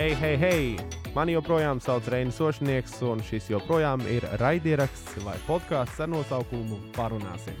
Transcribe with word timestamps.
Hei, 0.00 0.16
hei, 0.20 0.36
hei! 0.40 0.76
Mani 1.12 1.34
joprojām 1.34 1.76
sauc 1.84 2.06
Reinis 2.08 2.38
Sošnieks, 2.40 2.94
un 3.04 3.20
šis 3.20 3.50
joprojām 3.50 4.00
ir 4.08 4.24
raidieraksts 4.40 5.18
vai 5.26 5.34
podkāsts 5.44 6.00
ar 6.00 6.08
nosaukumu 6.08 6.78
Parunāsim. 6.94 7.58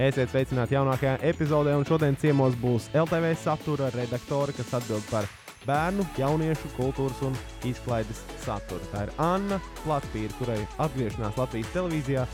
Esiet 0.00 0.32
sveicināti 0.32 0.78
jaunākajā 0.78 1.18
epizodē, 1.28 1.76
un 1.76 1.84
šodien 1.84 2.16
ciemos 2.16 2.56
būs 2.62 2.88
LTV 2.96 3.34
satura 3.36 3.90
redaktore, 3.92 4.56
kas 4.56 4.72
atbild 4.80 5.04
par 5.10 5.28
bērnu, 5.68 6.08
jauniešu 6.16 6.72
kultūras 6.78 7.20
un 7.28 7.36
izklaides 7.68 8.24
saturu. 8.46 8.80
Tā 8.88 9.04
ir 9.04 9.12
Anna 9.20 9.60
Latvija, 9.84 10.32
kurai 10.40 10.62
atgriešanās 10.88 11.36
Latvijas 11.36 11.76
televīzijā. 11.76 12.24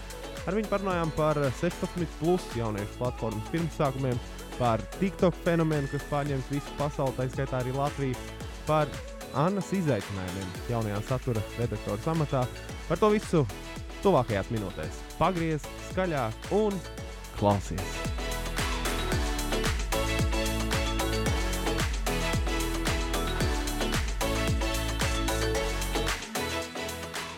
Ar 0.46 0.60
viņu 0.60 0.70
parunājām 0.70 1.16
par 1.18 1.42
16 1.58 2.20
plus 2.22 2.46
jauniešu 2.54 3.00
platformas 3.02 3.50
pirmsākumiem, 3.50 4.26
par 4.62 4.86
TikTok 5.02 5.42
fenomenu, 5.42 5.90
kas 5.90 6.06
pārņems 6.14 6.54
visu 6.54 6.78
pasauli, 6.78 7.18
tā 7.18 7.32
skaitā 7.34 7.64
arī 7.64 7.74
Latviju, 7.74 8.28
par 8.70 8.86
Annas 9.38 9.68
izaicinājumiem 9.76 10.54
jaunajā 10.70 11.00
satura 11.06 11.42
redaktora 11.58 12.14
amatā. 12.14 12.40
Par 12.88 12.98
to 12.98 13.10
visu 13.12 13.44
tuvākajās 14.02 14.50
minūtēs. 14.50 15.02
Pagriez 15.20 15.66
skaļāk 15.90 16.50
un 16.56 16.74
klausies! 17.38 17.94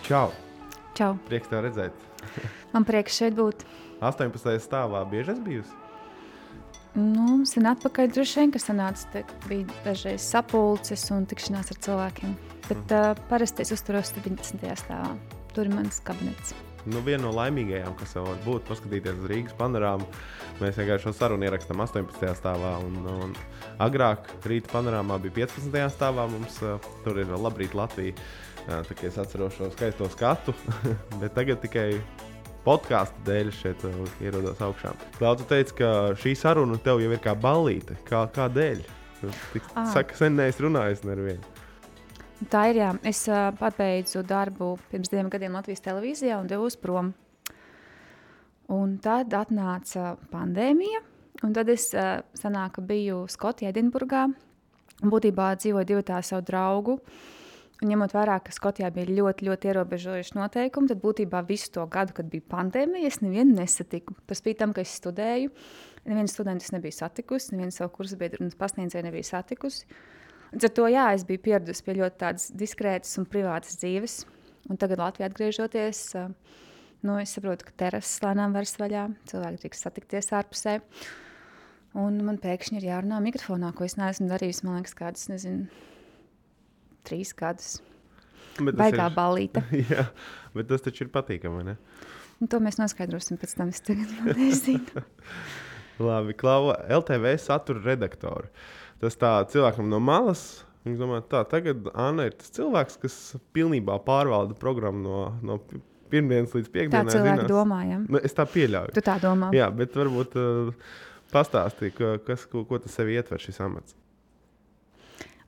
Čau! 0.09 0.33
Čau! 0.97 1.13
Prieks 1.29 1.53
tev 1.53 1.67
redzēt! 1.69 2.09
Man 2.73 2.89
prieks 2.89 3.21
šeit 3.21 3.37
būt. 3.37 3.67
18. 4.01 4.59
stāvā 4.65 5.05
bieži 5.09 5.37
esmu 5.37 5.45
bijusi. 5.47 5.82
Nu, 6.99 7.39
sen 7.49 7.65
atpakaļ 7.71 8.11
droši 8.13 8.43
vien, 8.43 8.51
ka 8.53 8.61
sanāca, 8.61 9.23
bija 9.47 9.79
dažreiz 9.87 10.25
sapulces 10.27 11.07
un 11.15 11.25
tikšanās 11.29 11.73
ar 11.73 11.79
cilvēkiem. 11.87 12.35
Bet 12.67 12.83
mm. 12.83 12.99
uh, 12.99 13.23
parasti 13.31 13.65
es 13.65 13.73
uzturos 13.73 14.13
17. 14.13 14.61
stāvā. 14.77 15.15
Tur 15.57 15.69
ir 15.69 15.73
mans 15.73 16.03
kabinets. 16.05 16.53
Nu, 16.83 16.99
viena 17.07 17.23
no 17.25 17.31
laimīgajām, 17.37 17.95
kas 17.97 18.17
var 18.19 18.39
būt, 18.45 18.67
paskatīties 18.69 19.21
uz 19.23 19.29
Rīgas 19.31 19.57
panorāmu. 19.57 20.05
Mēs 20.61 20.81
vienkārši 20.81 21.07
šo 21.07 21.13
sarunu 21.17 21.47
ierakstām 21.47 21.81
18. 21.85 22.33
stāvā. 22.41 22.75
Un, 22.85 22.99
un 23.09 23.37
agrāk 23.83 24.29
rīta 24.51 24.73
panorāmā 24.75 25.21
bija 25.23 25.47
15. 25.47 25.79
stāvā. 25.95 26.27
Mums 26.33 26.59
uh, 26.67 26.91
tur 27.07 27.23
ir 27.23 27.33
labrīt 27.33 27.77
Latvija. 27.79 28.19
Uh, 28.67 28.83
tā 28.85 28.99
kā 28.99 29.09
es 29.09 29.17
atceros 29.19 29.57
šo 29.57 29.71
skaisto 29.73 30.11
skatu, 30.13 30.53
bet 31.23 31.33
tagad 31.39 31.63
tikai 31.65 32.03
podkāstu 32.67 33.25
dēļ 33.27 33.51
šeit 33.57 33.85
uh, 33.89 33.97
ierodos 34.23 34.61
augšā. 34.63 34.93
Klauds 35.19 35.47
teica, 35.51 35.75
ka 35.79 35.91
šī 36.23 36.35
saruna 36.39 36.79
tev 36.83 37.01
jau 37.03 37.11
ir 37.13 37.23
kā 37.23 37.35
ballīte. 37.39 37.97
Kā, 38.09 38.25
kādēļ? 38.35 38.85
Tik, 39.53 39.63
Ah. 39.79 39.87
saka, 39.93 40.15
sen 40.19 40.35
neesmu 40.37 40.67
runājis 40.67 41.05
nevienu. 41.07 41.43
Tā 42.51 42.65
ir. 42.73 42.81
Jā. 42.81 42.89
Es 43.07 43.21
uh, 43.31 43.53
pabeidzu 43.55 44.25
darbu 44.27 44.73
pirms 44.91 45.11
diviem 45.13 45.29
gadiem 45.31 45.55
Latvijas 45.55 45.85
televīzijā 45.85 46.41
un 46.41 46.49
devos 46.51 46.75
prom. 46.77 47.13
Un 48.73 48.97
tad 49.03 49.31
atnāca 49.37 50.17
pandēmija, 50.33 51.03
un 51.45 51.53
tad 51.55 51.69
es 51.69 51.91
uh, 51.95 52.23
sanāku, 52.39 52.83
biju 52.87 53.27
Skotijā, 53.31 53.71
Edinburgā. 53.71 54.27
Būtībā 55.03 55.53
dzīvoju 55.59 55.87
divu 55.87 56.03
tādu 56.07 56.27
savu 56.27 56.45
draugu. 56.47 56.99
Un 57.83 57.91
ņemot 57.91 58.13
vērā, 58.15 58.37
ka 58.45 58.53
Skotijā 58.55 58.93
bija 58.95 59.11
ļoti, 59.11 59.49
ļoti 59.49 59.69
ierobežojuši 59.73 60.37
noteikumi, 60.37 60.87
tad 60.93 61.01
būtībā 61.03 61.41
visu 61.49 61.73
to 61.75 61.83
gadu, 61.91 62.15
kad 62.15 62.29
bija 62.31 62.45
pandēmija, 62.53 63.11
es 63.11 63.19
nevienu 63.25 63.57
nesatiku. 63.57 64.15
Par 64.29 64.39
spīti 64.39 64.61
tam, 64.61 64.75
ka 64.77 64.85
es 64.85 64.93
studēju, 65.01 65.51
nevienu 66.07 66.31
studentu 66.31 66.63
es 66.63 66.71
nebiju 66.71 66.95
satikusi, 66.95 67.57
nevienu 67.57 67.75
savu 67.75 67.91
kursu 67.97 68.21
biedru 68.21 68.47
un 68.47 68.55
pasniedzēju 68.61 69.09
nebiju 69.09 69.27
satikusi. 69.27 69.91
Līdz 70.53 70.69
ar 70.69 70.75
to 70.79 70.87
jā, 70.95 71.09
es 71.17 71.27
biju 71.27 71.43
pieradusi 71.49 71.83
pie 71.83 71.99
ļoti 71.99 72.33
diskrētas 72.63 73.19
un 73.19 73.27
privātas 73.35 73.79
dzīves. 73.83 74.19
Un 74.71 74.79
tagad, 74.79 75.03
Latvijā 75.03 75.27
atgriežoties, 75.27 76.05
nu, 77.03 77.19
es 77.19 77.35
saprotu, 77.35 77.67
ka 77.67 77.79
terases 77.83 78.23
lēnām 78.23 78.55
vairs 78.55 78.79
vaļā, 78.79 79.09
cilvēki 79.33 79.65
drīkst 79.65 79.89
satikties 79.89 80.31
ārpusē. 80.39 80.79
Un 81.99 82.23
man 82.29 82.39
pēkšņi 82.39 82.79
ir 82.79 82.93
jārunā 82.93 83.19
mikrofonā, 83.25 83.73
ko 83.75 83.89
es 83.89 83.99
neesmu 83.99 84.31
darījusi, 84.31 84.69
man 84.69 84.79
liekas, 84.79 84.95
kādas, 84.97 85.27
nezinu, 85.33 85.67
trīs 87.09 87.33
gadus. 87.37 87.81
Baigā 88.61 89.07
ir- 89.09 89.15
balīta. 89.17 89.63
Jā, 89.93 90.07
bet 90.55 90.69
tas 90.69 90.85
taču 90.85 91.07
ir 91.07 91.13
patīkami. 91.15 91.65
ne? 91.71 91.77
Un 92.43 92.51
to 92.51 92.59
mēs 92.61 92.77
noskaidrosim 92.81 93.39
pēc 93.39 93.55
tam. 93.59 93.71
Es 93.73 93.81
tagad 93.87 94.11
vēl 94.19 94.37
nezinu. 94.43 95.05
Labi, 96.03 96.35
Klauva, 96.35 96.75
LTV 96.91 97.37
satura 97.39 97.83
redaktore. 97.85 98.49
Tas 99.03 99.17
tā 99.19 99.31
cilvēkam 99.53 99.89
no 99.91 100.01
malas. 100.03 100.63
Viņš 100.83 100.99
domā, 100.99 101.21
tā 101.31 101.45
tagad 101.47 101.85
Anna 101.95 102.25
ir 102.27 102.35
tas 102.35 102.51
cilvēks, 102.57 102.97
kas 103.05 103.17
pilnībā 103.55 104.01
pārvalda 104.03 104.57
programmu 104.59 105.03
no, 105.05 105.19
no 105.47 105.59
pi- 105.63 105.79
pirmdienas 106.11 106.57
līdz 106.57 106.67
Tā 106.67 106.73
piekdienai. 106.75 107.13
cilvēki 107.15 107.39
zinās. 107.45 107.51
domājam. 107.53 108.07
Nu, 108.11 108.19
es 108.19 108.35
tā 108.35 108.43
pieļauju. 108.51 108.91
Tu 108.97 109.05
tā 109.07 109.15
domā? 109.23 109.53
Jā, 109.55 109.69
bet 109.79 109.95
varbūt 109.95 110.35
uh, 110.43 110.73
pastāstīja, 111.31 111.95
ka, 112.01 112.11
kas, 112.27 112.49
ko, 112.51 112.65
ko 112.67 112.81
tas 112.83 112.99
sev 112.99 113.13
ietver 113.15 113.39
šis 113.41 113.61
amats. 113.63 113.95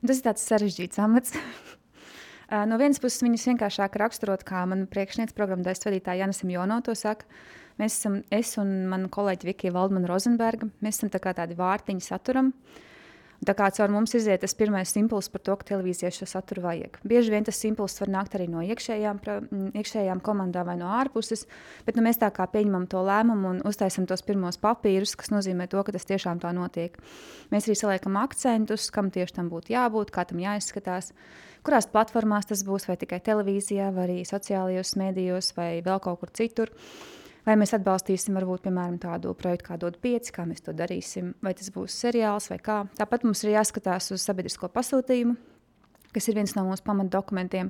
Un 0.04 0.10
Tas 0.10 0.18
ir 0.20 0.24
tāds 0.26 0.42
sarežģīts 0.44 0.98
amats. 1.00 1.32
Ā, 2.52 2.58
no 2.68 2.76
vienas 2.76 3.00
puses, 3.00 3.22
viņus 3.24 3.46
vienkāršāk 3.48 3.94
raksturot, 4.02 4.42
kā 4.44 4.66
mana 4.68 4.84
priekšniece, 4.84 5.32
programmas 5.32 5.80
vadītāja 5.80 6.26
Jana 6.26 6.36
Simjono 6.36 6.76
to 6.84 6.92
saka. 6.92 7.24
Mēs 7.80 7.96
esam, 7.96 8.18
es 8.28 8.50
un 8.60 8.82
mana 8.90 9.08
kolēģe 9.08 9.48
Vikija 9.48 9.72
Valdmana 9.72 10.10
Rozenberga, 10.10 10.68
mēs 10.84 11.00
esam 11.00 11.08
tā 11.08 11.22
tādi 11.24 11.56
vārtiņi 11.56 12.04
saturam. 12.04 12.52
Un 12.52 12.84
Tā 13.44 13.52
kā 13.58 13.66
caur 13.74 13.90
mums 13.90 14.14
iziet 14.14 14.44
tas 14.44 14.54
pirmais 14.56 14.92
impulss 14.96 15.30
par 15.32 15.42
to, 15.44 15.56
ka 15.58 15.66
televīzijai 15.72 16.12
šo 16.14 16.28
saturu 16.30 16.62
vajag. 16.64 17.00
Bieži 17.04 17.32
vien 17.34 17.44
tas 17.44 17.58
impulss 17.66 17.98
var 18.00 18.12
nākt 18.14 18.36
arī 18.38 18.46
no 18.50 18.62
iekšējām, 18.62 19.20
iekšējām 19.74 20.22
komandām 20.24 20.68
vai 20.70 20.76
no 20.80 20.92
ārpuses, 21.00 21.44
bet 21.84 21.98
nu, 21.98 22.04
mēs 22.06 22.20
tā 22.22 22.30
kā 22.34 22.46
pieņemam 22.52 22.86
to 22.90 23.02
lēmumu 23.04 23.50
un 23.50 23.58
uztaisam 23.66 24.06
tos 24.06 24.22
pirmos 24.26 24.60
papīrus, 24.62 25.16
kas 25.18 25.32
nozīmē 25.34 25.66
to, 25.72 25.82
ka 25.84 25.96
tas 25.96 26.06
tiešām 26.08 26.40
tā 26.44 26.54
notiek. 26.56 26.96
Mēs 27.50 27.66
arī 27.68 27.76
saliekam 27.80 28.20
akcentus, 28.22 28.86
kam 28.94 29.10
tieši 29.14 29.40
tam 29.40 29.50
būtu 29.52 29.74
jābūt, 29.74 30.14
kā 30.14 30.24
tam 30.30 30.40
jāizskatās, 30.44 31.10
kurās 31.66 31.90
platformās 31.90 32.48
tas 32.52 32.62
būs, 32.64 32.86
vai 32.88 32.96
tikai 33.00 33.18
televīzijā, 33.24 33.90
vai 33.96 34.06
arī 34.08 34.22
sociālajos 34.28 34.94
mēdījos, 35.00 35.52
vai 35.58 35.70
vēl 35.84 36.00
kaut 36.06 36.22
kur 36.22 36.32
citur. 36.38 36.72
Vai 37.44 37.58
mēs 37.60 37.74
atbalstīsim, 37.76 38.36
varbūt, 38.38 38.62
piemēram, 38.64 38.96
tādu 39.02 39.34
projektu, 39.36 39.66
kā 39.66 39.76
dod 39.80 39.98
pieci, 40.00 40.32
kā 40.32 40.46
mēs 40.48 40.64
to 40.64 40.72
darīsim, 40.76 41.34
vai 41.44 41.52
tas 41.56 41.68
būs 41.74 41.96
seriāls 42.00 42.48
vai 42.48 42.56
kā. 42.64 42.78
Tāpat 42.96 43.26
mums 43.26 43.44
ir 43.44 43.52
jāskatās 43.52 44.08
uz 44.14 44.24
sabiedrisko 44.24 44.70
pasūtījumu, 44.72 45.36
kas 46.14 46.30
ir 46.30 46.38
viens 46.38 46.54
no 46.56 46.64
mūsu 46.70 46.86
pamatdokumentiem, 46.86 47.68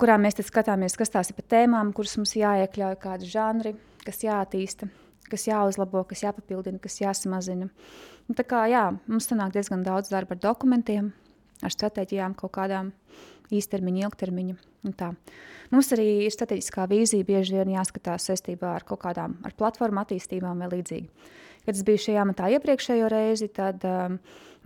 kurā 0.00 0.18
mēs 0.18 0.40
skatāmies, 0.42 0.98
kas 0.98 1.14
tās 1.14 1.30
ir 1.30 1.38
par 1.38 1.46
tēmām, 1.54 1.94
kuras 1.94 2.16
mums 2.18 2.34
jāiekļauj, 2.40 2.98
kādi 3.04 3.30
žanri, 3.30 3.76
kas 4.02 4.24
jāattīsta, 4.26 4.90
kas 5.30 5.46
jāuzlabo, 5.46 6.02
kas 6.10 6.24
jāpapildina, 6.26 6.82
kas 6.82 6.98
jāsamazina. 6.98 7.70
Un 8.26 8.38
tā 8.38 8.42
kā 8.48 8.66
jā, 8.72 8.88
mums 9.06 9.30
sanāk 9.30 9.54
diezgan 9.54 9.86
daudz 9.86 10.10
darba 10.10 10.34
ar 10.34 10.42
dokumentiem, 10.42 11.12
ar 11.62 11.78
stratēģijām, 11.78 12.34
kaut 12.42 12.56
kādām 12.58 12.90
īstermiņa, 13.52 14.08
ilgtermiņa. 14.08 14.56
Mums 15.72 15.90
arī 15.96 16.08
ir 16.26 16.34
strateģiskā 16.34 16.86
vīzija, 16.90 17.26
bieži 17.26 17.56
vien 17.58 17.74
jāskatās 17.74 18.28
saistībā 18.30 18.74
ar 18.76 18.84
kaut 18.88 19.02
kādām 19.04 19.38
ar 19.44 19.56
platformu 19.58 20.02
attīstībām 20.04 20.60
vai 20.64 20.70
līdzīgi. 20.76 21.08
Kad 21.64 21.78
es 21.78 21.84
biju 21.86 22.02
šajā 22.04 22.26
matā 22.28 22.50
iepriekšējo 22.52 23.08
reizi, 23.08 23.48
tad 23.48 23.84
um, 23.88 24.18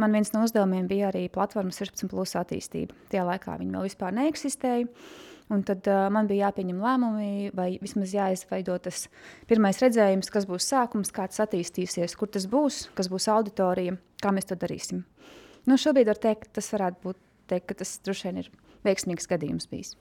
man 0.03 0.15
viens 0.15 0.33
no 0.35 0.43
uzdevumiem 0.43 0.89
bija 0.91 1.13
arī 1.13 1.29
platformas 1.31 1.79
16 1.79 2.11
plus 2.11 2.35
attīstība. 2.39 2.97
Tajā 3.13 3.23
laikā 3.29 3.55
viņa 3.61 3.77
vēl 3.77 3.87
vispār 3.87 4.17
neeksistēja. 4.19 4.89
Un 5.49 5.63
tad 5.65 5.87
uh, 5.89 6.09
man 6.13 6.27
bija 6.29 6.49
jāpieņem 6.49 6.81
lēmumi, 6.85 7.29
vai 7.57 7.69
vismaz 7.81 8.11
jāizveido 8.13 8.75
tas 8.85 9.07
pirmais 9.49 9.79
redzējums, 9.81 10.29
kas 10.35 10.45
būs 10.51 10.67
sākums, 10.75 11.15
kā 11.15 11.25
tas 11.31 11.41
attīstīsies, 11.47 12.19
kur 12.21 12.29
tas 12.35 12.45
būs, 12.51 12.89
kas 12.99 13.09
būs 13.09 13.31
auditorija, 13.33 13.97
kā 14.21 14.35
mēs 14.35 14.51
to 14.51 14.59
darīsim. 14.61 15.07
Nu, 15.65 15.79
šobrīd 15.81 16.11
var 16.11 16.21
teikt, 16.21 16.51
tas 16.59 16.69
varētu 16.75 17.01
būt, 17.07 17.23
teikt, 17.49 17.71
ka 17.71 17.79
tas 17.81 17.95
droši 18.05 18.29
vien 18.29 18.43
ir 18.43 18.51
veiksmīgs 18.87 19.31
gadījums 19.31 19.69
bijis. 19.71 19.95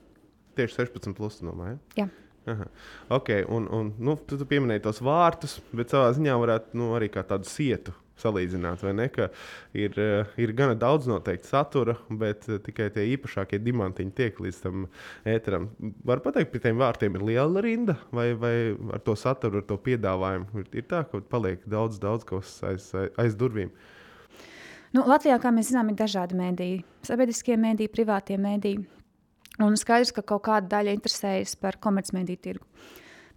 Tieši 0.58 0.80
16, 0.82 1.14
plus, 1.18 1.38
domāju. 1.44 1.78
Jā. 1.98 2.08
Aha. 2.48 2.64
Ok, 3.12 3.30
un, 3.52 3.68
un 3.74 3.92
nu, 4.00 4.16
tu, 4.24 4.38
tu 4.40 4.46
pieminēji 4.48 4.86
tos 4.86 5.02
vārtus, 5.04 5.58
bet 5.76 5.92
savā 5.92 6.14
ziņā 6.16 6.36
varētu 6.40 6.78
nu, 6.80 6.92
arī 6.96 7.10
kā 7.12 7.24
tādu 7.28 7.48
sietu 7.48 7.92
salīdzināt, 8.18 8.82
vai 8.82 8.94
ne? 8.98 9.06
Ka 9.12 9.28
ir, 9.76 9.94
eh, 10.00 10.32
ir 10.40 10.52
gana 10.58 10.76
daudz 10.78 11.08
noteikti 11.10 11.50
satura, 11.50 11.96
bet 12.10 12.48
eh, 12.48 12.60
tikai 12.64 12.88
tie 12.94 13.06
īpašākie 13.14 13.60
diamantiņi 13.62 14.14
tiek 14.18 14.40
līdz 14.42 14.62
tam 14.64 14.88
ēteram. 15.28 15.68
Var 16.08 16.24
teikt, 16.24 16.50
pie 16.54 16.62
tiem 16.64 16.80
vārtiem 16.80 17.18
ir 17.18 17.26
liela 17.30 17.62
rinda, 17.64 17.98
vai, 18.14 18.32
vai 18.38 18.54
ar 18.96 19.04
to 19.04 19.14
saturu, 19.18 19.62
ar 19.62 19.68
to 19.68 19.78
piedāvājumu 19.84 20.64
ir, 20.64 20.72
ir 20.82 20.88
tā, 20.90 21.04
ka 21.08 21.22
paliek 21.30 21.62
daudz, 21.68 22.00
daudz 22.02 22.26
kas 22.28 22.58
aiz, 22.66 22.90
aiz, 22.96 23.14
aiz 23.20 23.38
durvīm. 23.38 23.72
Nu, 24.96 25.02
Latvijā, 25.04 25.36
kā 25.42 25.52
mēs 25.52 25.68
zinām, 25.68 25.90
ir 25.92 25.98
dažādi 25.98 26.36
mēdīji. 26.38 26.78
Sabiedriskie 27.04 27.58
mēdīji, 27.60 27.92
privātie 27.92 28.38
mēdīji. 28.40 28.86
Un 29.60 29.74
skaidrs, 29.76 30.14
ka 30.14 30.22
kaut 30.22 30.46
kāda 30.46 30.70
daļa 30.78 30.94
interesējas 30.96 31.56
par 31.60 31.76
komercmediju 31.82 32.40
tirgu. 32.40 32.66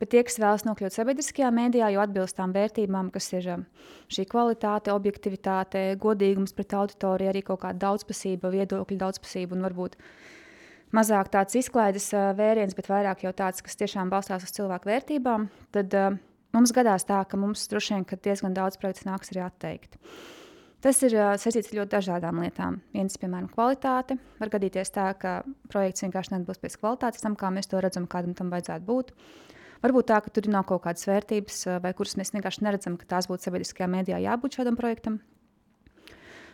Bet 0.02 0.10
tie, 0.14 0.24
kas 0.26 0.40
vēlas 0.42 0.64
nokļūt 0.66 0.96
sabiedriskajā 0.96 1.52
mēdījā, 1.54 1.92
jau 1.94 2.02
atbilst 2.02 2.38
tām 2.40 2.56
vērtībām, 2.56 3.12
kas 3.14 3.28
ir 3.36 3.50
um, 3.54 3.66
šī 4.10 4.26
kvalitāte, 4.32 4.94
objektivitāte, 4.96 5.84
godīgums 6.02 6.56
pret 6.58 6.74
auditoriju, 6.74 7.30
arī 7.30 7.44
kaut 7.46 7.62
kāda 7.66 7.84
daudzpusība, 7.84 8.50
viedokļu 8.56 8.98
daudzpusība 8.98 9.58
un 9.58 9.68
varbūt 9.68 10.00
mazāk 10.98 11.30
tāds 11.36 11.60
izklaides 11.62 12.10
uh, 12.16 12.32
vēriens, 12.38 12.74
bet 12.78 12.90
vairāk 12.90 13.28
jau 13.28 13.36
tāds, 13.44 13.62
kas 13.62 13.78
tiešām 13.78 14.10
balstās 14.10 14.48
uz 14.48 14.56
cilvēku 14.58 14.90
vērtībām, 14.90 15.50
tad 15.78 15.94
uh, 15.94 16.18
mums 16.58 16.74
gadās 16.74 17.06
tā, 17.06 17.22
ka 17.22 17.38
mums 17.38 17.70
droši 17.70 18.00
vien 18.00 18.10
diezgan 18.26 18.58
daudz 18.58 18.82
projektu 18.82 19.06
nāks 19.12 19.36
arī 19.36 19.46
atteikt. 19.46 20.02
Tas 20.82 20.98
ir 21.06 21.14
saistīts 21.38 21.70
ar 21.70 21.78
ļoti 21.78 21.94
dažādām 21.94 22.40
lietām. 22.42 22.80
Viens, 22.96 23.18
piemēram, 23.22 23.52
kvalitāte. 23.54 24.18
Var 24.42 24.50
gadīties 24.50 24.90
tā, 24.96 25.12
ka 25.14 25.34
projekts 25.70 26.02
vienkārši 26.02 26.34
neatbilst 26.34 26.64
pēc 26.64 26.78
kvalitātes 26.82 27.22
tam, 27.22 27.36
kā 27.38 27.52
mēs 27.54 27.70
to 27.70 27.82
redzam, 27.84 28.08
kādam 28.10 28.34
tam 28.38 28.50
vajadzētu 28.50 28.88
būt. 28.88 29.12
Varbūt 29.82 30.10
tā, 30.10 30.18
ka 30.26 30.34
tur 30.34 30.50
nav 30.50 30.66
kaut 30.70 30.82
kādas 30.88 31.06
vērtības, 31.10 31.60
vai 31.82 31.92
kuras 31.98 32.18
mēs 32.18 32.34
vienkārši 32.34 32.66
neredzam, 32.66 32.98
ka 32.98 33.06
tās 33.14 33.30
būtu 33.30 33.46
sabiedriskajā 33.46 33.90
mēdījā 33.94 34.24
jābūt 34.26 34.58
šādam 34.58 34.78
projektam. 34.78 35.20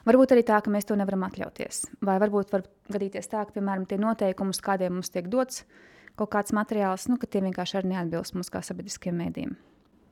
Varbūt 0.07 0.35
arī 0.35 0.43
tā, 0.47 0.59
ka 0.63 0.71
mēs 0.71 0.87
to 0.87 0.95
nevaram 0.99 1.23
atļauties. 1.27 1.81
Vai 2.07 2.15
varbūt 2.23 2.51
var 2.55 2.63
gadīties 2.91 3.27
tā, 3.31 3.43
ka, 3.47 3.55
piemēram, 3.55 3.87
tie 3.87 3.99
noteikumi, 3.99 4.55
kādiem 4.63 4.99
mums 4.99 5.11
tiek 5.11 5.27
dots 5.31 5.65
kaut 6.17 6.31
kāds 6.33 6.55
materiāls, 6.55 7.07
nu, 7.11 7.19
ka 7.19 7.27
tie 7.27 7.43
vienkārši 7.43 7.79
arī 7.79 7.91
neatbilst 7.91 8.35
mums 8.35 8.51
kā 8.51 8.63
sabiedriskiem 8.63 9.19
mēdījiem. 9.19 9.57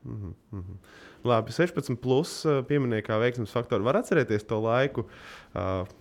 Mm 0.05 0.35
-hmm. 0.51 0.77
Labi, 1.23 1.51
16, 1.51 1.95
plus 1.95 2.45
pieminēja 2.67 3.01
kā 3.01 3.19
veiksmes 3.19 3.51
faktoru. 3.51 3.83
Var 3.83 3.95
atcerēties 3.95 4.45
to 4.47 4.59
laiku, 4.61 5.05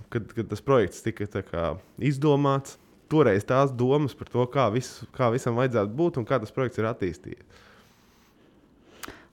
kad, 0.09 0.33
kad 0.33 0.49
tas 0.49 0.61
projekts 0.61 1.03
tika 1.03 1.25
kā, 1.27 1.77
izdomāts, 1.99 2.79
toreiz 3.09 3.45
tās 3.45 3.73
domas 3.73 4.15
par 4.15 4.29
to, 4.29 4.47
kā, 4.47 4.73
vis, 4.73 5.05
kā 5.17 5.31
visam 5.33 5.55
vajadzētu 5.55 5.95
būt 5.95 6.19
un 6.19 6.25
kā 6.25 6.41
tas 6.41 6.53
projekts 6.53 6.79
ir 6.79 6.85
attīstījies? 6.85 7.47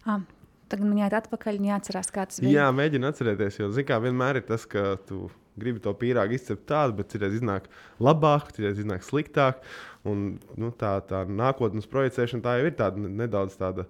Ah, 0.05 0.21
tagad 0.69 0.87
man 0.87 0.97
jāiet 0.97 1.13
atpakaļ 1.13 1.59
un 1.59 1.65
jāatcerās, 1.65 2.11
kā 2.13 2.25
tas 2.25 2.39
bija. 2.39 2.61
Jā, 2.61 2.71
mēģini 2.71 3.09
atcerēties, 3.11 3.59
jo 3.59 3.69
zini, 3.69 3.87
kā 3.87 3.99
vienmēr 4.01 4.41
ir 4.41 4.47
tas, 4.47 4.65
ka 4.65 4.95
tu 5.09 5.29
gribi 5.59 5.81
to 5.83 5.93
pīrāgu 5.97 6.37
izcept 6.37 6.65
tādu, 6.69 6.95
bet 6.99 7.11
citreiz 7.13 7.35
iznāk 7.37 7.67
labāk, 8.01 8.53
citreiz 8.55 8.79
iznāk 8.81 9.05
sliktāk. 9.05 9.61
Un, 10.07 10.39
nu, 10.57 10.71
tā, 10.77 10.95
tā 11.05 11.25
nākotnes 11.27 11.89
projicēšana 11.91 12.45
tā 12.45 12.57
jau 12.59 12.71
ir 12.71 12.75
tāda 12.79 13.11
nedaudz 13.21 13.57
tāda. 13.59 13.85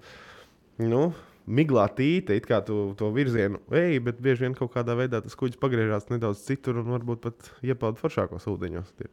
Nu, 0.81 1.11
Miglā 1.51 1.87
tīte, 1.97 2.35
it 2.37 2.45
kā 2.47 2.61
tu 2.65 2.93
to 2.97 3.09
virzienu 3.13 3.59
ej, 3.75 3.99
bet 4.05 4.21
bieži 4.23 4.45
vien 4.45 4.55
kaut 4.55 4.71
kādā 4.75 4.93
veidā 4.97 5.19
tas 5.23 5.35
kuģis 5.37 5.59
pagriežās 5.61 6.07
nedaudz 6.11 6.43
citur 6.45 6.79
un 6.81 6.91
varbūt 6.93 7.21
pat 7.25 7.49
iepeld 7.65 7.99
foršākos 7.99 8.45
ūdeņos. 8.51 8.91
Ir. 9.01 9.09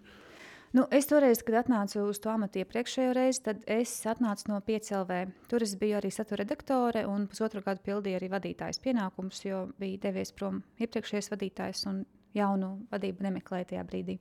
Nu, 0.77 0.85
es 0.93 1.09
toreiz, 1.09 1.41
kad 1.43 1.63
atnācu 1.63 2.03
uz 2.05 2.21
to 2.21 2.29
amatu 2.29 2.61
iepriekšējo 2.61 3.15
reizi, 3.17 3.41
tad 3.47 3.63
es 3.73 3.95
atnācu 4.07 4.51
no 4.51 4.59
PCLV. 4.67 5.23
Tur 5.49 5.65
es 5.65 5.73
biju 5.81 5.97
arī 5.97 6.11
satura 6.13 6.45
redaktore 6.45 7.07
un 7.09 7.25
pusotru 7.31 7.63
gadu 7.65 7.81
pildīju 7.87 8.21
arī 8.21 8.29
vadītājas 8.35 8.83
pienākumus, 8.85 9.41
jo 9.49 9.65
bija 9.81 10.03
devies 10.05 10.35
prom 10.37 10.61
iepriekšējais 10.85 11.33
vadītājs 11.33 11.87
un 11.89 12.05
jaunu 12.37 12.75
vadību 12.93 13.25
nemeklēja 13.25 13.71
tajā 13.73 13.87
brīdī. 13.89 14.19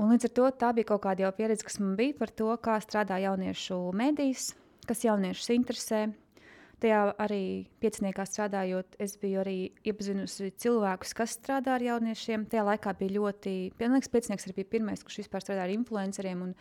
Un 0.00 0.08
līdz 0.14 0.30
ar 0.30 0.34
to 0.38 0.48
tā 0.56 0.72
bija 0.72 0.88
kaut 0.94 1.04
kāda 1.04 1.26
jau 1.26 1.34
pieredze, 1.36 1.68
kas 1.68 1.76
man 1.82 1.92
bija 2.00 2.16
par 2.16 2.32
to, 2.32 2.48
kā 2.64 2.78
strādā 2.80 3.20
jauniešu 3.20 3.82
medijas, 3.92 4.54
kas 4.88 5.04
jauniešus 5.06 5.52
interesē, 5.54 6.06
Tajā 6.82 7.12
arī 7.22 7.68
pieciniekā 7.78 8.24
strādājot, 8.26 8.96
es 9.02 9.12
biju 9.22 9.38
arī 9.44 9.56
iepazinusi 9.86 10.48
cilvēkus, 10.58 11.12
kas 11.14 11.36
strādā 11.36 11.76
ar 11.76 11.84
jauniešiem. 11.84 12.48
Tajā 12.50 12.64
laikā 12.66 12.94
bija 12.98 13.14
ļoti, 13.20 13.52
pienāks 13.78 14.10
piecinieks 14.10 14.48
arī 14.48 14.56
bija 14.56 14.70
pirmais, 14.72 15.04
kurš 15.06 15.20
vispār 15.20 15.44
strādā 15.44 15.62
ar 15.68 15.74
influenceriem. 15.76 16.42
Un 16.48 16.56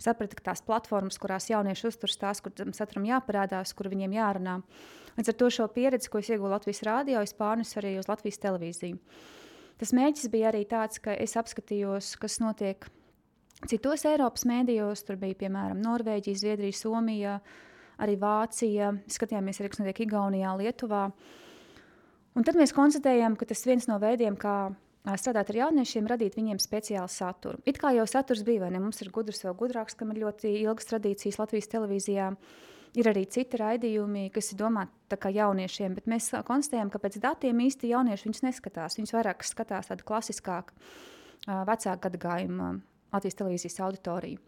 saprata, 0.00 0.38
ka 0.38 0.46
tās 0.48 0.64
platformas, 0.64 1.20
kurās 1.20 1.50
jaunieši 1.50 1.90
uzturas, 1.90 2.16
tās, 2.22 2.40
kur 2.40 2.56
saturam 2.56 3.04
jāparādās, 3.10 3.74
kur 3.76 3.90
viņiem 3.92 4.16
jārunā. 4.16 4.56
Līdz 5.18 5.34
ar 5.34 5.38
to 5.42 5.52
šo 5.58 5.68
pieredzi, 5.76 6.08
ko 6.08 6.24
es 6.24 6.32
ieguvu 6.32 6.54
Latvijas 6.54 6.80
rādio, 6.88 7.20
es 7.20 7.36
pārnesu 7.36 7.76
arī 7.82 7.98
uz 8.00 8.08
Latvijas 8.08 8.40
televīziju. 8.40 8.96
Tas 9.76 9.92
mērķis 9.92 10.32
bija 10.32 10.54
arī 10.54 10.64
tāds, 10.64 11.04
ka 11.04 11.12
es 11.12 11.36
apskatījos, 11.36 12.14
kas 12.22 12.40
notiek 12.40 12.88
citos 13.68 14.08
Eiropas 14.08 14.48
mēdījos. 14.48 15.04
Tur 15.04 15.20
bija 15.20 15.36
piemēram 15.44 15.84
Norvēģija, 15.84 16.40
Zviedrija, 16.46 16.80
Somija 16.80 17.38
arī 18.02 18.16
Vācija, 18.20 18.92
skatījāmies 19.10 19.60
arī, 19.60 19.70
kas 19.72 19.82
notiek 19.82 20.02
Igaunijā, 20.06 20.54
Lietuvā. 20.60 21.06
Un 22.36 22.44
tad 22.44 22.58
mēs 22.60 22.74
konstatējām, 22.76 23.38
ka 23.40 23.48
tas 23.48 23.64
viens 23.64 23.88
no 23.88 23.96
veidiem, 24.02 24.36
kā 24.36 24.74
strādāt 25.14 25.52
ar 25.52 25.60
jauniešiem, 25.60 26.08
radīt 26.10 26.36
viņiem 26.36 26.58
speciālu 26.60 27.08
saturu. 27.12 27.60
It 27.64 27.78
kā 27.80 27.92
jau 27.94 28.06
saturs 28.10 28.42
bija, 28.46 28.64
vai 28.64 28.72
ne? 28.74 28.80
Mums 28.82 29.00
ir 29.04 29.12
gudrs, 29.14 29.44
vēl 29.46 29.54
gudrāks, 29.58 29.94
kam 29.98 30.10
ir 30.12 30.24
ļoti 30.24 30.50
ilgas 30.64 30.88
tradīcijas 30.90 31.38
Latvijas 31.40 31.70
televīzijā. 31.72 32.32
Ir 32.96 33.10
arī 33.10 33.26
citi 33.28 33.58
raidījumi, 33.60 34.30
kas 34.32 34.50
ir 34.52 34.60
domāti 34.62 35.32
jauniešiem, 35.36 35.94
bet 35.98 36.06
mēs 36.08 36.30
konstatējam, 36.48 36.90
ka 36.90 37.00
pēc 37.02 37.18
datiem 37.20 37.60
īsti 37.66 37.90
jaunieši 37.92 38.28
viņus 38.28 38.44
neskatās. 38.46 38.96
Viņus 38.96 39.12
vairāk 39.18 39.44
skatās 39.44 39.90
tādu 39.92 40.06
klasiskāku, 40.08 40.72
vecāku 41.46 42.02
gadagājumu 42.08 42.70
Latvijas 43.12 43.38
televīzijas 43.38 43.78
auditoriju. 43.84 44.40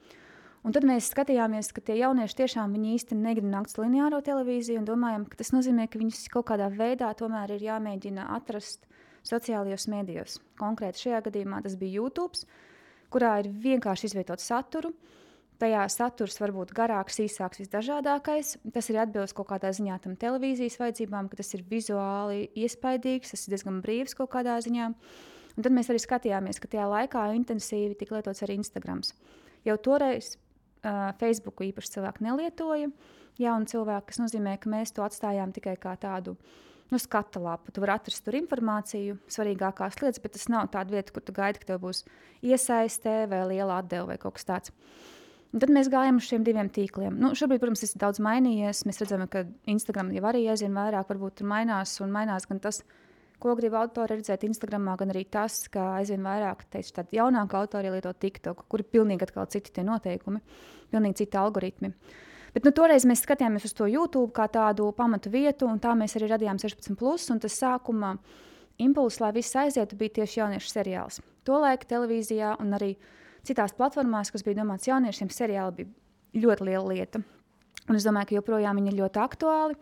Un 0.67 0.75
tad 0.75 0.85
mēs 0.89 1.13
skatījāmies, 1.13 1.71
ka 1.73 1.83
tie 1.85 2.01
jaunieši 2.01 2.41
tiešām 2.41 2.75
īsti 2.77 3.17
negrib 3.19 3.47
nākt 3.47 3.71
uz 3.71 3.79
lineāro 3.79 4.19
televīziju 4.25 4.81
un 4.81 4.89
domājam, 4.89 5.27
ka 5.31 5.39
tas 5.39 5.53
nozīmē, 5.55 5.87
ka 5.87 6.01
viņus 6.01 6.27
kaut 6.35 6.49
kādā 6.51 6.67
veidā 6.73 7.13
tomēr 7.19 7.55
ir 7.55 7.63
jāmēģina 7.69 8.27
atrast 8.35 8.89
sociālajos 9.29 9.87
mēdījos. 9.93 10.41
Konkrēti 10.59 11.07
šajā 11.07 11.23
gadījumā 11.29 11.63
tas 11.65 11.77
bija 11.79 12.03
YouTube, 12.03 12.43
kurā 13.13 13.39
ir 13.43 13.53
vienkārši 13.63 14.11
izvietot 14.11 14.43
saturu. 14.43 14.93
Tajā 15.59 15.85
saturs 15.91 16.37
var 16.39 16.53
būt 16.55 16.71
garāks, 16.75 17.17
īsāks, 17.23 17.59
visdažādākais. 17.65 18.57
Tas 18.75 18.91
ir 18.91 19.01
atbilst 19.03 19.35
kaut 19.35 19.49
kādā 19.51 19.73
ziņā 19.75 19.97
tam 20.05 20.15
televīzijas 20.19 20.79
vajadzībām, 20.79 21.31
ka 21.31 21.41
tas 21.41 21.51
ir 21.59 21.65
vizuāli 21.67 22.45
iespaidīgs, 22.63 23.35
tas 23.35 23.47
ir 23.47 23.57
diezgan 23.57 23.81
brīvs 23.83 24.15
kaut 24.19 24.31
kādā 24.37 24.59
ziņā. 24.63 24.93
Un 25.59 25.67
tad 25.67 25.75
mēs 25.75 25.91
arī 25.91 25.99
skatījāmies, 26.03 26.61
ka 26.63 26.71
tajā 26.71 26.87
laikā 26.87 27.25
intensīvi 27.41 27.99
tika 27.99 28.15
lietots 28.15 28.45
arī 28.47 28.61
Instagram. 28.61 29.03
Jau 29.67 29.75
toreiz 29.83 30.37
uh, 30.89 31.11
Facebook 31.21 31.61
īpaši 31.69 31.99
cilvēki 31.99 32.25
nelietoja. 32.27 32.89
Jauni 33.39 33.71
cilvēki, 33.71 34.09
kas 34.11 34.19
nozīmē, 34.23 34.57
ka 34.59 34.71
mēs 34.73 34.95
to 34.97 35.05
atstājām 35.07 35.53
tikai 35.55 35.77
kā 35.79 35.93
tādu 36.01 36.35
nu, 36.91 36.99
skata 36.99 37.41
lapu. 37.43 37.71
Tu 37.71 37.83
vari 37.85 37.95
atrast 37.95 38.25
tur 38.27 38.39
informāciju, 38.39 39.19
svarīgākās 39.31 40.01
lietas, 40.03 40.23
bet 40.25 40.35
tas 40.35 40.49
nav 40.51 40.71
tāda 40.73 40.97
vieta, 40.97 41.15
kur 41.15 41.23
tu 41.23 41.35
gaidi, 41.37 41.61
ka 41.63 41.73
tev 41.73 41.85
būs 41.85 42.03
iesaistē 42.43 43.21
vai 43.31 43.45
liela 43.53 43.79
atdeve 43.83 44.09
vai 44.11 44.19
kaut 44.19 44.39
kas 44.39 44.49
tāds. 44.49 44.75
Un 45.49 45.63
tad 45.63 45.73
mēs 45.73 45.89
gājām 45.89 46.19
uz 46.21 46.27
šiem 46.29 46.43
diviem 46.45 46.69
tīkliem. 46.69 47.15
Nu, 47.17 47.31
šobrīd, 47.39 47.63
protams, 47.63 47.81
tas 47.85 47.95
ir 47.95 48.03
daudz 48.03 48.19
mainījies. 48.21 48.83
Mēs 48.89 49.01
redzam, 49.01 49.25
ka 49.33 49.47
Instagram 49.71 50.11
jau 50.13 50.27
arī 50.29 50.43
aizvien 50.53 50.75
vairāk 50.77 51.09
varbūt 51.09 51.39
tur 51.41 51.49
mainās 51.49 51.95
un 52.05 52.13
mainās 52.13 52.45
gan 52.51 52.61
tas, 52.61 52.83
ko 53.43 53.55
grib 53.59 53.75
autori 53.79 54.17
redzēt 54.19 54.45
Instagram, 54.49 54.89
gan 54.99 55.13
arī 55.15 55.25
tas, 55.31 55.61
ka 55.73 55.95
aizvien 55.99 56.25
vairāk 56.27 56.65
teicu, 56.73 56.95
tādi 56.97 57.19
jaunāki 57.19 57.59
autori 57.59 57.93
lieto 57.95 58.13
TikTok, 58.13 58.65
kur 58.69 58.83
ir 58.83 58.89
pilnīgi 58.91 59.29
citi 59.49 59.73
tie 59.73 59.85
noteikumi, 59.87 60.41
pilnīgi 60.91 61.25
citi 61.25 61.39
algoritmi. 61.39 61.93
Bet 62.55 62.65
nu, 62.65 62.73
toreiz 62.73 63.05
mēs 63.07 63.23
skatījāmies 63.23 63.69
uz 63.69 63.75
to 63.77 63.87
YouTube 63.87 64.33
kā 64.35 64.49
tādu 64.51 64.89
pamatu 64.97 65.31
vietu, 65.31 65.69
un 65.69 65.79
tā 65.79 65.93
mēs 65.95 66.17
arī 66.17 66.31
radījām 66.33 66.59
16. 66.59 66.97
Plus, 66.99 67.29
un 67.31 67.39
tas 67.39 67.55
sākuma 67.61 68.17
impulss, 68.79 69.21
lai 69.21 69.33
viss 69.37 69.57
aizietu, 69.59 69.99
bija 70.01 70.21
tieši 70.21 70.41
jauniešu 70.41 70.73
seriāls. 70.73 71.21
Tolaik 71.47 71.85
televīzijā 71.89 72.57
un 72.63 72.75
arī 72.79 72.95
citās 73.47 73.75
platformās, 73.77 74.33
kas 74.33 74.45
bija 74.47 74.63
domāts 74.63 74.89
jauniešiem, 74.89 75.31
seriāli 75.33 75.83
bija 75.83 76.47
ļoti 76.49 76.69
liela 76.71 76.87
lieta. 76.89 77.23
Un 77.89 77.97
es 77.97 78.05
domāju, 78.05 78.31
ka 78.31 78.39
joprojām 78.39 78.81
viņi 78.81 78.93
ir 78.93 78.99
ļoti 79.03 79.21
aktuāli. 79.23 79.79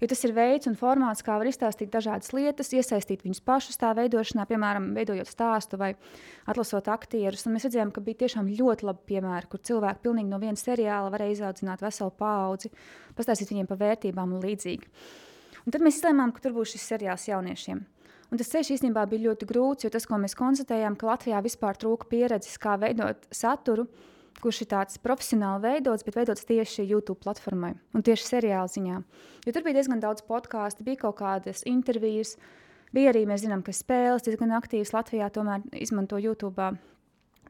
Jo 0.00 0.08
tas 0.08 0.22
ir 0.24 0.32
veids 0.32 0.68
un 0.68 0.76
formāts, 0.80 1.20
kā 1.24 1.34
var 1.36 1.48
izstāstīt 1.50 1.90
dažādas 1.92 2.32
lietas, 2.32 2.70
iesaistīt 2.72 3.20
viņus 3.26 3.42
pašus 3.44 3.76
tā 3.80 3.90
veidošanā, 3.98 4.46
piemēram, 4.48 4.86
veidojot 4.96 5.28
stāstu 5.28 5.76
vai 5.80 5.90
atlasot 6.48 6.88
aktierus. 6.88 7.44
Un 7.44 7.56
mēs 7.56 7.66
redzējām, 7.68 7.92
ka 7.92 8.00
bija 8.04 8.22
tiešām 8.22 8.48
ļoti 8.48 8.88
labi 8.88 9.04
piemēri, 9.12 9.50
kur 9.52 9.60
cilvēki 9.60 10.00
pilnīgi 10.06 10.32
no 10.32 10.40
viena 10.40 10.56
seriāla 10.56 11.12
varēja 11.12 11.36
izaudzināt 11.36 11.84
veselu 11.84 12.14
paudzi, 12.16 12.72
pastāstīt 13.18 13.52
viņiem 13.52 13.68
par 13.68 13.82
vērtībām 13.82 14.32
un 14.38 14.44
līdzīgi. 14.46 14.88
Un 15.66 15.76
tad 15.76 15.84
mēs 15.84 16.00
izlēmām, 16.00 16.32
ka 16.32 16.46
tur 16.46 16.56
būs 16.56 16.72
šis 16.72 16.86
seriāls 16.94 17.28
jauniešiem. 17.28 17.84
Un 18.30 18.38
tas 18.38 18.48
ceļš 18.48 18.76
īstenībā 18.76 19.04
bija 19.10 19.26
ļoti 19.28 19.48
grūts, 19.50 19.84
jo 19.84 19.90
tas, 19.92 20.06
ko 20.08 20.16
mēs 20.22 20.36
konstatējām, 20.38 20.96
ka 20.96 21.10
Latvijā 21.10 21.42
vispār 21.44 21.76
trūka 21.76 22.08
pieredzes, 22.08 22.56
kā 22.62 22.76
veidot 22.80 23.26
saturu, 23.34 23.88
kurš 24.40 24.62
ir 24.64 24.70
tāds 24.70 25.00
profesionāli 25.02 25.62
veidots, 25.66 26.04
bet 26.06 26.16
veidots 26.16 26.46
tieši 26.48 26.86
YouTube 26.86 27.20
platformai 27.24 27.74
un 27.96 28.04
tieši 28.06 28.28
seriāla 28.28 28.70
ziņā. 28.70 29.00
Jo 29.46 29.54
tur 29.54 29.66
bija 29.66 29.80
diezgan 29.80 30.02
daudz 30.02 30.24
podkāstu, 30.28 30.84
bija 30.86 31.02
kaut 31.04 31.18
kādas 31.20 31.64
intervijas, 31.68 32.36
bija 32.96 33.12
arī, 33.12 33.26
mēs 33.28 33.44
zinām, 33.44 33.64
ka 33.66 33.74
spēles 33.76 34.24
diezgan 34.26 34.54
aktīvas 34.56 34.94
Latvijā 34.96 35.30
tomēr 35.34 35.66
izmanto 35.80 36.20
YouTube. 36.20 36.70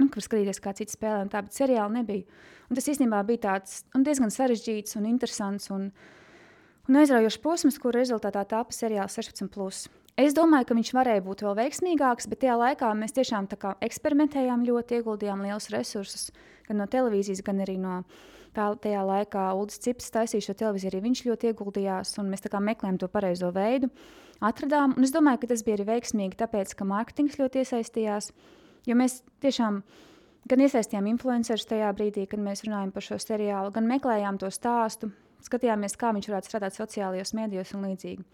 Nu, 0.00 0.08
kur 0.08 0.24
skatīties, 0.24 0.62
kā 0.64 0.72
cits 0.78 0.96
spēlē, 0.96 1.26
tā, 1.28 1.42
bet 1.44 1.56
seriāli 1.56 1.98
nebija. 1.98 2.40
Un 2.70 2.78
tas 2.78 2.86
īstenībā 2.88 3.20
bija 3.28 3.44
tāds 3.50 3.82
diezgan 3.92 4.32
sarežģīts 4.32 4.96
un 4.96 5.08
interesants 5.10 5.68
un, 5.74 5.90
un 6.88 7.00
aizraujošs 7.02 7.40
posms, 7.44 7.80
kur 7.82 7.98
rezultātā 7.98 8.46
tāpa 8.48 8.72
seriāls 8.72 9.18
16. 9.20 9.90
Es 10.20 10.34
domāju, 10.36 10.66
ka 10.68 10.76
viņš 10.76 10.92
varēja 10.96 11.24
būt 11.24 11.42
vēl 11.44 11.58
veiksmīgāks, 11.58 12.26
bet 12.30 12.42
tajā 12.42 12.56
laikā 12.60 12.90
mēs 12.96 13.14
tiešām 13.16 13.46
eksperimentējām 13.86 14.64
ļoti, 14.68 15.00
ieguldījām 15.00 15.44
lielus 15.46 15.70
resursus 15.72 16.30
gan 16.70 16.80
no 16.80 16.86
televīzijas, 16.90 17.42
gan 17.46 17.62
arī 17.64 17.76
no 17.82 18.00
tā, 18.56 18.70
tajā 18.82 19.02
laikā 19.06 19.44
Ulris 19.58 19.80
Cips 19.82 20.10
taisīja 20.14 20.48
šo 20.48 20.56
televīziju. 20.62 20.92
Arī 20.92 21.04
viņš 21.08 21.24
ļoti 21.28 21.50
ieguldījās, 21.50 22.16
un 22.22 22.30
mēs 22.32 22.46
meklējām 22.46 23.00
to 23.02 23.10
pareizo 23.10 23.50
veidu. 23.54 23.90
Atradām, 24.40 24.94
un 24.96 25.04
es 25.04 25.12
domāju, 25.12 25.42
ka 25.42 25.50
tas 25.52 25.64
bija 25.66 25.76
arī 25.76 25.90
veiksmīgi, 25.90 26.38
tāpēc, 26.40 26.72
ka 26.76 26.86
mārketings 26.88 27.36
ļoti 27.36 27.60
iesaistījās. 27.60 28.30
Jo 28.88 28.96
mēs 28.96 29.18
tiešām 29.44 29.82
gan 30.48 30.62
iesaistījām 30.64 31.10
influencerus 31.10 31.68
tajā 31.68 31.90
brīdī, 31.96 32.24
kad 32.30 32.40
mēs 32.40 32.64
runājām 32.64 32.94
par 32.94 33.04
šo 33.04 33.18
seriālu, 33.20 33.74
gan 33.74 33.90
meklējām 33.90 34.40
to 34.40 34.48
stāstu, 34.54 35.10
skatījāmies, 35.44 35.98
kā 36.00 36.14
viņš 36.16 36.30
varētu 36.30 36.48
strādāt 36.48 36.78
sociālajos 36.78 37.34
mēdījos 37.36 37.74
un 37.76 37.84
līdzīgi. 37.90 38.24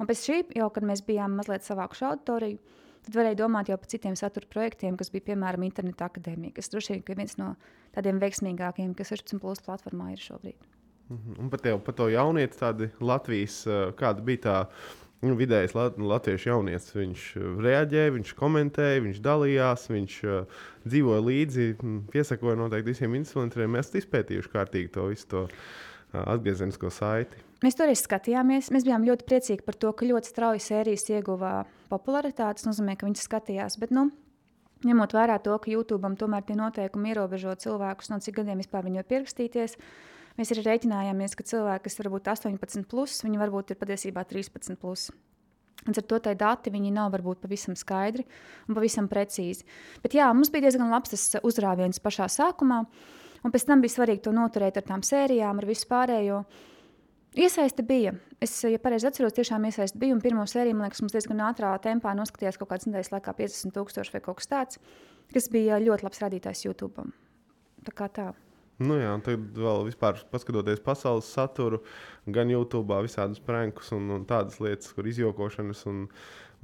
Un 0.00 0.08
pēc 0.08 0.22
šī, 0.24 0.38
jau 0.56 0.70
kad 0.72 0.86
mēs 0.88 1.04
bijām 1.04 1.36
mazliet 1.36 1.66
savākuši 1.66 2.06
auditoriju, 2.08 2.78
tad 3.06 3.16
varēja 3.16 3.40
domāt 3.42 3.70
jau 3.70 3.78
par 3.80 3.90
citiem 3.92 4.16
satura 4.18 4.48
projektiem, 4.50 4.96
kas 5.00 5.12
bija 5.14 5.30
piemēram 5.32 5.66
Interneta 5.66 6.08
akadēmija, 6.10 6.56
kas 6.58 6.72
droši 6.72 6.96
vien 6.96 7.02
ir 7.02 7.20
viens 7.22 7.38
no 7.40 7.54
tādiem 7.96 8.20
veiksmīgākiem, 8.22 8.94
kas 8.98 9.12
16 9.14 9.42
plus 9.42 9.62
platformā 9.66 10.12
ir 10.14 10.22
šobrīd. 10.22 10.58
Mhm. 11.10 11.38
Un 11.42 11.50
par, 11.50 11.60
tev, 11.60 11.80
par 11.82 11.96
to 11.98 12.06
jaunieti, 12.12 12.58
tādi 12.58 12.90
Latvijas, 13.02 13.64
kāda 13.98 14.22
bija 14.22 14.44
tā 14.44 14.58
nu, 15.26 15.34
vidējais 15.38 15.74
latviešu 15.74 16.50
jaunietis. 16.52 16.94
Viņš 16.96 17.26
reaģēja, 17.66 18.14
viņš 18.16 18.32
komentēja, 18.38 19.04
viņš 19.04 19.20
dalījās, 19.24 19.86
viņš 19.92 20.16
uh, 20.24 20.64
dzīvoja 20.86 21.26
līdzi, 21.26 21.68
piesakoja 22.12 22.58
noteikti 22.60 22.94
visiem 22.94 23.18
influenceriem. 23.20 23.76
Mēs 23.76 23.90
esam 23.90 24.04
izpētījuši 24.04 24.52
kārtīgi 24.54 24.92
to 24.96 25.06
visu 25.10 25.30
to 25.34 25.46
uh, 25.46 26.24
atgriezenisko 26.24 26.92
saiti. 26.94 27.49
Mēs 27.60 27.76
toreiz 27.76 28.00
skatījāmies. 28.00 28.70
Mēs 28.72 28.86
bijām 28.86 29.04
ļoti 29.04 29.26
priecīgi 29.28 29.64
par 29.66 29.76
to, 29.76 29.92
ka 29.92 30.08
ļoti 30.08 30.30
strauji 30.32 30.62
sērijas 30.64 31.04
ieguva 31.12 31.64
popularitāti. 31.92 32.62
Tas 32.62 32.68
nozīmē, 32.70 32.96
ka 32.96 33.08
viņi 33.08 33.20
skatījās. 33.20 33.76
Bet, 33.82 33.92
nu, 33.92 34.08
ņemot 34.86 35.12
vērā 35.16 35.36
to, 35.44 35.56
ka 35.60 35.72
YouTube 35.72 36.08
tomēr 36.20 36.46
tie 36.46 36.56
noteikumi 36.56 37.12
ierobežo 37.12 37.52
cilvēkus, 37.60 38.12
no 38.12 38.20
cik 38.24 38.40
gadiem 38.40 38.62
vispār 38.62 38.86
viņi 38.86 39.02
var 39.02 39.08
pierakstīties, 39.12 39.76
mēs 40.38 40.54
arī 40.54 40.64
rēķinājāmies, 40.70 41.36
ka 41.36 41.46
cilvēki, 41.52 41.84
kas 41.88 42.00
varbūt 42.00 42.32
18, 42.32 42.86
plus, 42.88 43.20
viņi 43.26 43.42
varbūt 43.42 43.74
ir 43.74 43.80
patiesībā 43.82 44.24
13. 44.30 44.80
Plus. 44.80 45.10
Un 45.88 45.96
ar 45.96 46.04
to 46.04 46.18
tā 46.20 46.34
dati 46.36 46.72
nav 46.92 47.12
varbūt 47.12 47.40
pavisam 47.40 47.76
skaidri 47.76 48.26
un 48.68 48.76
pavisam 48.76 49.06
precīzi. 49.08 49.64
Bet 50.02 50.12
jā, 50.12 50.28
mums 50.32 50.50
bija 50.52 50.68
diezgan 50.68 50.90
labs 50.92 51.12
tas 51.12 51.40
uzrāviens 51.42 52.00
pašā 52.00 52.28
sākumā, 52.28 52.84
un 53.44 53.52
pēc 53.52 53.64
tam 53.64 53.80
bija 53.80 53.96
svarīgi 53.96 54.24
to 54.26 54.32
noturēt 54.32 54.76
ar 54.76 54.84
tām 54.84 55.00
sērijām, 55.00 55.56
ar 55.56 55.66
visu 55.66 55.88
pārējo. 55.88 56.44
Iesaiste 57.38 57.84
bija. 57.86 58.16
Es, 58.42 58.56
ja 58.66 58.78
pareizi 58.82 59.06
atceros, 59.06 59.36
tiešām 59.36 59.68
iesaiste 59.68 59.98
bija. 60.02 60.16
Un 60.16 60.22
pirmo 60.22 60.42
sēriju, 60.50 60.74
man 60.74 60.88
liekas, 60.88 61.02
mums 61.04 61.14
diezgan 61.14 61.42
ātrā 61.46 61.70
tempā 61.82 62.14
noskatījās 62.18 62.58
kaut 62.58 62.72
kādas 62.72 62.88
nedēļas 62.88 63.12
laikā 63.14 63.34
50,000 63.38 64.14
vai 64.16 64.22
kaut 64.24 64.40
kas 64.40 64.50
tāds, 64.50 64.80
kas 65.30 65.46
bija 65.52 65.78
ļoti 65.78 66.06
labs 66.08 66.22
rādītājs 66.24 66.64
YouTube. 66.66 67.06
Tā 67.86 67.94
kā 67.94 68.10
tā. 68.10 68.30
Nu 68.80 68.96
jā, 68.96 69.12
tad 69.22 69.60
vēl 69.60 69.84
vispār 69.90 70.18
paskatoties 70.32 70.80
pasaules 70.82 71.28
saturu, 71.28 71.82
gan 72.32 72.50
YouTube, 72.50 72.96
visādus 73.04 73.42
prankus 73.44 73.92
un, 73.92 74.08
un 74.14 74.24
tādas 74.26 74.56
lietas, 74.58 74.88
kur 74.96 75.06
izjokošanas 75.06 75.84
un, 75.90 76.06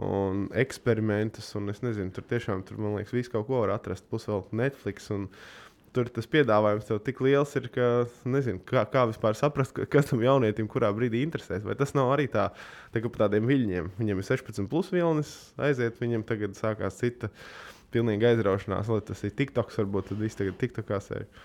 un 0.03 0.47
eksperimentus. 0.57 1.53
Un 1.61 1.71
es 1.71 1.83
nezinu, 1.85 2.11
tur 2.17 2.27
tiešām, 2.27 2.65
tur, 2.67 2.81
man 2.81 2.97
liekas, 2.97 3.15
visu 3.15 3.37
kaut 3.37 3.47
ko 3.51 3.63
var 3.63 3.77
atrast. 3.77 4.09
Plus 4.11 4.27
vēl 4.27 4.43
Netflix. 4.65 5.13
Un, 5.15 5.29
tur 5.97 6.11
tas 6.13 6.29
piedāvājums 6.31 6.87
tev 6.89 7.01
tik 7.07 7.23
liels 7.25 7.55
ir, 7.59 7.71
ka 7.73 7.89
nezinu, 8.29 8.61
kā, 8.69 8.85
kā 8.93 9.07
vispār 9.11 9.39
saprast, 9.39 9.79
kas 9.93 10.11
tam 10.11 10.23
jaunietim 10.25 10.69
kurā 10.71 10.93
brīdī 10.97 11.25
interesēs. 11.25 11.65
Vai 11.67 11.79
tas 11.79 11.97
nav 11.97 12.13
arī 12.15 12.29
tā, 12.33 12.51
tā 12.95 13.03
kā 13.03 13.11
par 13.13 13.27
tādiem 13.27 13.49
viļņiem. 13.49 13.95
Viņam 13.99 14.21
ir 14.21 14.29
16 14.29 14.71
plus 14.73 14.93
vilnis, 14.95 15.33
aiziet, 15.57 15.99
viņam 16.03 16.27
tagad 16.29 16.59
sākās 16.59 17.01
cita 17.01 17.33
pilnīga 17.95 18.35
aizraušanās, 18.35 18.91
lai 18.93 19.03
tas 19.09 19.25
ir 19.25 19.35
TikToks, 19.39 19.81
varbūt 19.81 20.13
tad 20.13 20.21
viss 20.21 20.39
tagad 20.39 20.59
TikTokā 20.61 21.01
sēž. 21.03 21.45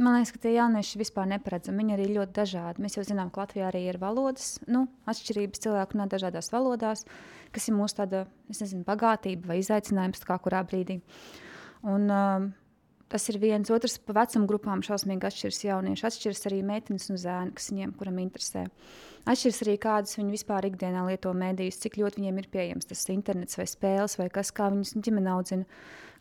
Man 0.00 0.16
liekas, 0.16 0.32
ka 0.32 0.40
tie 0.46 0.54
jaunieši 0.54 1.00
vispār 1.02 1.26
neparedzami. 1.28 1.82
Viņi 1.82 1.94
arī 1.98 2.06
ļoti 2.14 2.32
dažādi. 2.38 2.80
Mēs 2.80 2.96
jau 2.96 3.04
zinām, 3.04 3.28
ka 3.32 3.42
Latvijā 3.42 3.66
arī 3.68 3.82
ir 3.90 3.98
valodas 4.00 4.54
nu, 4.64 4.86
atšķirības 5.10 5.60
cilvēku 5.66 5.98
runā 5.98 6.06
dažādās 6.08 6.48
valodās, 6.54 7.04
kas 7.52 7.68
ir 7.68 7.76
mūsu 7.76 7.98
tāda, 8.00 8.22
nezinu, 8.48 8.86
bagātība 8.88 9.52
vai 9.52 9.58
izaicinājums 9.60 10.24
kā 10.24 10.38
kurā 10.40 10.62
brīdī. 10.64 11.02
Un, 11.84 12.08
uh, 12.08 12.48
Tas 13.12 13.26
ir 13.28 13.36
viens 13.36 13.68
otrs, 13.68 13.98
pa 14.00 14.14
vecuma 14.16 14.48
grupām 14.48 14.80
šausmīgi 14.80 15.26
atšķiras 15.28 15.58
jaunieši. 15.66 16.04
Atšķiras 16.08 16.46
arī 16.48 16.60
meitenes 16.64 17.10
un 17.12 17.18
zēni, 17.20 17.52
kas 17.58 17.66
viņiem 17.68 17.90
kuram 17.98 18.20
interesē. 18.22 18.62
Atšķiras 19.28 19.58
arī 19.66 19.74
kādas 19.82 20.16
viņi 20.16 20.32
vispār 20.32 20.70
ikdienā 20.70 21.02
lieto 21.10 21.34
mēdījus, 21.36 21.82
cik 21.82 21.98
ļoti 22.00 22.22
viņiem 22.22 22.40
ir 22.40 22.48
pieejams 22.54 22.88
tas 22.88 23.04
internets 23.12 23.60
vai 23.60 23.66
spēles, 23.68 24.16
vai 24.16 24.30
kas, 24.32 24.48
kā 24.56 24.70
viņus 24.72 24.94
ģimene 25.04 25.28
audzina, 25.34 25.68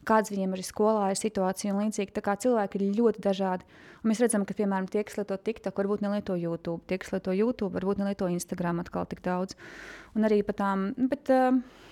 kādas 0.04 0.34
viņiem 0.34 0.58
arī 0.58 0.66
skolā 0.68 1.06
ir 1.14 1.22
situācija 1.22 1.72
un 1.72 1.80
līdzīgi. 1.86 2.12
Tā 2.18 2.26
kā 2.26 2.36
cilvēki 2.44 2.82
ir 2.82 3.00
ļoti 3.00 3.24
dažādi. 3.24 3.80
Un 4.02 4.12
mēs 4.12 4.20
redzam, 4.26 4.44
ka, 4.44 4.58
piemēram, 4.58 4.90
tie, 4.92 5.06
kas 5.08 5.16
lieto 5.22 5.38
TikTok, 5.40 5.80
varbūt 5.80 6.04
nelieto 6.04 6.36
YouTube, 6.36 6.84
tie, 6.92 7.00
kas 7.00 7.14
lieto 7.16 7.32
YouTube, 7.38 7.72
varbūt 7.78 8.04
nelieto 8.04 8.28
Instagram 8.28 8.84
atkal 8.84 9.08
tik 9.08 9.24
daudz. 9.24 9.56
Un 10.18 10.28
arī 10.28 10.42
pat 10.44 10.60
tām. 10.60 10.90
Bet, 11.08 11.32
uh, 11.32 11.88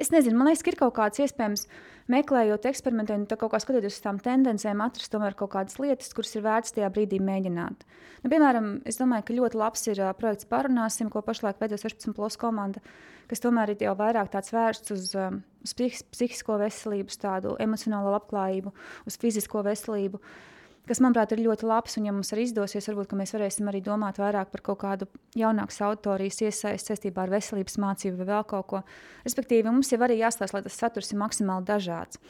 Es 0.00 0.12
nezinu, 0.12 0.38
man 0.38 0.48
liekas, 0.48 0.62
ka 0.64 0.72
ir 0.72 0.78
kaut 0.80 0.94
kāds 0.96 1.22
iespējams, 1.22 1.66
meklējot, 2.12 2.66
eksperimentējot, 2.70 3.34
kaut 3.40 3.52
kā 3.52 3.60
skatoties 3.62 3.96
uz 3.98 4.04
tām 4.04 4.18
tendencēm, 4.22 4.82
atrast 4.84 5.12
tomēr 5.12 5.36
kaut 5.38 5.52
kādas 5.54 5.78
lietas, 5.82 6.12
kuras 6.16 6.32
ir 6.36 6.44
vērts 6.46 6.76
tajā 6.76 6.90
brīdī 6.94 7.20
mēģināt. 7.22 7.86
Nu, 8.24 8.32
piemēram, 8.32 8.70
es 8.88 9.00
domāju, 9.00 9.26
ka 9.28 9.38
ļoti 9.38 9.60
labs 9.60 9.86
ir 9.92 10.02
uh, 10.02 10.12
projekts 10.18 10.48
Parunāsim, 10.50 11.10
ko 11.12 11.22
pašlaik 11.24 11.60
veido 11.62 11.78
16 11.80 12.16
plus 12.16 12.38
komanda, 12.40 12.82
kas 13.30 13.42
tomēr 13.44 13.74
ir 13.74 13.84
jau 13.86 13.96
vairāk 13.98 14.32
tāds 14.32 14.52
vērsts 14.54 14.94
uz, 14.96 15.10
um, 15.18 15.42
uz 15.64 15.76
psihisko 15.78 16.58
veselību, 16.62 17.18
tādu 17.22 17.56
emocionālo 17.62 18.16
labklājību, 18.16 18.74
uz 19.08 19.20
fizisko 19.22 19.62
veselību. 19.68 20.22
Uh, 20.22 20.48
kas, 20.88 21.00
manuprāt, 21.04 21.34
ir 21.34 21.44
ļoti 21.46 21.66
labs. 21.68 21.96
Un, 21.98 22.06
ja 22.08 22.14
mums 22.14 22.32
arī 22.34 22.46
izdosies, 22.48 22.88
varbūt 22.90 23.14
mēs 23.18 23.34
varēsim 23.36 23.68
arī 23.70 23.82
domāt 23.84 24.20
vairāk 24.22 24.52
par 24.52 24.64
kaut 24.70 24.80
kādu 24.82 25.08
jaunāku 25.38 25.76
autorijas 25.86 26.42
iesaistu 26.42 26.92
saistībā 26.92 27.26
ar 27.26 27.34
veselības 27.36 27.78
mācību 27.82 28.22
vai 28.22 28.28
vēl 28.32 28.48
kaut 28.54 28.68
ko. 28.72 28.82
Respektīvi, 29.26 29.68
mums 29.70 29.92
jau 29.92 30.00
arī 30.02 30.20
jāstāsta, 30.20 30.58
lai 30.58 30.64
tas 30.66 30.80
saturs 30.84 31.12
ir 31.12 31.22
maksimāli 31.22 31.68
dažāds. 31.68 32.20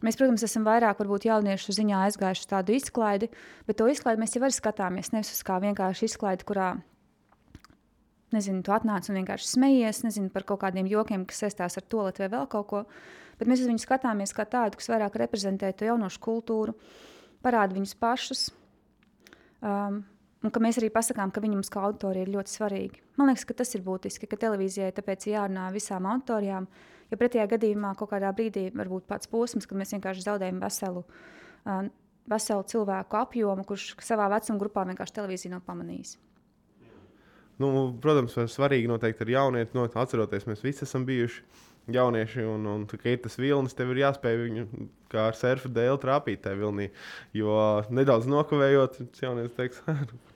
Mēs, 0.00 0.16
protams, 0.16 0.42
esam 0.46 0.64
vairāk 0.64 1.02
varbūt, 1.02 1.26
jauniešu 1.28 1.74
ziņā 1.76 2.06
aizgājuši 2.06 2.46
tādu 2.48 2.72
izklaidi, 2.72 3.28
bet 3.68 3.76
to 3.76 3.88
izklaidi 3.92 4.22
mēs 4.22 4.32
jau 4.32 4.46
arī 4.46 4.56
skatāmies. 4.56 5.12
Nevis 5.12 5.34
uz 5.34 5.42
kā 5.44 5.58
vienkārši 5.60 6.08
izklaidi, 6.08 6.46
kurā 6.48 6.70
nezinu, 8.32 8.62
tu 8.64 8.72
atnāc 8.74 9.08
un 9.10 9.18
vienkārši 9.20 9.48
smejies 9.50 10.02
nezinu, 10.06 10.30
par 10.32 10.46
kaut 10.48 10.62
kādiem 10.64 10.88
jokiem, 10.90 11.26
kas 11.28 11.44
saistās 11.44 11.76
ar 11.76 11.84
to 11.84 12.06
vai 12.06 12.30
vēl 12.32 12.48
kaut 12.48 12.68
ko. 12.70 12.82
Bet 13.40 13.48
mēs 13.50 13.62
uz 13.64 13.70
viņu 13.70 13.82
skatāmies 13.82 14.34
kā 14.36 14.46
tādu, 14.48 14.78
kas 14.80 14.90
vairāk 14.92 15.16
reprezentē 15.20 15.72
to 15.76 15.88
jaunošu 15.88 16.20
kultūru, 16.24 16.76
parāda 17.44 17.76
viņus 17.76 17.96
pašus. 18.00 18.46
Um, 19.60 20.02
un 20.44 20.52
ka 20.54 20.62
mēs 20.62 20.80
arī 20.80 20.88
pasakām, 20.92 21.32
ka 21.32 21.42
viņam 21.44 21.64
kā 21.72 21.82
autori 21.88 22.24
ir 22.24 22.32
ļoti 22.32 22.54
svarīgi. 22.54 23.02
Man 23.20 23.30
liekas, 23.30 23.44
ka 23.48 23.56
tas 23.60 23.74
ir 23.76 23.84
būtiski, 23.84 24.28
ka 24.30 24.38
televīzijai 24.40 24.92
tāpēc 24.96 25.28
jārunā 25.32 25.68
visām 25.74 26.08
autorijām. 26.10 26.68
Jo 27.10 27.18
pretējā 27.18 27.48
gadījumā 27.50 27.92
kaut 27.98 28.12
kādā 28.12 28.30
brīdī 28.36 28.68
var 28.76 28.88
būt 28.88 29.08
pats 29.10 29.28
posms, 29.30 29.66
kad 29.66 29.78
mēs 29.78 29.92
vienkārši 29.96 30.24
zaudējam 30.28 30.60
veselu, 30.62 31.02
uh, 31.66 31.84
veselu 32.30 32.66
cilvēku 32.70 33.18
apjomu, 33.18 33.66
kurš 33.66 33.96
savā 34.06 34.30
vecuma 34.30 34.62
grupā 34.62 34.86
vienkārši 34.92 35.16
televīziju 35.18 35.56
nav 35.56 35.64
pamanījis. 35.66 36.16
Nu, 37.60 37.90
protams, 38.00 38.38
svarīgi 38.48 38.88
noteikti 38.88 39.26
ir 39.26 39.34
jaunieti. 39.34 39.76
No, 39.76 39.84
atceroties, 39.84 40.46
mēs 40.48 40.62
visi 40.64 40.86
esam 40.86 41.02
bijuši 41.04 41.42
jaunieši, 41.88 42.44
un, 42.46 42.66
un 42.68 42.86
tā, 42.88 42.98
ir 43.08 43.20
tas 43.24 43.36
vilnis, 43.40 43.74
tev 43.76 43.92
ir 43.94 44.02
jāspēj 44.04 44.36
viņu 44.44 44.66
kā 45.10 45.26
ar 45.30 45.38
surfa 45.38 45.70
dēlu 45.72 45.98
trāpīt 46.00 46.42
tajā 46.44 46.58
vilnī. 46.60 46.88
Jo 47.36 47.54
nedaudz 47.92 48.28
nokavējot, 48.30 49.00
jaunietis 49.22 49.56
teiks, 49.56 49.80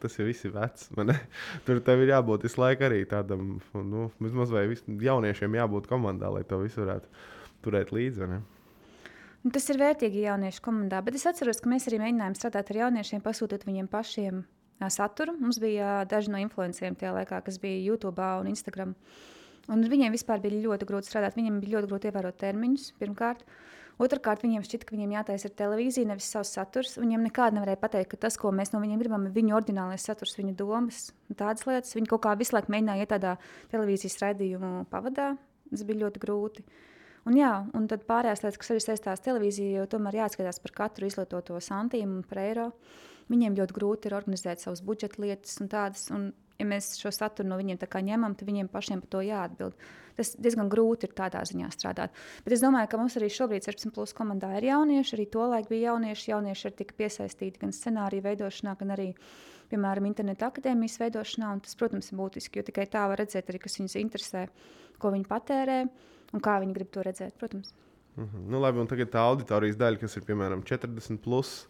tas 0.03 0.19
jau 0.19 0.27
viss 0.27 0.47
ir 0.47 0.55
vecs. 0.57 0.89
Tur 1.67 1.83
tev 1.87 2.03
ir 2.03 2.15
jābūt 2.15 2.49
visu 2.49 2.63
laiku 2.63 2.89
arī 2.89 3.05
tādam, 3.11 3.59
nu, 3.77 4.09
vismaz 4.23 4.55
vai 4.55 4.67
vis, 4.73 4.83
jauniešiem 4.87 5.61
jābūt 5.61 5.89
komandā, 5.91 6.33
lai 6.35 6.43
to 6.49 6.59
visu 6.63 6.83
varētu 6.83 7.13
turēt 7.65 7.95
līdzi. 7.95 8.31
Nu, 9.45 9.53
tas 9.53 9.69
ir 9.71 9.79
vērtīgi 9.81 10.25
jauniešu 10.25 10.65
komandā, 10.65 11.03
bet 11.05 11.19
es 11.19 11.27
atceros, 11.29 11.61
ka 11.63 11.71
mēs 11.71 11.87
arī 11.91 12.01
mēģinājām 12.03 12.37
strādāt 12.39 12.73
ar 12.73 12.83
jauniešiem, 12.87 13.23
pasūtīt 13.25 13.67
viņiem 13.69 13.91
pašiem 13.93 14.43
saturu. 14.91 15.37
Mums 15.39 15.61
bija 15.63 16.01
daži 16.09 16.33
no 16.33 16.41
influenceriem 16.43 16.97
tajā 16.99 17.13
laikā, 17.15 17.39
kas 17.47 17.61
bija 17.63 17.79
YouTube 17.85 18.25
un 18.41 18.51
Instagram. 18.51 18.97
Uh, 18.97 19.34
Un 19.73 19.85
viņiem 19.89 20.13
vispār 20.13 20.43
bija 20.45 20.61
ļoti 20.67 20.89
grūti 20.89 21.09
strādāt. 21.09 21.39
Viņiem 21.39 21.61
bija 21.63 21.79
ļoti 21.79 21.91
grūti 21.91 22.11
ievērot 22.11 22.37
termiņus, 22.41 22.91
pirmkārt. 23.01 23.47
Otrakārt, 24.03 24.43
viņiem 24.43 24.65
šķita, 24.67 24.89
ka 24.89 24.97
viņiem 24.97 25.13
jātaisa 25.15 25.47
ir 25.47 25.53
televīzija, 25.55 26.09
nevis 26.11 26.27
savs 26.35 26.51
saturs. 26.57 26.97
Viņiem 26.99 27.29
nekādi 27.29 27.61
nevarēja 27.61 27.79
pateikt, 27.79 28.11
ka 28.11 28.25
tas, 28.27 28.37
ko 28.41 28.51
mēs 28.51 28.73
no 28.75 28.81
viņiem 28.83 28.99
gribam, 29.01 29.29
ir 29.29 29.37
viņu 29.37 29.55
oriģinālais 29.55 30.07
saturs, 30.09 30.35
viņu 30.41 30.57
domas, 30.59 31.13
tādas 31.31 31.63
lietas. 31.69 31.95
Viņi 31.95 32.11
kaut 32.11 32.25
kā 32.27 32.35
visu 32.41 32.57
laiku 32.57 32.75
mēģināja 32.75 33.07
iet 33.07 33.13
tādā 33.15 33.37
televīzijas 33.71 34.19
raidījumu 34.25 34.73
pavadā. 34.91 35.37
Tas 35.71 35.87
bija 35.87 36.03
ļoti 36.03 36.23
grūti. 36.27 36.67
Un, 37.25 37.39
jā, 37.39 37.53
un 37.73 37.87
tad 37.89 38.03
pārējās 38.09 38.43
lietas, 38.43 38.61
kas 38.61 38.75
arī 38.75 38.83
saistās 38.83 39.23
ar 39.23 39.25
televīziju, 39.31 39.79
jau 39.79 39.87
tomēr 39.95 40.25
jāatskatās 40.25 40.59
par 40.61 40.75
katru 40.83 41.09
izlietoto 41.09 41.57
santīmu 41.63 42.19
un 42.19 42.27
par 42.29 42.43
eiro. 42.43 42.67
Viņiem 43.31 43.55
ļoti 43.57 43.79
grūti 43.79 44.11
ir 44.11 44.19
organizēt 44.19 44.61
savus 44.61 44.83
budžeta 44.85 45.23
lietas 45.23 45.55
un 45.63 45.71
tādas. 45.73 46.11
Un 46.13 46.33
ja 46.59 46.67
mēs 46.69 46.95
šo 47.01 47.13
saturu 47.15 47.49
no 47.51 47.59
viņiem 47.59 47.81
ņemam, 47.81 48.35
tad 48.35 48.49
viņiem 48.49 48.71
pašiem 48.73 49.03
par 49.03 49.11
to 49.11 49.23
jāatbild. 49.25 49.75
Tas 50.15 50.35
diezgan 50.39 50.69
grūti 50.71 51.09
ir 51.09 51.15
tādā 51.17 51.43
ziņā 51.43 51.73
strādāt. 51.75 52.15
Bet 52.45 52.55
es 52.55 52.63
domāju, 52.63 52.87
ka 52.91 53.01
mums 53.01 53.17
arī 53.19 53.27
šobrīd 53.35 53.67
16 53.67 53.91
plus 53.95 54.15
komandā 54.15 54.53
ir 54.59 54.69
jaunieši. 54.69 55.17
Arī 55.17 55.27
tolaik 55.27 55.67
bija 55.71 55.91
jaunieši. 55.91 56.31
Jaunieši 56.31 56.69
ir 56.71 56.77
tik 56.79 56.95
piesaistīti 56.99 57.59
gan 57.65 57.75
scenāriju 57.75 58.23
veidošanā, 58.29 58.77
gan 58.79 58.95
arī, 58.95 59.09
piemēram, 59.73 60.07
interneta 60.07 60.53
akadēmijas 60.53 61.01
veidošanā. 61.03 61.51
Un 61.57 61.65
tas, 61.67 61.75
protams, 61.81 62.13
ir 62.13 62.21
būtiski, 62.21 62.63
jo 62.63 62.69
tikai 62.71 62.87
tā 62.93 63.09
var 63.11 63.25
redzēt 63.25 63.51
arī, 63.51 63.65
kas 63.67 63.81
viņus 63.81 63.99
interesē, 64.05 64.47
ko 65.03 65.11
viņi 65.17 65.27
patērē 65.35 65.81
un 65.83 66.47
kā 66.47 66.61
viņi 66.63 66.79
grib 66.79 66.95
to 66.95 67.03
redzēt. 67.03 67.35
Protams. 67.41 67.75
Mm 68.15 68.25
-hmm. 68.25 68.49
nu, 68.55 68.61
labi, 68.63 68.79
un 68.79 68.87
tagad 68.87 69.11
tā 69.11 69.19
auditorijas 69.19 69.77
daļa, 69.77 69.99
kas 69.99 70.17
ir 70.17 70.23
piemēram 70.23 70.63
40 70.63 71.19
plus 71.19 71.67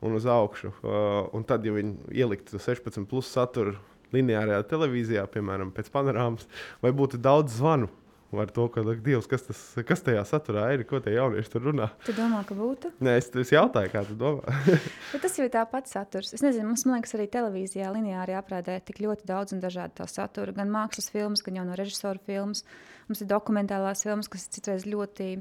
un 0.00 0.14
uz 0.14 0.26
augšu. 0.26 0.68
Uh, 0.68 1.28
un 1.34 1.44
tad, 1.44 1.64
ja 1.64 1.72
viņi 1.72 1.96
ieliktu 2.14 2.58
16 2.58 3.06
plus 3.06 3.26
saturu 3.26 3.74
lineārajā 4.14 4.62
televīzijā, 4.70 5.24
piemēram, 5.32 5.72
pēc 5.76 5.90
panorāmas, 5.94 6.46
vai 6.84 6.94
būtu 6.96 7.20
daudz 7.22 7.58
zvanu 7.60 7.90
ar 8.38 8.50
to, 8.54 8.66
ka, 8.70 8.82
Dievs, 9.02 9.26
kas, 9.30 9.42
tas, 9.48 9.60
kas 9.86 10.04
tajā 10.06 10.22
saturā 10.28 10.68
ir, 10.74 10.84
ko 10.88 11.00
tie 11.02 11.16
jaunieši 11.16 11.50
tur 11.50 11.64
runā. 11.70 11.88
Tu 12.06 12.14
domā, 12.14 12.42
ka 12.46 12.54
būtu? 12.54 12.92
Nē, 13.02 13.16
es, 13.18 13.30
es 13.42 13.50
jautāju, 13.50 13.90
kā 13.92 14.04
tu 14.06 14.14
domā. 14.18 14.54
tas 15.24 15.34
jau 15.38 15.46
ir 15.46 15.52
tāpat 15.54 15.90
saturs. 15.90 16.30
Es 16.36 16.44
nezinu, 16.44 16.68
mums, 16.70 16.86
liekas, 16.86 17.16
arī 17.18 17.26
televīzijā 17.32 17.90
lineāri 17.94 18.36
aprādē 18.38 18.78
tik 18.86 19.02
ļoti 19.02 19.26
daudz 19.30 19.56
un 19.56 19.64
dažādu 19.64 19.98
tā 19.98 20.06
satura. 20.10 20.54
Gan 20.56 20.70
mākslas 20.72 21.10
filmas, 21.10 21.42
gan 21.46 21.58
jau 21.58 21.66
no 21.66 21.78
režisora 21.78 22.22
filmas. 22.26 22.62
Mums 23.10 23.24
ir 23.24 23.30
dokumentālās 23.32 24.06
filmas, 24.06 24.30
kas 24.30 24.46
citreiz 24.54 24.86
ļoti, 24.86 25.32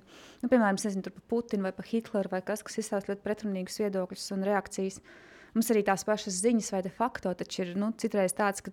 nu, 0.41 0.49
piemēram, 0.49 0.79
nezinu, 0.81 1.05
par 1.05 1.25
Putinu 1.29 1.69
vai 1.69 1.75
par 1.77 1.85
Hitleru 1.85 2.33
vai 2.33 2.41
kas, 2.45 2.65
kas 2.65 2.81
izstāsta 2.81 3.13
ļoti 3.13 3.25
pretrunīgus 3.27 3.77
viedokļus 3.83 4.31
un 4.33 4.47
reakcijas. 4.49 5.03
Mums 5.59 5.73
arī 5.73 5.81
tās 5.83 6.05
pašas 6.07 6.37
ziņas 6.39 6.69
vai 6.71 6.79
de 6.85 6.89
facto 6.95 7.33
taču 7.35 7.65
ir 7.65 7.73
nu, 7.75 7.89
citreiz 7.99 8.31
tāds, 8.31 8.63
ka 8.63 8.71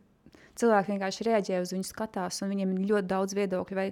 cilvēki 0.60 0.92
vienkārši 0.92 1.24
reaģē 1.26 1.56
uz 1.64 1.72
viņu, 1.74 1.88
skatās, 1.88 2.38
un 2.44 2.52
viņiem 2.52 2.76
ir 2.76 2.84
ļoti 2.92 3.10
daudz 3.10 3.34
viedokļu. 3.34 3.74
Vai 3.74 3.88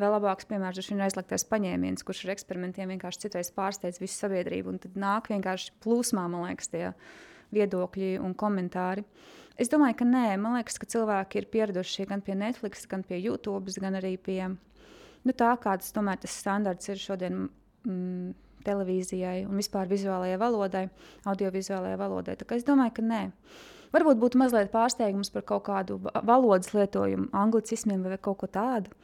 vēl 0.00 0.14
labāks 0.16 0.48
piemērs 0.48 0.80
ir 0.80 1.02
aizliegtais 1.04 1.44
paņēmiens, 1.50 2.06
kurš 2.06 2.24
ar 2.24 2.32
eksperimentiem 2.32 2.94
vienkārši 2.94 3.26
citreiz 3.26 3.52
pārsteidz 3.52 4.00
visu 4.00 4.16
sabiedrību. 4.22 4.78
Tad 4.86 4.96
nāk 4.96 5.28
vienkārši 5.34 5.76
plūsmā, 5.84 6.24
man 6.32 6.48
liekas, 6.48 6.72
tie 6.72 6.94
viedokļi 7.52 8.14
un 8.24 8.32
komentāri. 8.40 9.04
Es 9.60 9.68
domāju, 9.68 9.98
ka 10.00 10.08
nē, 10.08 10.26
man 10.40 10.56
liekas, 10.56 10.80
ka 10.80 10.88
cilvēki 10.88 11.42
ir 11.42 11.50
pieraduši 11.52 12.08
gan 12.08 12.24
pie 12.24 12.38
Netflix, 12.40 12.88
gan 12.88 13.04
pie 13.04 13.20
YouTube, 13.20 13.68
gan 13.84 14.00
arī 14.00 14.16
pie 14.16 14.40
nu, 14.48 15.34
tā, 15.36 15.52
kāds 15.60 15.92
tomēr 15.92 16.24
tas 16.24 16.40
standarts 16.40 16.88
ir 16.88 17.04
šodien. 17.04 17.50
Mm, 17.84 18.32
televīzijai 18.66 19.44
un 19.48 19.58
vispār 19.60 19.90
vizuālajai 19.90 20.38
valodai, 20.40 20.84
audiovizuālajai 21.30 21.98
valodai. 22.00 22.36
Es 22.56 22.66
domāju, 22.68 22.96
ka 22.98 23.06
nē. 23.06 23.22
Varbūt 23.90 24.20
būtu 24.22 24.38
mazliet 24.38 24.70
pārsteigums 24.70 25.32
par 25.34 25.42
kaut 25.48 25.64
kādu 25.66 25.98
valodas 26.22 26.70
lietojumu, 26.76 27.30
anglicismiem 27.34 28.06
vai 28.06 28.20
kaut 28.22 28.38
ko 28.42 28.50
tādu. 28.50 28.94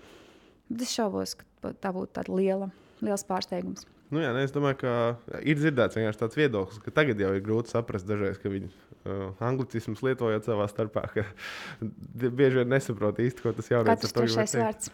Bet 0.68 0.86
es 0.86 0.94
šaubos, 0.94 1.34
ka 1.38 1.74
tā 1.82 1.92
būtu 1.94 2.26
liela, 2.30 2.70
liels 3.02 3.26
pārsteigums. 3.26 3.86
Nu 4.14 4.22
jā, 4.22 4.30
ne, 4.34 4.44
es 4.46 4.52
domāju, 4.54 4.78
ka 4.84 5.38
ir 5.42 5.58
dzirdēts 5.58 5.98
tāds 6.20 6.38
viedoklis, 6.38 6.78
ka 6.84 6.92
tagad 6.94 7.18
jau 7.18 7.32
ir 7.34 7.42
grūti 7.42 7.72
saprast 7.72 8.06
dažreiz, 8.06 8.38
ka 8.38 8.52
viņi 8.52 8.68
uh, 8.70 9.32
anglicismus 9.42 10.04
lietojot 10.06 10.46
savā 10.46 10.68
starpā, 10.70 11.08
bieži 12.38 12.60
vien 12.60 12.70
nesaprot 12.70 13.18
īsti, 13.24 13.42
ko 13.42 13.54
tas 13.56 13.72
jaunieks 13.72 14.06
ar 14.06 14.14
to 14.14 14.28
grib 14.28 14.54
teikt. 14.54 14.92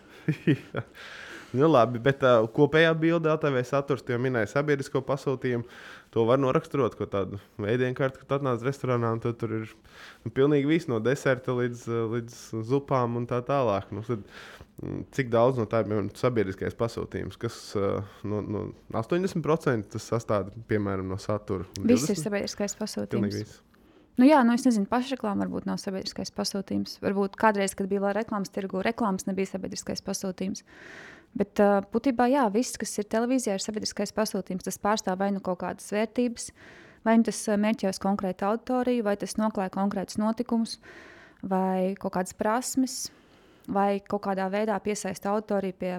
Nu, 1.53 1.69
labi, 1.69 2.01
bet 2.01 2.23
uh, 2.25 2.47
kopējā 2.57 2.93
bildē 2.97 3.35
TV 3.41 3.61
saturs, 3.69 4.05
jau 4.09 4.19
minēja 4.23 4.49
sabiedrisko 4.55 5.03
pasūtījumu. 5.05 5.67
To 6.13 6.25
var 6.29 6.41
noraksturot, 6.41 6.97
ko 6.97 7.07
tādu 7.09 7.39
veidienkārtu, 7.61 8.21
kad 8.23 8.39
atnāc 8.39 8.65
restorānā, 8.65 9.15
un 9.17 9.21
tur 9.23 9.55
ir 9.57 9.67
nu, 10.25 10.33
pilnīgi 10.33 10.69
viss 10.69 10.89
no 10.89 10.99
deserta 11.01 11.55
līdz, 11.57 11.87
līdz 12.13 12.39
zupām 12.69 13.17
un 13.21 13.29
tā 13.29 13.41
tālāk. 13.49 13.89
Nu, 13.97 14.05
tad, 14.05 14.25
mm, 14.83 15.03
cik 15.17 15.33
daudz 15.33 15.61
no 15.61 15.69
tā 15.69 15.83
ir 15.85 16.09
sabiedriskais 16.21 16.77
pasūtījums, 16.77 17.41
kas 17.41 17.59
uh, 17.81 18.01
no, 18.29 18.41
no 18.45 18.65
80% 19.01 20.01
sastāv 20.01 20.53
piemēram 20.73 21.09
no 21.13 21.21
satura? 21.21 21.69
Viss 21.81 22.13
ir 22.13 22.21
sabiedriskais 22.21 22.77
pasūtījums. 22.81 23.61
Nu, 24.21 24.27
jā, 24.29 24.43
nu 24.45 24.53
es 24.53 24.65
nezinu, 24.67 24.85
pašreklāma 24.91 25.47
varbūt 25.47 25.65
nav 25.65 25.79
sabiedriskais 25.81 26.33
pasūtījums. 26.37 26.99
Varbūt 27.01 27.39
kādreiz, 27.41 27.73
kad 27.77 27.89
bija 27.89 28.03
vēl 28.05 28.19
reklāmas 28.19 28.53
tirgu, 28.53 28.83
reklāmas 28.85 29.25
nebija 29.25 29.55
sabiedriskais 29.55 30.05
pasūtījums. 30.05 30.67
Bet 31.39 31.63
uh, 31.65 31.81
būtībā 31.93 32.27
jā, 32.29 32.45
viss, 32.53 32.77
kas 32.81 32.93
ir 33.01 33.09
televīzijā, 33.13 33.57
ir 33.57 33.65
sabiedriskais 33.65 34.13
pasūtījums. 34.17 34.67
Tas 34.67 34.81
pārstāv 34.83 35.21
vai 35.23 35.31
nu 35.33 35.41
kaut 35.45 35.63
kādas 35.63 35.89
vērtības, 35.95 36.51
vai 37.07 37.17
nu 37.21 37.27
tas 37.29 37.41
mērķē 37.49 37.93
uz 37.95 38.01
konkrētu 38.03 38.51
auditoriju, 38.51 39.07
vai 39.07 39.17
tas 39.21 39.39
noklāja 39.41 39.73
konkrētus 39.73 40.21
notikumus, 40.21 40.77
vai 41.41 41.95
kaut 42.01 42.19
kādas 42.19 42.37
prasmes, 42.37 42.99
vai 43.73 44.03
kaut 44.05 44.27
kādā 44.27 44.49
veidā 44.53 44.77
piesaista 44.83 45.33
auditoriju 45.33 45.79
pie 45.81 45.95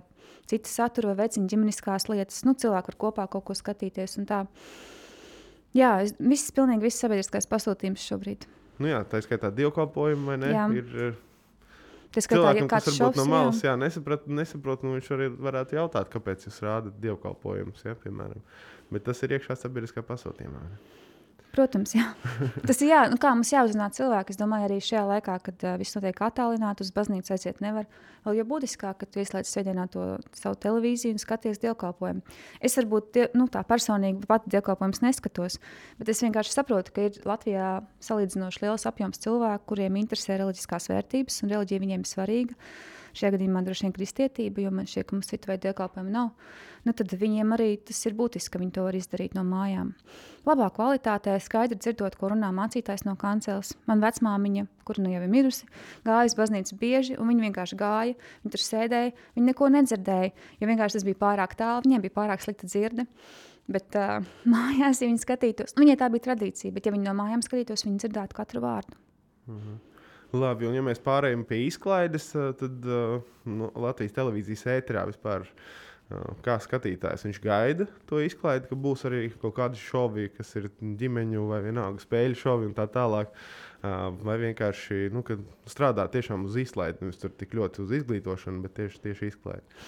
citas 0.49 0.75
satura 0.77 1.11
vai 1.11 1.23
veicina 1.23 1.49
ģimeniskās 1.49 2.09
lietas. 2.11 2.43
Nu, 2.47 2.53
cilvēki 2.53 2.93
var 2.93 2.99
kopā 3.07 3.27
kaut 3.31 3.47
ko 3.47 3.57
skatīties. 3.57 4.19
Jā, 5.73 5.93
viss, 6.19 6.53
pilnīgi 6.53 6.85
viss 6.85 7.01
sabiedriskais 7.01 7.49
pasūtījums 7.49 8.05
šobrīd. 8.05 8.45
Nu 8.81 8.89
jā, 8.89 9.01
tā 9.09 9.21
ir 9.21 9.25
skaitā 9.25 9.49
dievkalpojumi, 9.53 10.27
vai 10.29 10.37
ne? 10.41 10.51
Jā. 10.53 10.65
Ir, 10.77 11.15
Tas 12.13 12.27
cilvēkam, 12.29 12.67
kas 12.69 12.89
varbūt 12.91 13.17
no 13.17 13.25
malas 13.29 13.61
jā. 13.63 13.71
Jā, 13.71 13.77
nesaprot, 13.81 14.27
nesaprot 14.29 14.83
nu, 14.85 14.95
viņš 14.97 15.07
arī 15.15 15.29
varētu 15.33 15.79
jautāt, 15.79 16.11
kāpēc 16.13 16.45
jūs 16.47 16.59
rādat 16.65 16.99
dievkalpojumus, 17.01 17.81
ja, 17.87 17.95
piemēram. 18.03 18.43
Bet 18.93 19.07
tas 19.07 19.23
ir 19.25 19.33
iekšā 19.37 19.57
sabiedriskā 19.57 20.05
pasūtījumā. 20.05 20.61
Ne? 20.69 20.81
Protams, 21.53 21.91
jā. 21.93 22.07
tas 22.67 22.79
ir 22.81 22.89
jā, 22.89 23.03
nu 23.11 23.19
kā 23.21 23.29
mums 23.35 23.51
jāuzrunā 23.53 23.91
cilvēki. 23.93 24.33
Es 24.33 24.39
domāju, 24.39 24.65
arī 24.65 24.79
šajā 24.81 25.03
laikā, 25.05 25.35
kad 25.45 25.65
uh, 25.67 25.75
viss 25.77 25.93
notiek 25.93 26.21
attālināti, 26.25 26.81
uz 26.81 26.89
baznīcu 26.95 27.35
aiziet 27.35 27.59
nevar. 27.61 27.85
Vēl 28.25 28.39
jau 28.39 28.45
būtiskāk, 28.49 28.97
ka 28.97 29.05
tu 29.05 29.21
ieslēdz 29.21 29.51
sēdienā 29.51 29.85
to 29.93 30.07
savu 30.33 30.57
televīziju 30.63 31.13
un 31.13 31.21
skaties 31.21 31.61
dievkalpojumu. 31.61 32.23
Es 32.57 32.79
varbūt 32.79 33.11
die, 33.13 33.27
nu, 33.37 33.45
tā 33.53 33.61
personīgi 33.69 34.25
pati 34.29 34.49
dievkalpojumus 34.55 35.03
neskatos, 35.05 35.59
bet 35.99 36.09
es 36.09 36.23
vienkārši 36.25 36.55
saprotu, 36.55 36.95
ka 36.95 37.05
ir 37.09 37.21
Latvijā 37.27 37.69
salīdzinoši 38.01 38.65
liels 38.65 38.87
apjoms 38.89 39.21
cilvēku, 39.21 39.67
kuriem 39.75 40.01
interesē 40.01 40.39
reliģiskās 40.41 40.89
vērtības 40.89 41.43
un 41.43 41.53
reliģija 41.53 41.85
viņiem 41.85 42.01
ir 42.07 42.13
svarīga. 42.15 42.57
Šajā 43.13 43.35
gadījumā 43.35 43.61
droši 43.61 43.85
vien 43.85 43.93
kristietība, 43.93 44.63
jo 44.63 44.71
man 44.73 44.87
šķiet, 44.89 45.05
ka 45.05 45.15
mums 45.15 45.29
citu 45.29 45.51
veidu 45.51 45.67
dievkalpojumu 45.67 46.09
nav. 46.13 46.31
Nu, 46.83 46.95
tad 46.97 47.13
viņiem 47.15 47.53
arī 47.55 47.67
tas 47.85 47.99
ir 48.09 48.15
būtiski, 48.17 48.55
ka 48.55 48.61
viņi 48.61 48.73
to 48.73 48.85
var 48.87 48.97
izdarīt 48.97 49.35
no 49.37 49.43
mājām. 49.47 49.91
Labā 50.47 50.67
kvalitātē, 50.73 51.35
skaidri 51.39 51.77
dzirdot, 51.77 52.17
ko 52.19 52.31
runā 52.33 52.49
mācītājs 52.55 53.05
no 53.05 53.13
kanceles. 53.19 53.75
Man 53.87 54.01
vecmāmiņa, 54.03 54.65
kur 54.87 54.99
nu 54.99 55.13
jau 55.13 55.21
ir 55.21 55.31
mirusi, 55.31 55.69
gāja 56.07 56.31
uz 56.31 56.35
baznīcu 56.39 56.79
bieži, 56.81 57.15
un 57.21 57.29
viņa 57.29 57.47
vienkārši 57.47 57.79
gāja. 57.79 58.17
Viņa 58.43 58.55
tur 58.57 58.65
sēdēja, 58.65 59.15
viņa 59.37 59.51
neko 59.51 59.71
nedzirdēja, 59.77 60.33
jo 60.59 60.73
vienkārši 60.73 60.99
tas 60.99 61.07
bija 61.07 61.21
pārāk 61.21 61.55
tālu, 61.61 61.85
viņiem 61.85 62.03
bija 62.07 62.17
pārāk 62.17 62.43
slikta 62.43 62.67
dzirde. 62.67 63.07
Bet 63.71 63.95
uh, 63.95 64.25
mājās, 64.57 65.05
ja 65.05 65.07
viņi 65.07 65.21
skatītos, 65.21 65.77
nu, 65.77 65.85
viņai 65.85 66.01
tā 66.01 66.11
bija 66.11 66.31
tradīcija, 66.31 66.73
bet 66.75 66.89
ja 66.89 66.97
viņi 66.97 67.07
no 67.07 67.15
mājām 67.21 67.45
skatītos, 67.45 67.85
viņi 67.87 68.03
dzirdētu 68.03 68.41
katru 68.41 68.65
vārdu. 68.65 68.99
Mhm. 69.47 69.81
Labi, 70.33 70.65
un 70.65 70.73
ja 70.77 70.81
mēs 70.81 71.01
pārējām 71.03 71.43
pie 71.45 71.63
izklaides, 71.67 72.31
tad 72.33 72.85
uh, 72.89 73.19
no 73.45 73.69
Latvijas 73.85 74.15
televīzijas 74.15 74.65
ēterā 74.79 75.05
vispār. 75.11 75.45
Uh, 75.45 75.81
kā 76.43 76.57
skatītājs 76.61 77.25
viņš 77.27 77.39
gaida 77.43 77.87
to 78.09 78.19
izklaidi, 78.23 78.67
ka 78.69 78.77
būs 78.79 79.05
arī 79.07 79.27
kaut 79.41 79.55
kādi 79.57 79.79
šovi, 79.79 80.29
kas 80.35 80.53
ir 80.59 80.69
ģimeņu 80.99 81.45
vai 81.49 81.61
vienalga 81.65 82.03
spēļu 82.03 82.39
šovi 82.39 82.69
un 82.69 82.75
tā 82.77 82.87
tālāk. 82.91 83.31
Vai 83.83 84.37
vienkārši 84.39 85.09
nu, 85.11 85.23
strādā 85.67 86.05
tiešām 86.11 86.45
uz 86.47 86.55
izklaidi, 86.61 87.03
nevis 87.03 87.19
tik 87.19 87.55
ļoti 87.57 87.83
uz 87.83 87.95
izglītošanu, 87.99 88.61
bet 88.63 88.77
tieši, 88.77 89.01
tieši 89.03 89.31
izklaidi. 89.33 89.81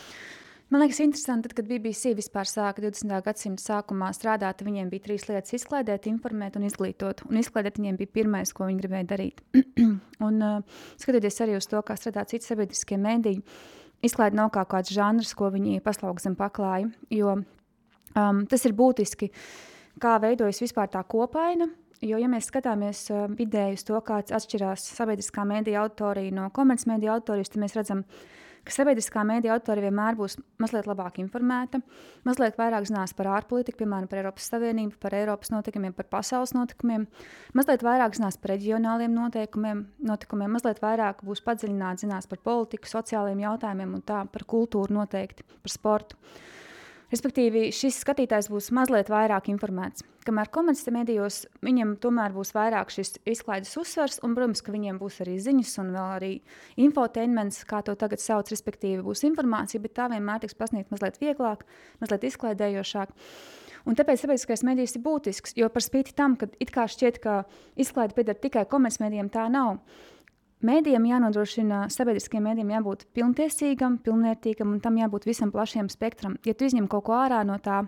Man 0.73 0.81
liekas, 0.81 0.97
interesanti, 0.99 1.45
tad, 1.45 1.53
kad 1.59 1.67
BBC 1.69 2.15
vispār 2.17 2.49
sāka 2.49 2.81
20. 2.81 3.19
gadsimta 3.27 3.61
sākumā 3.61 4.07
strādāt, 4.17 4.63
viņiem 4.65 4.87
bija 4.89 5.03
trīs 5.03 5.27
lietas- 5.29 5.53
izklaidēt, 5.59 6.07
informēt 6.09 6.55
un 6.57 6.63
izglītot. 6.65 7.21
Un 7.29 7.37
izklaidēt 7.37 7.77
viņiem 7.77 7.97
bija 7.99 8.09
pirmais, 8.09 8.51
ko 8.51 8.65
viņi 8.65 8.81
gribēja 8.81 9.05
darīt. 9.11 9.43
un, 10.27 10.41
uh, 10.41 10.79
skatoties 10.97 11.37
arī 11.45 11.57
uz 11.59 11.67
to, 11.69 11.77
kā 11.85 11.93
strādā 11.93 12.25
citi 12.25 12.49
sabiedriskie 12.49 12.97
mēdīji, 12.97 13.43
izklaide 14.01 14.35
nav 14.35 14.49
kā 14.55 14.63
kāds 14.65 14.89
žanrs, 14.89 15.35
ko 15.37 15.51
viņi 15.53 15.83
paslauc 15.85 16.19
zem 16.19 16.35
paklāja. 16.35 16.89
Jo 17.13 17.35
um, 18.15 18.45
tas 18.49 18.65
ir 18.65 18.73
būtiski, 18.73 19.29
kā 20.01 20.15
veidojas 20.17 20.63
vispār 20.65 20.89
tā 20.89 21.03
kopaina. 21.05 21.69
Jo, 22.01 22.17
ja 22.17 22.27
mēs 22.27 22.49
skatāmies 22.49 23.11
uh, 23.13 23.27
vidēji 23.29 23.77
uz 23.77 23.85
to, 23.85 24.01
kāds 24.01 24.33
atšķirās 24.33 24.89
sabiedriskā 24.97 25.45
mēdīja 25.45 25.85
autorija 25.85 26.33
no 26.33 26.49
komercmediju 26.49 27.13
autorijas, 27.13 27.53
tad 27.53 27.61
mēs 27.61 27.77
redzam, 27.77 28.01
ka 28.01 28.44
ka 28.65 28.73
sabiedriskā 28.73 29.23
mēdīja 29.27 29.55
autori 29.55 29.83
vienmēr 29.85 30.17
būs 30.17 30.37
mazliet 30.61 30.87
labāk 30.89 31.19
informēta, 31.21 31.81
mazliet 32.27 32.57
vairāk 32.59 32.87
zinās 32.89 33.13
par 33.17 33.29
ārpolitiku, 33.37 33.83
piemēram, 33.83 34.09
par 34.11 34.23
Eiropas 34.23 34.49
Savienību, 34.51 34.97
par 35.01 35.15
Eiropas 35.17 35.53
notikumiem, 35.53 35.93
par 35.97 36.09
pasaules 36.11 36.55
notikumiem, 36.57 37.05
mazliet 37.57 37.85
vairāk 37.85 38.17
zinās 38.17 38.39
par 38.41 38.55
reģionāliem 38.55 39.13
noteikumiem, 39.15 39.85
notikumiem, 40.09 40.57
mazliet 40.57 40.81
vairāk 40.83 41.21
būs 41.25 41.43
padziļināti 41.45 42.07
zinās 42.07 42.29
par 42.31 42.41
politiku, 42.45 42.89
sociālajiem 42.89 43.45
jautājumiem 43.45 43.95
un 43.99 44.05
tā 44.05 44.25
par 44.31 44.47
kultūru 44.49 44.97
noteikti, 44.97 45.47
par 45.61 45.73
sportu. 45.73 46.19
Respektīvi, 47.13 47.67
šis 47.75 47.99
skatītājs 48.01 48.47
būs 48.49 48.71
mazliet 48.73 49.11
vairāk 49.13 49.49
informēts. 49.51 50.03
Kamēr 50.25 50.49
komercmedijos 50.49 51.43
viņam 51.65 51.91
tomēr 52.01 52.33
būs 52.33 52.55
vairāk 52.55 52.89
šis 52.93 53.19
izklaides 53.29 53.75
uzsvers, 53.77 54.17
un, 54.25 54.33
protams, 54.33 54.63
ka 54.65 54.73
viņiem 54.73 54.97
būs 54.97 55.19
arī 55.21 55.35
ziņas 55.45 55.75
un 55.83 55.91
vēl 55.93 56.15
arī 56.15 56.31
infotainments, 56.81 57.61
kā 57.69 57.83
to 57.85 57.93
tagad 57.99 58.23
sauc, 58.23 58.49
respektīvi, 58.49 59.03
būs 59.05 59.21
informācija, 59.29 59.83
bet 59.83 59.93
tā 59.99 60.09
vienmēr 60.15 60.41
tiks 60.41 60.57
pasniegta 60.57 60.95
mazliet 60.95 61.21
vieglāk, 61.21 61.61
mazliet 62.01 62.25
izklaidējošāk. 62.31 63.13
Un 63.85 63.93
tāpēc 63.93 64.23
sabiedriskais 64.23 64.65
medijs 64.65 64.97
ir 64.97 65.05
būtisks, 65.05 65.53
jo 65.59 65.69
par 65.69 65.85
spīti 65.85 66.15
tam, 66.17 66.33
ka 66.41 66.49
it 66.57 66.73
kā 66.73 66.87
šķiet, 66.89 67.21
ka 67.21 67.43
izklaide 67.77 68.17
pieder 68.17 68.37
tikai 68.41 68.65
komercmedijiem, 68.71 69.29
tā 69.29 69.45
nav. 69.53 69.77
Mēdījiem 70.65 71.05
jānodrošina, 71.09 71.83
sabiedriskiem 71.93 72.45
mēdījiem 72.47 72.71
jābūt 72.73 73.05
pilntiesīgam, 73.13 73.99
pilnvērtīgam 74.05 74.71
un 74.73 74.81
tam 74.81 74.97
jābūt 74.97 75.27
visam 75.29 75.51
plašiem 75.53 75.91
spektram. 75.93 76.39
Ja 76.47 76.55
tu 76.57 76.65
izņem 76.65 76.87
kaut 76.89 77.05
ko 77.09 77.19
ārā 77.19 77.43
no 77.45 77.59
tā, 77.61 77.83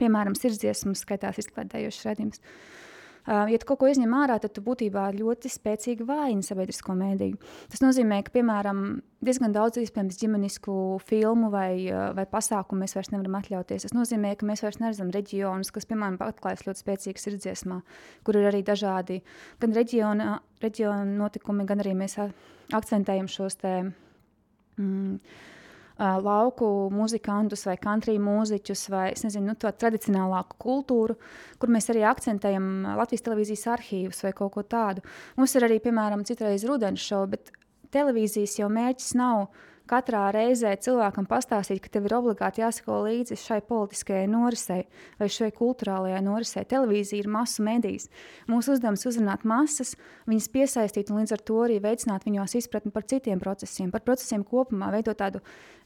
piemēram, 0.00 0.36
sirdsdziesmas, 0.38 1.04
skaitās 1.04 1.42
izklaidējošs 1.44 2.08
redzījums, 2.08 2.40
Uh, 2.40 2.85
ja 3.26 3.58
tu 3.58 3.68
kaut 3.68 3.80
ko 3.80 3.90
izņem 3.90 4.14
ārā, 4.16 4.38
tad 4.42 4.54
tu 4.56 4.62
būtībā 4.64 5.08
ļoti 5.16 5.50
spēcīgi 5.50 6.06
vājini 6.06 6.46
sabiedrisko 6.46 6.94
mēdīju. 6.98 7.40
Tas 7.72 7.82
nozīmē, 7.82 8.20
ka, 8.26 8.34
piemēram, 8.36 8.82
diezgan 9.26 9.54
daudz 9.54 9.80
iespējams 9.82 10.20
ģimenisku 10.20 10.76
filmu 11.08 11.50
vai, 11.54 11.88
vai 12.16 12.26
pasākumu 12.30 12.84
mēs 12.84 12.96
vairs 12.98 13.10
nevaram 13.14 13.38
atļauties. 13.40 13.88
Tas 13.88 13.96
nozīmē, 13.96 14.36
ka 14.38 14.48
mēs 14.48 14.62
vairs 14.64 14.80
neredzam 14.82 15.10
reģionus, 15.14 15.72
kas, 15.74 15.88
piemēram, 15.90 16.20
atklājas 16.28 16.66
ļoti 16.68 16.84
spēcīgas 16.84 17.28
sirdsdziesmā, 17.28 17.80
kur 18.26 18.38
ir 18.38 18.48
arī 18.52 18.62
dažādi 18.66 19.20
gan 19.62 19.74
reģiona, 19.76 20.38
reģiona 20.62 21.04
notikumi, 21.16 21.66
gan 21.68 21.82
arī 21.84 21.96
mēs 21.98 22.18
akcentējam 22.76 23.30
šos 23.30 23.60
te. 23.62 23.76
Mm, 24.76 25.20
uh, 25.98 26.16
lauku 26.22 26.68
muzikantus 26.92 27.66
vai 27.68 27.76
country 27.80 28.16
mūziķus 28.22 28.86
vai 28.92 29.06
nezinu, 29.16 29.50
nu, 29.50 29.56
to 29.60 29.70
tradicionālāku 29.72 30.58
kultūru, 30.62 31.16
kur 31.60 31.72
mēs 31.72 31.90
arī 31.92 32.04
akcentējam 32.08 32.68
Latvijas 32.98 33.24
televīzijas 33.26 33.66
arhīvus 33.76 34.24
vai 34.26 34.34
kaut 34.36 34.54
ko 34.56 34.66
tādu. 34.66 35.04
Mums 35.36 35.56
ir 35.56 35.68
arī, 35.68 35.80
piemēram, 35.84 36.24
citreiz 36.28 36.66
rudens 36.68 37.04
šovi, 37.04 37.36
bet 37.36 37.52
televīzijas 37.96 38.58
jau 38.60 38.68
mērķis 38.72 39.14
nav 39.18 39.48
katrā 39.88 40.24
reizē 40.34 40.72
cilvēkam 40.82 41.28
pastāstīt, 41.30 41.80
ka 41.84 41.92
tev 41.92 42.08
ir 42.08 42.16
obligāti 42.18 42.62
jāsako 42.62 43.02
līdzi 43.06 43.38
šai 43.40 43.60
politiskajai 43.68 44.26
norisei 44.30 44.86
vai 45.20 45.28
šai 45.32 45.52
kultūrālajai 45.56 46.22
norisei. 46.26 46.66
Televīzija 46.68 47.24
ir 47.24 47.30
masu 47.30 47.64
medijas. 47.66 48.08
Mūsu 48.50 48.74
uzdevums 48.76 49.04
ir 49.04 49.12
uzrunāt 49.12 49.46
masas, 49.48 49.94
viņas 50.30 50.50
piesaistīt 50.54 51.12
un 51.12 51.22
līdz 51.22 51.36
ar 51.36 51.46
to 51.46 51.62
arī 51.64 51.78
veicināt 51.84 52.26
viņos 52.28 52.58
izpratni 52.60 52.94
par 52.94 53.06
citiem 53.08 53.42
procesiem, 53.42 53.90
par 53.94 54.04
procesiem 54.06 54.44
kopumā, 54.46 54.90
veidot 54.94 55.18
tādu 55.20 55.42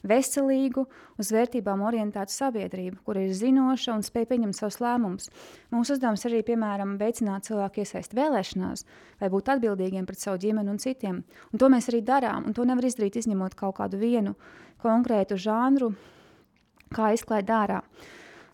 veselīgu, 0.07 0.85
uz 1.21 1.29
vērtībām 1.33 1.83
orientētu 1.85 2.33
sabiedrību, 2.33 3.01
kur 3.05 3.19
ir 3.21 3.33
zinoša 3.37 3.95
un 3.95 4.05
spēj 4.05 4.27
pieņemt 4.31 4.57
savus 4.57 4.79
lēmumus. 4.81 5.29
Mūsu 5.73 5.95
uzdevums 5.95 6.25
arī, 6.29 6.41
piemēram, 6.47 6.95
veicināt 7.01 7.45
cilvēku 7.49 7.83
iesaist 7.83 8.15
vēlēšanās, 8.17 8.85
vai 9.21 9.29
būt 9.33 9.51
atbildīgiem 9.55 10.07
pret 10.09 10.23
savu 10.23 10.41
ģimeni 10.41 10.73
un 10.73 10.81
citiem. 10.81 11.21
Un 11.51 11.61
to 11.61 11.69
mēs 11.71 11.89
arī 11.91 12.01
darām, 12.05 12.47
un 12.49 12.57
to 12.57 12.65
nevar 12.65 12.87
izdarīt 12.87 13.19
izņemot 13.21 13.57
kaut 13.59 13.77
kādu 13.77 13.90
vienu 13.99 14.35
konkrētu 14.81 15.37
žanru, 15.39 15.91
kā 16.95 17.11
izklaide 17.15 17.53
ārā. 17.55 17.81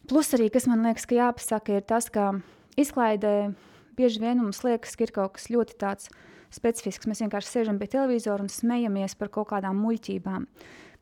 Plus 0.08 0.32
arī, 0.38 0.48
kas 0.54 0.68
man 0.70 0.86
liekas, 0.86 1.06
ka 1.08 1.18
jāpasaka, 1.18 1.78
ir 1.78 1.86
tas, 1.88 2.08
ka 2.14 2.32
izklaidē 2.80 3.52
bieži 3.98 4.22
vien 4.24 4.40
mums 4.40 4.64
liekas, 4.64 4.96
ka 4.96 5.08
ir 5.08 5.14
kaut 5.16 5.36
kas 5.38 5.50
ļoti 5.52 5.78
tāds 5.82 6.12
specifisks. 6.54 7.10
Mēs 7.10 7.24
vienkārši 7.26 7.54
sēžam 7.54 7.80
pie 7.82 7.90
televizora 7.92 8.46
un 8.46 8.52
smejamies 8.52 9.18
par 9.20 9.32
kaut 9.34 9.50
kādām 9.52 9.80
muļķībām. 9.84 10.46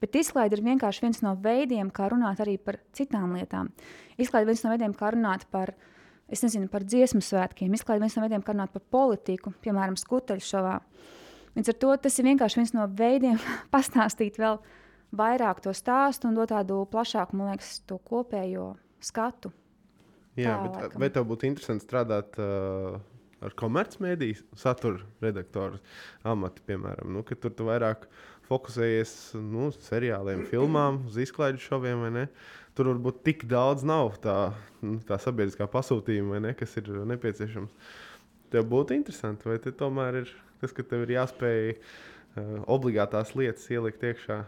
Bet 0.02 0.18
izklaide 0.20 0.58
ir 0.58 0.64
vienkārši 0.66 1.06
viens 1.06 1.22
no 1.24 1.36
veidiem, 1.40 1.92
kā 1.94 2.10
runāt 2.12 2.42
arī 2.44 2.58
par 2.62 2.80
citām 2.96 3.36
lietām. 3.38 3.72
Izklaide 4.18 4.48
ir 4.50 4.54
viens 4.54 4.66
no 4.66 4.74
veidiem, 4.74 4.96
kā 4.98 5.12
runāt 5.16 5.46
par, 5.52 5.72
nezinu, 6.32 6.68
par 6.72 6.84
dziesmu 6.84 7.22
svētkiem. 7.24 7.74
Izklaide 7.78 8.02
ir 8.02 8.08
viens 8.08 8.18
no 8.18 8.26
veidiem, 8.26 8.44
kā 8.46 8.56
runāt 8.56 8.74
par 8.76 8.84
politiku, 8.92 9.54
piemēram, 9.64 9.96
skuteļšovā. 10.00 10.76
Līdz 11.56 11.72
ar 11.72 11.78
to 11.80 11.94
tas 12.04 12.18
ir 12.20 12.28
vienkārši 12.28 12.60
viens 12.62 12.74
no 12.76 12.88
veidiem, 13.00 13.40
pastāstīt 13.76 14.40
vēl 14.42 14.60
vairāk 15.16 15.62
to 15.64 15.74
stāstu 15.76 16.30
un 16.30 16.38
dot 16.38 16.52
tādu 16.52 16.82
plašāku, 16.92 17.38
man 17.40 17.54
liekas, 17.54 17.80
to 17.88 18.00
kopējo 18.04 18.74
skatu. 19.04 19.54
Jā, 20.36 20.52
tā, 20.52 20.64
bet 20.66 20.80
laikam. 20.82 21.02
vai 21.04 21.12
tev 21.16 21.28
būtu 21.30 21.48
interesanti 21.48 21.86
strādāt 21.86 22.36
uh, 22.44 22.98
ar 23.46 23.56
komercmediju 23.56 24.42
satura 24.60 25.04
redaktoru 25.24 25.80
amatu, 26.28 26.64
piemēram, 26.68 27.14
nu, 27.16 27.24
tur 27.24 27.54
tu 27.56 27.68
vairāk 27.70 28.10
fokusējies 28.50 29.14
nu, 29.40 29.70
uz 29.72 29.80
seriāliem, 29.88 30.44
filmām, 30.52 31.06
uz 31.08 31.20
izklaides 31.24 31.64
šoviem? 31.64 32.04
Tur 32.76 32.92
varbūt 32.92 33.24
tik 33.24 33.46
daudz 33.48 33.86
nav 33.88 34.18
tā, 34.24 34.52
nu, 34.84 34.98
tā 35.08 35.16
sabiedriskā 35.24 35.70
pasūtījuma, 35.72 36.42
ne, 36.44 36.52
kas 36.60 36.76
ir 36.82 36.92
nepieciešams. 37.08 37.72
Tev 38.52 38.68
būtu 38.70 38.98
interesanti, 38.98 39.48
vai 39.48 39.56
te 39.64 39.72
tomēr 39.72 40.20
ir 40.26 40.34
tas, 40.66 40.76
ka 40.76 40.84
tev 40.84 41.06
ir 41.06 41.16
jāspēj 41.16 41.72
uh, 41.78 42.60
obligātās 42.66 43.38
lietas 43.38 43.70
ielikt 43.72 44.04
iekšā 44.04 44.42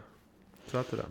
saturā? 0.74 1.08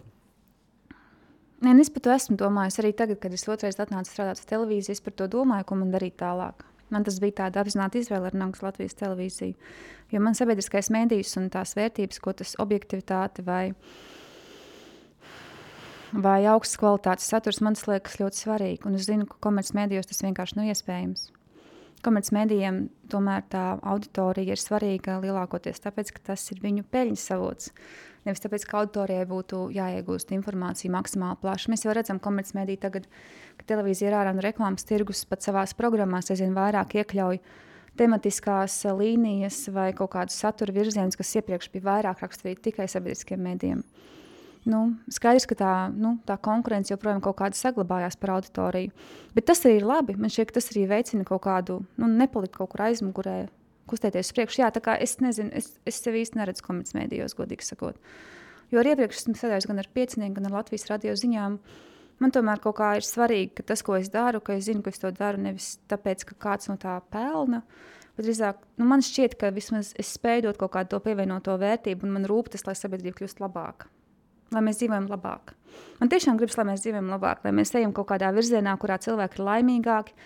Nē, 1.65 1.73
es 1.81 1.89
par 1.89 2.03
to 2.05 2.11
esmu 2.13 2.35
domājis 2.37 2.77
arī 2.83 2.91
tagad, 2.93 3.17
kad 3.23 3.33
es 3.33 3.47
otrais 3.49 3.79
atnācu 3.81 4.11
strādāt 4.11 4.37
uz 4.37 4.45
televīzijas. 4.45 5.01
Par 5.01 5.15
to 5.17 5.25
domāju, 5.31 5.65
ko 5.65 5.77
man 5.79 5.93
darīt 5.93 6.19
tālāk. 6.19 6.67
Man 6.93 7.03
tas 7.03 7.17
bija 7.19 7.39
tāda 7.41 7.63
apzināta 7.63 7.97
izvēle 7.99 8.29
ar 8.29 8.37
Nāgas 8.37 8.61
Latvijas 8.63 8.95
televīziju. 8.99 9.57
Jo 10.13 10.21
man 10.23 10.37
sabiedriskais 10.37 10.91
mēdījis 10.93 11.33
un 11.41 11.49
tās 11.51 11.73
vērtības, 11.75 12.21
ko 12.23 12.35
tas 12.37 12.53
objektivitāte 12.63 13.43
vai, 13.47 13.73
vai 16.13 16.39
augstas 16.47 16.79
kvalitātes 16.79 17.27
saturs, 17.33 17.59
man 17.65 17.75
liekas 17.89 18.21
ļoti 18.21 18.43
svarīgi. 18.45 18.85
Un 18.87 19.01
es 19.01 19.09
zinu, 19.09 19.25
ka 19.27 19.41
komercmedijos 19.49 20.13
tas 20.13 20.23
vienkārši 20.23 20.61
nav 20.61 20.69
iespējams. 20.71 21.31
Komercmedijiem 22.05 22.83
tomēr 23.09 23.45
tā 23.49 23.63
auditorija 23.81 24.53
ir 24.53 24.61
svarīga 24.61 25.17
lielākoties 25.23 25.81
tāpēc, 25.81 26.11
ka 26.13 26.21
tas 26.31 26.43
ir 26.53 26.61
viņu 26.61 26.85
peļņas 26.93 27.25
avots. 27.35 27.71
Nevis 28.27 28.43
tāpēc, 28.43 28.65
ka 28.67 28.81
auditorijai 28.81 29.25
būtu 29.27 29.61
jāiegūst 29.75 30.33
informācija 30.35 30.91
maksimāli 30.93 31.39
plaši. 31.41 31.71
Mēs 31.71 31.85
jau 31.85 31.95
redzam, 31.95 32.19
ka 32.19 32.27
komercmediji 32.27 32.81
tagad, 32.83 33.07
ka 33.57 33.69
televīzija 33.71 34.11
ir 34.11 34.17
ārā 34.19 34.33
no 34.35 34.43
reklāmas 34.43 34.85
tirgus, 34.87 35.23
pat 35.29 35.45
savās 35.45 35.73
programmās 35.77 36.29
aizvien 36.33 36.53
vairāk 36.57 36.97
iekļauj 36.99 37.39
tematiskās 37.97 38.75
līnijas 38.99 39.63
vai 39.73 39.89
kaut 39.97 40.11
kādus 40.13 40.37
satura 40.43 40.75
virzienus, 40.75 41.17
kas 41.17 41.33
iepriekš 41.39 41.71
bija 41.73 41.87
vairāk 41.87 42.21
raksturīti 42.25 42.69
tikai 42.69 42.89
sabiedriskiem 42.91 43.41
mēdījiem. 43.47 43.81
Nu, 44.65 44.81
skaidrs, 45.13 45.45
ka 45.47 45.55
tā, 45.59 45.73
nu, 45.93 46.15
tā 46.27 46.35
konkurence 46.43 46.91
joprojām 46.91 47.21
kaut 47.23 47.37
kāda 47.39 47.55
saglabājās 47.55 48.17
par 48.19 48.33
auditoriju. 48.37 48.91
Bet 49.35 49.47
tas 49.47 49.61
arī 49.65 49.77
ir 49.79 49.87
labi. 49.87 50.17
Man 50.19 50.33
šķiet, 50.33 50.49
ka 50.49 50.57
tas 50.57 50.71
arī 50.73 50.87
veicina 50.89 51.27
kaut 51.27 51.43
kādu, 51.45 51.81
nu, 52.01 52.09
nepalikt 52.09 52.57
kaut 52.57 52.73
kur 52.73 52.87
aizmugurē 52.87 53.37
kustēties 53.87 54.31
uz 54.31 54.35
priekšu. 54.35 54.61
Jā, 54.63 54.71
tā 54.75 54.83
kā 54.83 54.97
es 55.03 55.17
nezinu, 55.23 55.51
es, 55.55 55.73
es 55.87 55.99
sevi 56.03 56.23
īsti 56.23 56.39
neredzu 56.41 56.65
komercmedijos, 56.65 57.35
godīgi 57.37 57.67
sakot. 57.67 57.99
Jo 58.71 58.81
arī 58.81 58.93
iepriekš 58.93 59.21
esmu 59.21 59.37
strādājis 59.37 59.69
gan 59.69 59.79
ar 59.79 59.87
piecinieku, 59.95 60.35
gan 60.39 60.49
ar 60.49 60.57
Latvijas 60.59 60.89
radio 60.91 61.15
ziņām. 61.15 61.59
Man 62.17 62.33
tomēr 62.33 62.59
kaut 62.59 62.79
kā 62.79 62.95
ir 62.97 63.05
svarīgi, 63.05 63.53
ka 63.59 63.67
tas, 63.71 63.83
ko 63.85 63.95
es 63.95 64.09
daru, 64.11 64.41
ka 64.43 64.57
es 64.57 64.65
zinu, 64.67 64.81
ka 64.83 64.91
es 64.91 64.99
to 64.99 65.11
daru 65.15 65.39
nevis 65.39 65.75
tāpēc, 65.87 66.25
ka 66.27 66.39
kāds 66.47 66.67
no 66.71 66.75
tā 66.81 66.97
pelna. 67.13 67.61
Bet 68.17 68.25
drīzāk 68.25 68.63
nu, 68.81 68.87
man 68.89 69.05
šķiet, 69.05 69.37
ka 69.39 69.53
vismaz 69.53 69.93
es 70.01 70.15
spēju 70.17 70.47
dot 70.47 70.59
kaut 70.59 70.73
kādu 70.73 70.95
to 70.95 71.03
pievienoto 71.05 71.53
vērtību, 71.61 72.07
un 72.07 72.17
man 72.17 72.25
rūp 72.27 72.49
tas, 72.55 72.65
lai 72.65 72.73
sabiedrība 72.75 73.21
kļūst 73.21 73.43
labāka. 73.43 73.91
Lai 74.55 74.63
mēs 74.63 74.79
dzīvojam 74.81 75.09
labāk. 75.11 75.53
Man 75.99 76.11
tiešām 76.11 76.37
gribas, 76.39 76.57
lai 76.59 76.67
mēs 76.69 76.83
dzīvojam 76.85 77.09
labāk, 77.11 77.43
lai 77.43 77.53
mēs 77.55 77.73
ejam 77.75 77.93
kaut 77.95 78.09
kādā 78.11 78.31
virzienā, 78.35 78.75
kurā 78.81 78.99
cilvēki 79.03 79.39
ir 79.39 79.47
laimīgāki, 79.47 80.17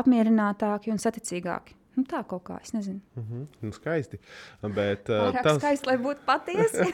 apmierinātāki 0.00 0.92
un 0.92 1.00
saticīgāki. 1.02 1.78
Nu, 1.98 2.04
tā 2.06 2.20
kaut 2.30 2.44
kā, 2.46 2.60
es 2.62 2.70
nezinu. 2.70 3.00
Mm 3.16 3.24
-hmm. 3.28 3.46
nu, 3.60 3.72
skaisti. 3.72 4.18
Bet, 4.62 5.08
uh, 5.10 5.32
tavs... 5.42 5.58
skaisti, 5.58 5.86
lai 5.86 5.96
būtu 5.98 6.22
patiesi. 6.26 6.92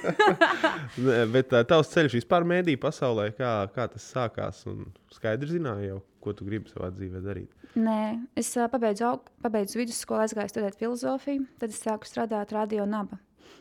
bet 1.34 1.52
uh, 1.52 1.60
tavs 1.68 1.90
ceļš 1.92 2.16
vispār 2.20 2.46
mēdī 2.48 2.78
pasaulē, 2.80 3.26
kā, 3.36 3.50
kā 3.74 3.88
tas 3.92 4.06
sākās? 4.14 4.62
Un 4.70 4.86
skaidri 5.12 5.50
zināji 5.50 5.90
jau, 5.90 6.00
ko 6.20 6.32
tu 6.32 6.44
gribi 6.48 6.72
savā 6.72 6.88
dzīvē 6.94 7.20
darīt. 7.20 7.52
Nē, 7.76 7.98
es 8.36 8.56
uh, 8.56 8.70
pabeidzu, 8.70 9.04
aug, 9.04 9.28
pabeidzu 9.42 9.78
vidusskolu, 9.78 10.24
aizgāju 10.24 10.54
studēt 10.54 10.80
filozofiju, 10.80 11.44
tad 11.58 11.68
es 11.68 11.84
sāku 11.84 12.08
strādāt 12.08 12.52
radio 12.52 12.86
naba. 12.86 13.18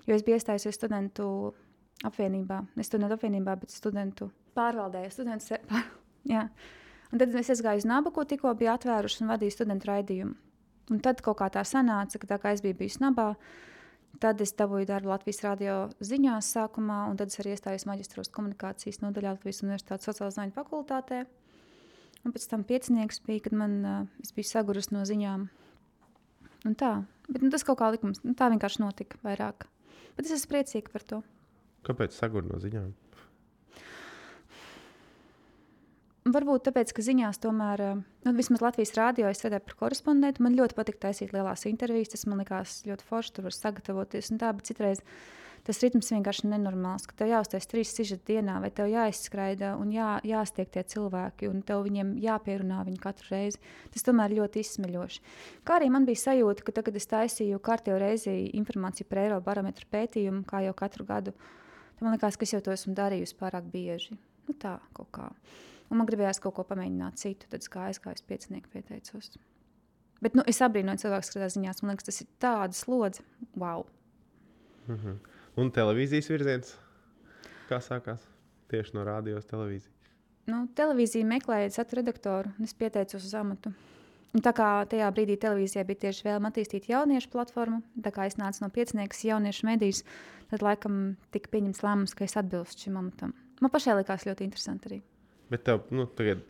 Jo 0.08 0.16
es 0.16 0.24
biju 0.24 0.40
iestājusies 0.40 0.80
studentu 0.80 1.54
apvienībā, 2.08 2.62
ne 2.76 2.86
studentu 2.86 3.18
apvienībā, 3.18 3.58
bet 3.60 3.74
studentu 3.74 4.30
pārvaldē, 4.58 5.06
pār... 5.70 5.84
Jā. 6.30 6.48
Un 7.14 7.22
tad 7.22 7.36
es 7.38 7.52
aizgāju 7.54 7.84
uz 7.84 7.86
nabu, 7.86 8.10
ko 8.14 8.24
tikko 8.26 8.54
bija 8.58 8.78
atvēruši 8.78 9.22
un 9.24 9.30
vadīju 9.34 9.54
studentu 9.54 9.90
raidījumu. 9.92 10.34
Un 10.92 11.00
tad 11.04 11.22
kaut 11.24 11.38
kā 11.40 11.50
tā 11.54 11.62
sanāca, 11.68 12.20
ka 12.20 12.30
tā 12.34 12.40
kā 12.42 12.54
es 12.56 12.64
biju 12.64 12.76
bijusi 12.80 13.04
nabā, 13.04 13.34
tad 14.24 14.42
es 14.44 14.52
dabūju 14.58 14.88
darbu 14.90 15.12
Latvijas 15.12 15.44
radio 15.46 15.76
ziņās 16.04 16.50
sākumā, 16.56 17.04
un 17.12 17.20
tad 17.20 17.32
es 17.32 17.40
arī 17.42 17.54
iestājos 17.56 17.86
maģistros 17.90 18.32
komunikācijas 18.34 19.00
nodaļā 19.04 19.36
Latvijas 19.38 19.64
Universitātes 19.64 20.10
sociālās 20.10 20.38
zinātņu 20.38 20.58
fakultātē. 20.58 21.24
Un 22.24 22.36
pēc 22.36 22.48
tam 22.52 22.64
piecinieks 22.68 23.22
bija, 23.28 23.46
kad 23.48 23.56
man, 23.60 23.78
uh, 23.84 24.24
es 24.24 24.32
biju 24.36 24.48
sagurus 24.48 24.92
no 24.96 25.04
ziņām. 25.08 25.48
Un 26.64 26.76
tā, 26.80 26.94
bet 27.28 27.44
nu, 27.44 27.52
tas 27.52 27.66
kaut 27.68 27.82
kā 27.82 27.90
likums, 27.92 28.24
nu, 28.24 28.36
tā 28.40 28.48
vienkārši 28.52 28.84
notika 28.84 29.20
vairāk. 29.26 29.68
Bet 30.16 30.28
es 30.28 30.38
esmu 30.38 30.54
priecīga 30.54 30.94
par 30.94 31.04
to. 31.08 31.24
Kāpēc 31.84 32.16
sagur 32.16 32.46
no 32.48 32.60
ziņām? 32.64 32.94
varbūt 36.34 36.68
tāpēc, 36.70 36.94
ka 36.96 37.04
ziņās 37.04 37.40
tomēr, 37.44 37.84
uh, 37.84 38.02
nu, 38.26 38.34
vismaz 38.38 38.64
Latvijas 38.64 38.96
rādio, 38.98 39.28
es 39.30 39.42
strādāju 39.42 39.68
par 39.68 39.80
korespondentu. 39.84 40.44
Man 40.46 40.58
ļoti 40.58 40.78
patīk 40.78 41.00
taisīt 41.04 41.34
lielās 41.36 41.68
intervijas. 41.70 42.14
Tas 42.16 42.28
man 42.30 42.44
likās 42.44 42.82
ļoti 42.88 43.08
forši, 43.08 43.34
tur 43.36 43.50
var 43.50 43.56
sagatavoties 43.58 44.32
un 44.34 44.42
tā, 44.42 44.52
bet 44.56 44.70
citreiz 44.72 45.04
tas 45.64 45.80
ritms 45.80 46.10
vienkārši 46.12 46.50
nenormāls. 46.52 47.06
Tev 47.16 47.30
jāuztais 47.32 47.68
trīs 47.72 47.94
sižeti 47.96 48.34
dienā, 48.34 48.58
vai 48.60 48.68
tev 48.76 48.90
jāizskraida 48.92 49.78
un 49.80 49.94
jā, 49.96 50.18
jāstiek 50.28 50.68
tie 50.74 50.84
cilvēki, 50.92 51.48
un 51.48 51.62
tev 51.64 51.86
viņiem 51.86 52.18
jāpierunā 52.24 52.82
viņu 52.90 53.00
katru 53.04 53.32
reizi. 53.32 53.62
Tas 53.94 54.04
tomēr 54.04 54.36
ļoti 54.36 54.64
izsmeļoši. 54.64 55.24
Kā 55.64 55.80
arī 55.80 55.88
man 55.94 56.08
bija 56.10 56.20
sajūta, 56.26 56.68
ka 56.68 56.76
tagad, 56.76 56.92
kad 56.92 57.00
es 57.00 57.12
taisīju 57.14 57.64
kārtējo 57.64 58.00
reizi 58.04 58.36
informāciju 58.60 59.08
par 59.08 59.24
Eirobarometru 59.24 59.88
pētījumu, 59.92 60.44
kā 60.50 60.66
jau 60.68 60.76
katru 60.84 61.08
gadu, 61.08 61.36
tad 61.96 62.06
man 62.06 62.16
liekas, 62.16 62.38
ka 62.38 62.48
es 62.48 62.54
jau 62.54 62.62
to 62.64 62.74
esmu 62.74 62.96
darījusi 62.98 63.38
pārāk 63.40 63.70
bieži. 63.74 64.18
Nu, 64.48 64.56
tā 64.60 64.78
kaut 64.98 65.12
kā. 65.16 65.30
Un 65.90 66.00
man 66.00 66.08
gribējās 66.10 66.42
kaut 66.44 66.56
ko 66.58 66.66
pamēģināt 66.68 67.20
citu, 67.22 67.48
tad 67.52 67.66
kā 67.72 67.88
aizgāju 67.90 68.20
uz 68.20 68.26
piecinieku 68.28 68.72
pieteicos. 68.74 69.36
Bet 70.24 70.38
nu, 70.38 70.44
es 70.48 70.62
abrīnoju 70.64 71.04
cilvēku, 71.04 71.26
kas 71.26 71.32
skatās 71.32 71.56
ziņās. 71.58 71.82
Man 71.84 71.94
liekas, 71.94 72.08
tas 72.08 72.22
ir 72.24 72.30
tāds 72.42 72.84
slodzi. 72.86 73.24
Wow! 73.56 73.86
Mm 74.88 74.96
-hmm. 74.96 75.18
Un 75.56 75.72
televīzijas 75.72 76.30
virziens, 76.30 76.76
kā 77.70 77.80
sākās 77.80 78.24
tieši 78.72 78.96
no 78.96 79.04
radios 79.04 79.46
televīzijas? 79.46 79.92
Nu, 80.46 80.68
televīzija 80.76 81.26
meklēja 81.26 81.70
satura 81.70 82.02
redaktoru, 82.02 82.52
un 82.58 82.64
es 82.64 82.74
pieteicos 82.74 83.24
uz 83.24 83.34
amatu. 83.34 83.74
Un 84.34 84.42
tā 84.42 84.50
kā 84.58 84.68
tajā 84.90 85.12
brīdī 85.14 85.36
televīzijā 85.38 85.84
bija 85.86 86.08
tieši 86.08 86.26
vēlme 86.26 86.50
attīstīt 86.50 86.90
jauniešu 86.90 87.30
platformu, 87.30 87.84
tā 88.02 88.10
kā 88.16 88.26
es 88.26 88.40
nācu 88.40 88.64
no 88.64 88.72
pieciniekas 88.74 89.22
jauniešu 89.28 89.68
medijas, 89.70 90.02
tad 90.50 90.66
laikam 90.66 91.20
tika 91.36 91.54
pieņemts 91.54 91.84
lēmums, 91.86 92.18
ka 92.18 92.26
es 92.26 92.38
atbilstu 92.42 92.88
šim 92.88 92.98
amatam. 92.98 93.36
Man 93.62 93.74
pašai 93.74 94.00
likās 94.00 94.26
ļoti 94.26 94.48
interesanti 94.50 94.90
arī. 94.90 95.04
Bet 95.52 95.66
tev 95.68 95.84
nu, 95.94 96.06
tagad 96.18 96.50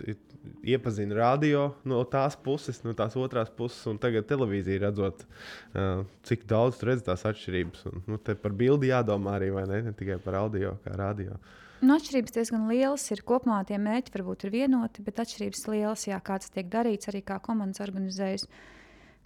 iepazina 0.64 1.16
radio 1.18 1.64
no 1.88 2.02
tās 2.10 2.36
puses, 2.40 2.82
no 2.86 2.94
tās 2.98 3.16
otrās 3.20 3.50
puses, 3.54 3.82
un 3.90 4.00
tagad 4.02 4.28
televīzija 4.30 4.86
redzot, 4.86 5.26
uh, 5.26 6.04
cik 6.28 6.46
daudz 6.50 6.80
tur 6.80 6.92
redz 6.92 7.06
tās 7.08 7.26
atšķirības. 7.30 7.86
Un, 7.90 8.04
nu, 8.12 8.20
te 8.20 8.36
par 8.40 8.56
bildi 8.60 8.92
jādomā 8.92 9.38
arī, 9.40 9.50
vai 9.56 9.66
ne, 9.70 9.82
ne 9.90 9.96
tikai 9.98 10.20
par 10.24 10.40
audio, 10.44 10.76
kā 10.86 10.96
radio. 11.00 11.40
Nu, 11.84 11.98
atšķirības 11.98 12.36
diezgan 12.38 12.70
lielas. 12.70 13.10
Ir 13.12 13.24
kopumā 13.28 13.60
tie 13.68 13.80
mērķi 13.82 14.14
varbūt 14.14 14.46
ir 14.48 14.54
vienoti, 14.54 15.04
bet 15.04 15.20
atšķirības 15.24 15.66
lielas, 15.72 16.06
jā, 16.08 16.20
kā 16.24 16.38
tas 16.40 16.54
tiek 16.54 16.70
darīts, 16.72 17.10
arī 17.12 17.24
kā 17.28 17.42
komandas 17.44 17.84
organizējas, 17.84 18.48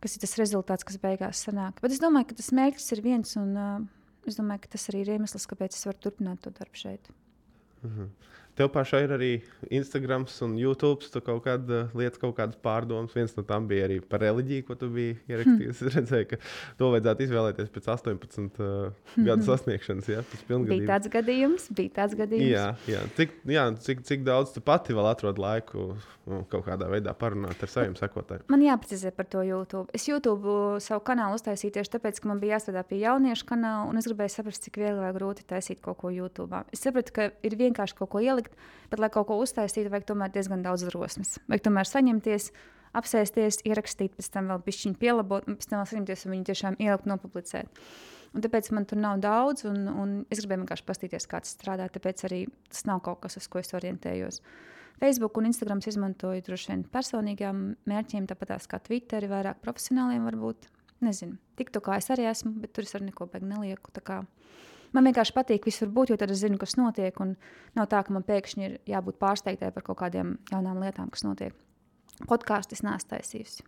kas 0.01 0.17
ir 0.17 0.23
tas 0.23 0.33
rezultāts, 0.41 0.87
kas 0.87 0.97
beigās 1.01 1.43
sanāk. 1.45 1.77
Bet 1.83 1.93
es 1.93 2.01
domāju, 2.01 2.31
ka 2.31 2.39
tas 2.39 2.49
mērķis 2.57 2.89
ir 2.95 3.03
viens, 3.05 3.35
un 3.37 3.53
uh, 3.53 3.77
es 4.29 4.39
domāju, 4.39 4.65
ka 4.65 4.73
tas 4.73 4.89
arī 4.89 5.03
ir 5.03 5.13
iemesls, 5.17 5.45
kāpēc 5.49 5.77
es 5.77 5.85
varu 5.85 6.01
turpināt 6.07 6.41
to 6.41 6.53
darbu 6.57 6.81
šeit. 6.81 7.13
Uh 7.83 7.89
mhm. 7.89 8.01
-huh. 8.01 8.33
Tev 8.57 8.71
pašai 8.73 9.03
ir 9.05 9.11
arī 9.13 9.31
Instagram 9.69 10.25
un 10.41 10.55
YouTube. 10.57 11.05
Tu 11.13 11.21
kaut 11.21 11.43
kāda 11.45 11.83
lieta, 11.97 12.17
kaut 12.17 12.33
kādas 12.39 12.57
pārdomas. 12.57 13.13
Viens 13.13 13.35
no 13.37 13.43
tām 13.45 13.67
bija 13.69 13.85
arī 13.85 13.99
par 14.01 14.23
reliģiju, 14.25 14.65
ko 14.65 14.77
tu 14.81 14.89
biji 14.93 15.19
ierakstījis. 15.29 15.77
Hmm. 15.77 15.91
Es 15.91 15.95
redzēju, 15.97 16.29
ka 16.31 16.39
to 16.79 16.89
vajadzētu 16.95 17.27
izvēlēties 17.27 17.69
pēc 17.75 17.89
18 17.93 18.57
uh, 18.65 19.13
gadu 19.29 19.45
sasniegšanas. 19.45 20.09
Ja, 20.09 20.25
bija 20.49 20.89
tāds 20.89 21.13
gadījums, 21.13 21.69
bija 21.77 21.93
tāds 22.01 22.17
gadījums. 22.17 22.49
Jā, 22.49 22.67
jā. 22.89 23.05
Cik, 23.19 23.37
jā, 23.53 23.67
cik, 23.85 24.05
cik 24.09 24.25
daudz 24.25 24.55
tu 24.57 24.65
pati 24.65 24.97
vēl 24.97 25.11
atrod 25.11 25.37
laiku 25.41 25.91
nu, 26.27 26.41
kaut 26.51 26.65
kādā 26.67 26.89
veidā 26.91 27.13
parunāt 27.17 27.61
ar 27.63 27.71
saviem 27.71 27.95
sekotājiem? 27.97 28.47
Man 28.51 28.63
jāprecizē 28.65 29.13
par 29.15 29.29
to 29.31 29.43
YouTube. 29.45 29.87
Es 29.95 30.07
YouTube 30.09 30.57
savu 30.83 31.03
kanālu 31.07 31.37
uztaisīju 31.37 31.77
tieši 31.77 31.93
tāpēc, 31.95 32.21
ka 32.21 32.31
man 32.31 32.41
bija 32.41 32.57
jāstrādā 32.57 32.83
pie 32.87 32.99
jauniešu 33.03 33.47
kanāla, 33.53 33.87
un 33.91 34.01
es 34.01 34.09
gribēju 34.09 34.33
saprast, 34.33 34.65
cik 34.65 34.81
viegli 34.81 34.99
vai 34.99 35.13
grūti 35.15 35.45
taisīt 35.47 35.81
kaut 35.83 36.01
ko 36.01 36.11
YouTube. 36.13 36.63
Es 36.73 36.83
sapratu, 36.83 37.13
ka 37.15 37.29
ir 37.47 37.57
vienkārši 37.59 37.97
kaut 38.01 38.11
ko 38.13 38.23
ielikt 38.23 38.46
ielikt, 38.47 38.57
bet, 38.89 38.99
lai 38.99 39.09
kaut 39.09 39.27
ko 39.27 39.37
uztaisītu, 39.41 39.91
vajag 39.91 40.07
tomēr 40.07 40.31
diezgan 40.31 40.63
daudz 40.63 40.85
drosmes. 40.87 41.39
Vajag 41.47 41.67
tomēr 41.67 41.87
saņemties, 41.87 42.51
apsēsties, 42.97 43.63
ierakstīt, 43.67 44.15
pēc 44.15 44.29
tam 44.31 44.47
vēl 44.51 44.61
pišķiņu 44.63 44.97
pielabot, 44.99 45.47
un 45.47 45.57
pēc 45.57 45.69
tam 45.69 45.81
vēl 45.81 45.89
saņemties 45.91 46.25
un 46.25 46.31
viņu 46.35 46.47
tiešām 46.47 46.77
ielikt, 46.79 47.05
nopublicēt. 47.05 47.67
Un 48.35 48.43
tāpēc 48.43 48.71
man 48.75 48.85
tur 48.85 48.99
nav 48.99 49.19
daudz, 49.19 49.65
un, 49.65 49.87
un 49.87 50.15
es 50.29 50.41
gribēju 50.41 50.63
vienkārši 50.63 50.85
paskatīties, 50.85 51.27
kā 51.27 51.39
tas 51.41 51.53
strādā. 51.55 51.87
Tāpēc 51.89 52.25
arī 52.27 52.41
tas 52.69 52.83
nav 52.85 53.01
kaut 53.05 53.21
kas, 53.23 53.37
uz 53.39 53.47
ko 53.47 53.61
es 53.61 53.73
orientējos. 53.73 54.41
Facebook 54.99 55.37
un 55.37 55.47
Instagram 55.47 55.79
izmantoju 55.85 56.43
droši 56.43 56.71
vien 56.71 56.83
personīgiem 56.91 57.61
mērķiem, 57.87 58.27
tāpat 58.27 58.67
kā 58.67 58.81
Twitter, 58.83 59.29
vairāk 59.29 59.61
profesionāliem 59.63 60.25
varbūt. 60.27 60.67
Nezinu, 61.05 61.37
tik 61.55 61.69
to 61.69 61.79
kā 61.85 61.99
es 62.01 62.09
arī 62.09 62.25
esmu, 62.25 62.55
bet 62.63 62.73
tur 62.73 62.87
es 62.87 62.95
arī 62.97 63.11
neko 63.11 63.29
beigtu 63.29 63.47
nelieku. 63.47 63.93
Man 64.95 65.07
vienkārši 65.09 65.35
patīk 65.35 65.67
visur 65.67 65.89
būt, 65.93 66.13
jo 66.13 66.17
tad 66.19 66.31
es 66.33 66.41
zinu, 66.43 66.59
kas 66.61 66.77
notiek. 66.79 67.17
Nav 67.77 67.89
tā, 67.91 68.03
ka 68.05 68.13
man 68.15 68.25
pēkšņi 68.27 68.67
ir 68.67 68.77
jābūt 68.87 69.19
pārsteigtai 69.21 69.71
par 69.75 69.85
kaut 69.87 69.99
kādām 69.99 70.37
jaunām 70.51 70.79
lietām, 70.83 71.09
kas 71.13 71.25
notiek. 71.27 71.55
Podkāstu 72.29 72.77
es 72.77 72.85
neesmu 72.85 73.11
taisījusi. 73.11 73.65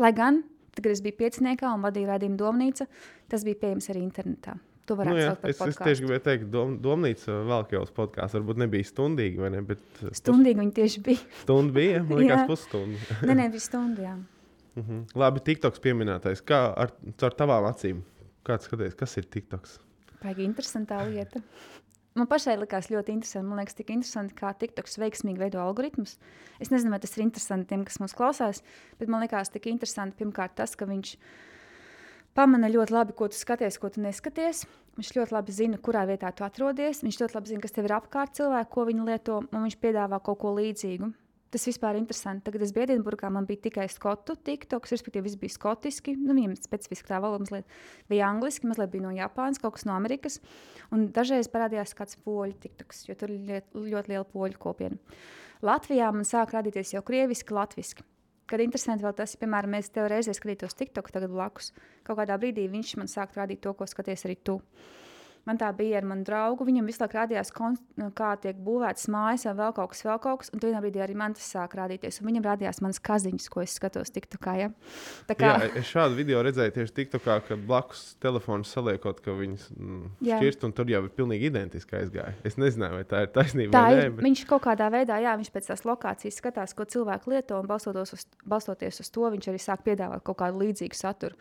Lai 0.00 0.12
gan, 0.16 0.42
kad 0.76 0.92
es 0.92 1.02
biju 1.04 1.18
pieciniekā 1.18 1.72
un 1.74 1.84
vadīju 1.84 2.08
rādījumu 2.12 2.40
domnīcu, 2.40 2.86
tas 3.32 3.44
bija 3.44 3.60
pieejams 3.64 3.90
arī 3.92 4.04
internetā. 4.04 4.56
To 4.86 4.94
varētu 4.94 5.16
nu, 5.16 5.22
jā, 5.22 5.32
es, 5.34 5.58
podcastu. 5.58 5.82
es 5.82 5.88
tieši 5.88 6.04
gribēju 6.04 6.22
teikt, 6.22 6.44
dom, 6.52 6.76
domnīca 6.82 7.40
vēl 7.48 7.64
jau 7.74 7.82
uz 7.82 7.90
podkāstu. 7.96 8.38
Varbūt 8.38 8.60
nebija 8.62 8.86
stundīgi, 8.86 9.40
vai 9.42 9.50
ne? 9.56 9.62
Bet, 9.66 9.82
uh, 9.98 10.12
stundīgi 10.14 10.62
viņi 10.62 10.74
tieši 10.76 11.02
bija. 11.08 11.22
Stunda 11.42 11.74
bija, 11.74 12.04
man 12.06 12.20
liekas, 12.22 12.44
pusstunda. 12.52 13.16
nē, 13.26 13.34
nē, 13.40 13.48
bija 13.56 13.64
stunda. 13.64 14.14
-huh. 14.76 15.02
Labi, 15.14 15.42
TikToks 15.48 15.82
pieminētais. 15.82 16.44
Kā 16.46 16.60
ar, 16.76 16.94
ar 17.22 17.36
tavām 17.38 17.66
acīm? 17.72 18.04
Kāds 18.46 18.68
skaties, 18.68 18.94
kas 18.94 19.16
ir 19.18 19.26
TikToks? 19.26 19.80
Baigi 20.26 20.42
interesantā 20.42 21.04
lieta. 21.06 21.40
Man 22.16 22.26
pašai 22.30 22.56
likās 22.58 22.88
ļoti 22.88 23.12
interesanti. 23.12 23.46
Man 23.46 23.60
liekas, 23.60 23.76
tik 23.76 23.92
interesanti, 23.92 24.34
kā 24.38 24.50
TikToks 24.56 24.96
veiksmīgi 24.98 25.42
veido 25.42 25.60
algoritmus. 25.62 26.16
Es 26.62 26.72
nezinu, 26.72 26.94
vai 26.94 27.00
tas 27.02 27.12
ir 27.14 27.26
interesanti 27.26 27.68
tiem, 27.70 27.84
kas 27.86 28.00
mūs 28.00 28.16
klausās, 28.16 28.62
bet 28.98 29.12
man 29.12 29.22
liekas, 29.22 29.52
tik 29.52 29.68
interesanti 29.70 30.16
pirmkārt 30.22 30.56
tas, 30.58 30.72
ka 30.80 30.88
viņš 30.88 31.12
pamana 32.36 32.72
ļoti 32.72 32.96
labi, 32.96 33.14
ko 33.16 33.28
tu 33.28 33.38
skaties, 33.38 33.76
ko 33.78 33.92
tu 33.92 34.02
neskaties. 34.02 34.64
Viņš 34.96 35.12
ļoti 35.12 35.36
labi 35.36 35.52
zina, 35.52 35.78
kurā 35.78 36.06
vietā 36.08 36.32
tu 36.32 36.46
atrodies. 36.48 37.04
Viņš 37.04 37.20
ļoti 37.20 37.36
labi 37.36 37.52
zina, 37.52 37.62
kas 37.66 37.76
tev 37.76 37.90
ir 37.90 37.96
apkārt, 37.98 38.34
cilvēku, 38.40 38.72
ko 38.72 38.88
viņi 38.88 39.06
lieto, 39.10 39.38
un 39.44 39.68
viņš 39.68 39.78
piedāvā 39.84 40.22
kaut 40.24 40.40
ko 40.40 40.56
līdzīgu. 40.56 41.12
Tas 41.54 41.62
vispār 41.68 41.94
ir 41.94 42.02
interesanti. 42.02 42.42
Tagad 42.48 42.64
es 42.66 42.72
biju 42.74 42.88
Edinburgā, 42.88 43.28
man 43.32 43.46
bija 43.46 43.62
tikai 43.68 43.86
skotu 43.90 44.34
tiktoks, 44.48 44.90
respektīvi 44.92 45.28
viss 45.28 45.38
bija 45.38 45.54
skotiski. 45.54 46.16
Nu, 46.18 46.34
viņam 46.34 46.56
specifiski 46.58 47.06
tā 47.06 47.20
valoda 47.22 47.44
mazliet 47.44 47.76
bija 48.10 48.26
angliski, 48.26 48.66
mazliet 48.66 48.90
bija 48.90 49.06
no 49.06 49.14
Japānas, 49.14 49.60
kaut 49.62 49.76
kas 49.76 49.86
no 49.86 49.94
Amerikas. 49.94 50.40
Un 50.90 51.06
dažreiz 51.14 51.48
parādījās 51.52 51.94
kāds 51.98 52.18
poļu 52.26 52.58
tiktoks, 52.64 53.06
jo 53.06 53.14
tur 53.18 53.32
ir 53.36 53.62
ļoti, 53.78 54.10
liela 54.10 54.26
poļu 54.26 54.58
kopiena. 54.58 54.98
Latvijā 55.64 56.10
man 56.12 56.26
sāk 56.26 56.52
rādīties 56.56 56.96
jau 56.96 57.04
krieviski, 57.06 57.54
latviski. 57.54 58.04
Kad 58.46 58.62
interesanti 58.62 59.06
vēl 59.06 59.14
tas, 59.18 59.32
piemēram, 59.38 59.72
mēs 59.74 59.90
tev 59.94 60.10
reizē 60.10 60.34
skatītos 60.36 60.76
TikTok 60.78 61.08
tagad 61.14 61.32
blakus, 61.32 61.72
kaut 62.06 62.20
kādā 62.20 62.36
brīdī 62.38 62.68
viņš 62.70 62.92
man 63.00 63.10
sāk 63.10 63.34
rādīt 63.38 63.62
to, 63.64 63.72
ko 63.74 63.86
skaties 63.90 64.26
arī 64.28 64.36
tu. 64.38 64.60
Man 65.46 65.60
tā 65.60 65.68
bija 65.78 66.00
ar 66.00 66.06
manu 66.10 66.26
draugu. 66.26 66.66
Viņam 66.66 66.88
visu 66.90 66.98
laiku 67.02 67.18
rādījās, 67.20 67.52
kā 68.18 68.30
tiek 68.42 68.58
būvētas 68.66 69.06
mājas, 69.14 69.44
vai 69.46 69.54
vēl 69.60 69.74
kaut 69.76 69.92
kas, 69.92 70.02
vēl 70.06 70.18
kaut 70.24 70.40
kas. 70.42 70.50
Un 70.50 70.62
vienā 70.64 70.80
brīdī 70.82 71.02
arī 71.04 71.14
man 71.18 71.36
tas 71.38 71.46
sāk 71.54 71.76
rādīties. 71.78 72.18
Un 72.20 72.30
viņam 72.32 72.48
rādījās 72.48 72.82
manas 72.82 72.98
kaziņas, 73.06 73.46
ko 73.52 73.62
es 73.62 73.76
skatos 73.78 74.10
TikTokā. 74.14 74.56
Ja? 74.58 74.70
Tā 75.28 75.36
kā... 75.38 75.52
Jā, 75.62 75.68
es 75.78 75.92
šādu 75.92 76.18
video 76.18 76.42
redzēju 76.42 76.74
tieši 76.80 76.96
TikTokā, 76.98 77.38
kad 77.46 77.62
blakus 77.68 78.02
telefons 78.22 78.72
saliekot, 78.74 79.22
ka 79.22 79.36
viņas 79.38 79.68
mm, 79.76 80.02
šķirst, 80.26 80.66
un 80.66 80.74
tur 80.74 80.90
jau 80.90 81.04
ir 81.06 81.14
pilnīgi 81.14 81.50
identiski 81.52 82.00
aizgāja. 82.00 82.34
Es 82.46 82.58
nezināju, 82.58 82.98
vai 82.98 83.06
tā 83.06 83.22
ir 83.28 83.32
taisnība. 83.38 83.76
Tā 83.76 83.84
ir. 83.94 84.02
Nē, 84.02 84.10
bet... 84.16 84.26
Viņš 84.26 84.44
kaut 84.50 84.66
kādā 84.66 84.90
veidā, 84.92 85.20
jā, 85.22 85.36
viņš 85.38 85.54
pēc 85.54 85.70
tās 85.70 85.86
lokācijas 85.86 86.42
skatās, 86.42 86.74
ko 86.74 86.88
cilvēki 86.90 87.36
lieto, 87.36 87.62
un 87.62 87.70
balstoties 87.70 88.16
uz, 88.18 88.26
balstoties 88.42 88.98
uz 89.04 89.14
to, 89.14 89.30
viņš 89.36 89.50
arī 89.52 89.62
sāk 89.62 89.86
piedāvāt 89.86 90.26
kaut 90.26 90.42
kādu 90.42 90.64
līdzīgu 90.64 90.98
saturu. 90.98 91.38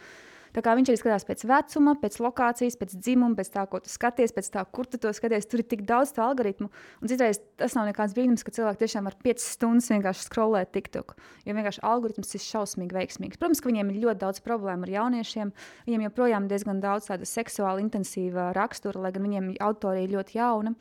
Tā 0.55 0.61
kā 0.63 0.71
viņš 0.77 0.91
arī 0.91 0.99
skatās 1.01 1.25
pēc 1.27 1.41
vecuma, 1.49 1.93
pēc 1.99 2.15
lokācijas, 2.23 2.77
pēc 2.79 2.93
dzimuma, 2.95 3.35
pēc 3.35 3.49
tā, 3.51 3.65
ko 3.67 3.81
tu 3.83 3.91
skaties, 3.91 4.31
pēc 4.35 4.47
tā, 4.53 4.61
kur 4.71 4.87
tu 4.87 4.99
to 5.01 5.11
skaties. 5.15 5.49
Tur 5.51 5.59
ir 5.59 5.67
tik 5.67 5.83
daudz 5.87 6.13
to 6.15 6.23
algoritmu. 6.23 6.69
Un 7.03 7.11
citreiz 7.11 7.41
tas 7.59 7.75
nav 7.75 7.89
nekāds 7.89 8.15
brīnums, 8.15 8.45
ka 8.45 8.53
cilvēki 8.55 8.85
tiešām 8.85 9.09
var 9.09 9.17
5 9.25 9.43
stundas 9.43 9.89
vienkārši 9.91 10.27
skrolēt 10.29 10.71
TikTok. 10.75 11.15
Jo 11.43 11.55
vienkārši 11.57 11.83
algoritms 11.83 12.31
ir 12.37 12.45
šausmīgi 12.45 12.95
veiksmīgs. 12.95 13.41
Protams, 13.41 13.59
ka 13.59 13.71
viņiem 13.71 13.91
ir 13.91 13.99
ļoti 14.05 14.23
daudz 14.23 14.39
problēmu 14.45 14.87
ar 14.87 14.93
jauniešiem. 14.95 15.51
Viņiem 15.89 16.05
joprojām 16.07 16.47
diezgan 16.51 16.79
daudz 16.83 17.11
tāda 17.11 17.27
seksuāli 17.27 17.83
intensīva 17.83 18.53
rakstura, 18.55 19.03
lai 19.03 19.11
gan 19.15 19.27
viņiem 19.27 19.51
autorija 19.65 20.07
ir 20.07 20.15
ļoti 20.15 20.39
jauna, 20.39 20.71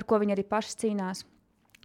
ar 0.00 0.08
ko 0.08 0.22
viņi 0.22 0.38
arī 0.38 0.48
paši 0.48 0.80
cīnās. 0.86 1.26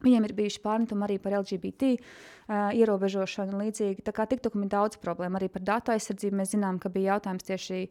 Viņiem 0.06 0.28
ir 0.28 0.36
bijuši 0.38 0.62
pārmetumi 0.62 1.08
arī 1.08 1.18
par 1.22 1.40
LGBT 1.40 1.96
uh, 1.96 2.70
ierobežošanu 2.78 3.56
un 3.56 3.66
līdzīgi. 3.66 4.06
Tā 4.06 4.14
kā 4.16 4.28
TikTokam 4.30 4.68
ir 4.68 4.72
daudz 4.74 5.02
problēmu. 5.02 5.40
Arī 5.40 5.50
par 5.52 5.66
datu 5.66 5.96
aizsardzību 5.96 6.42
mēs 6.42 6.54
zinām, 6.54 6.80
ka 6.82 6.94
bija 6.94 7.16
jautājums 7.16 7.48
tieši 7.48 7.82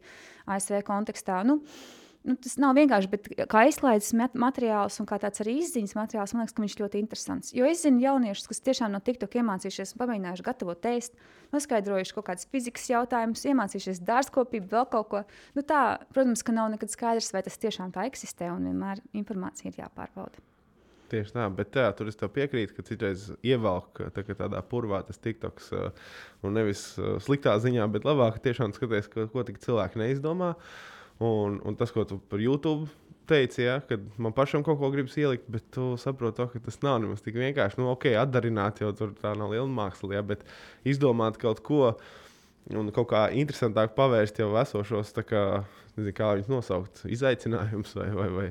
ASV 0.55 0.79
kontekstā. 0.87 1.41
Nu, 1.47 1.59
nu, 2.25 2.35
tas 2.41 2.55
nav 2.61 2.75
vienkārši, 2.77 3.11
bet 3.11 3.27
kā 3.51 3.65
izklaides 3.69 4.13
materiāls 4.15 5.01
un 5.01 5.09
kā 5.09 5.19
tāds 5.21 5.43
arī 5.43 5.57
izziņas 5.61 5.95
materiāls, 5.97 6.33
man 6.35 6.45
liekas, 6.45 6.55
ka 6.55 6.63
viņš 6.63 6.77
ļoti 6.81 7.03
interesants. 7.03 7.51
Jo 7.57 7.67
es 7.69 7.83
zinu 7.85 8.01
jauniešus, 8.05 8.49
kas 8.51 8.63
tiešām 8.69 8.95
no 8.95 9.03
TikTok 9.03 9.37
iemācījušies, 9.41 9.95
pamēģinājuši 9.99 10.47
gatavot 10.47 10.81
tēst, 10.87 11.19
noskaidrojuši 11.55 12.17
kaut 12.17 12.29
kādus 12.31 12.49
fizikas 12.51 12.89
jautājumus, 12.93 13.45
iemācījušies 13.51 14.03
dārzkopību, 14.07 14.71
vēl 14.71 14.89
kaut 14.95 15.11
ko. 15.11 15.23
Nu, 15.57 15.67
tā, 15.67 15.83
protams, 16.15 16.47
ka 16.47 16.55
nav 16.55 16.71
nekad 16.73 16.95
skaidrs, 16.95 17.31
vai 17.35 17.45
tas 17.45 17.59
tiešām 17.61 17.93
tā 17.95 18.07
eksistē 18.09 18.51
un 18.55 18.71
vienmēr 18.71 19.03
informācija 19.13 19.71
ir 19.73 19.83
jāpārbauda. 19.85 20.54
Tieši 21.15 21.31
tā, 21.31 21.45
bet 21.55 21.69
tā, 21.71 21.85
tur 21.95 22.09
es 22.11 22.17
piekrītu, 22.19 22.75
ka 22.75 22.83
citreiz 22.83 23.29
ievelk 23.45 24.01
tā, 24.11 24.25
tādā 24.35 24.59
purvā 24.67 24.99
tas 25.07 25.21
tiktoks, 25.21 25.69
uh, 25.71 26.09
un 26.43 26.57
nevis 26.59 26.89
uh, 26.99 27.15
sliktā 27.23 27.53
ziņā, 27.63 27.87
bet 27.93 28.07
labāk 28.07 28.41
tiešām 28.43 28.75
skaties, 28.75 29.07
ko, 29.13 29.29
ko 29.31 29.45
cilvēki 29.47 30.01
neizdomā. 30.01 30.55
Un, 31.23 31.61
un 31.63 31.77
tas, 31.79 31.93
ko 31.95 32.03
tu 32.03 32.17
par 32.27 32.41
YouTube 32.43 32.89
teici, 33.29 33.63
ja, 33.63 33.79
kad 33.87 34.03
man 34.19 34.35
pašam 34.35 34.63
kaut 34.67 34.81
ko 34.81 34.89
gribas 34.91 35.15
ielikt, 35.17 35.47
bet 35.47 35.63
tu 35.73 35.93
saproti, 36.01 36.41
to, 36.41 36.49
ka 36.51 36.61
tas 36.67 36.81
nav 36.83 36.99
nemaz 37.03 37.23
tik 37.23 37.37
vienkārši. 37.39 37.79
Nu, 37.79 37.87
ok, 37.93 38.09
atdarināt 38.19 38.83
jau 38.83 38.91
tur 38.97 39.15
tā 39.21 39.31
nav 39.39 39.55
liela 39.55 39.69
māksla, 39.71 40.17
ja, 40.17 40.25
bet 40.25 40.43
izdomāt 40.83 41.39
kaut 41.41 41.63
ko 41.65 41.95
un 42.73 42.89
kaut 42.93 43.09
kā 43.11 43.25
interesantāk 43.37 43.93
pavērst 43.97 44.39
jau 44.41 44.49
esošos, 44.57 45.11
kā, 45.27 45.43
nezinu, 45.95 46.15
kā 46.17 46.31
viņus 46.37 46.49
nosaukt, 46.49 47.03
izaicinājumus 47.13 47.93
vai, 47.99 48.07
vai, 48.15 48.27
vai, 48.37 48.47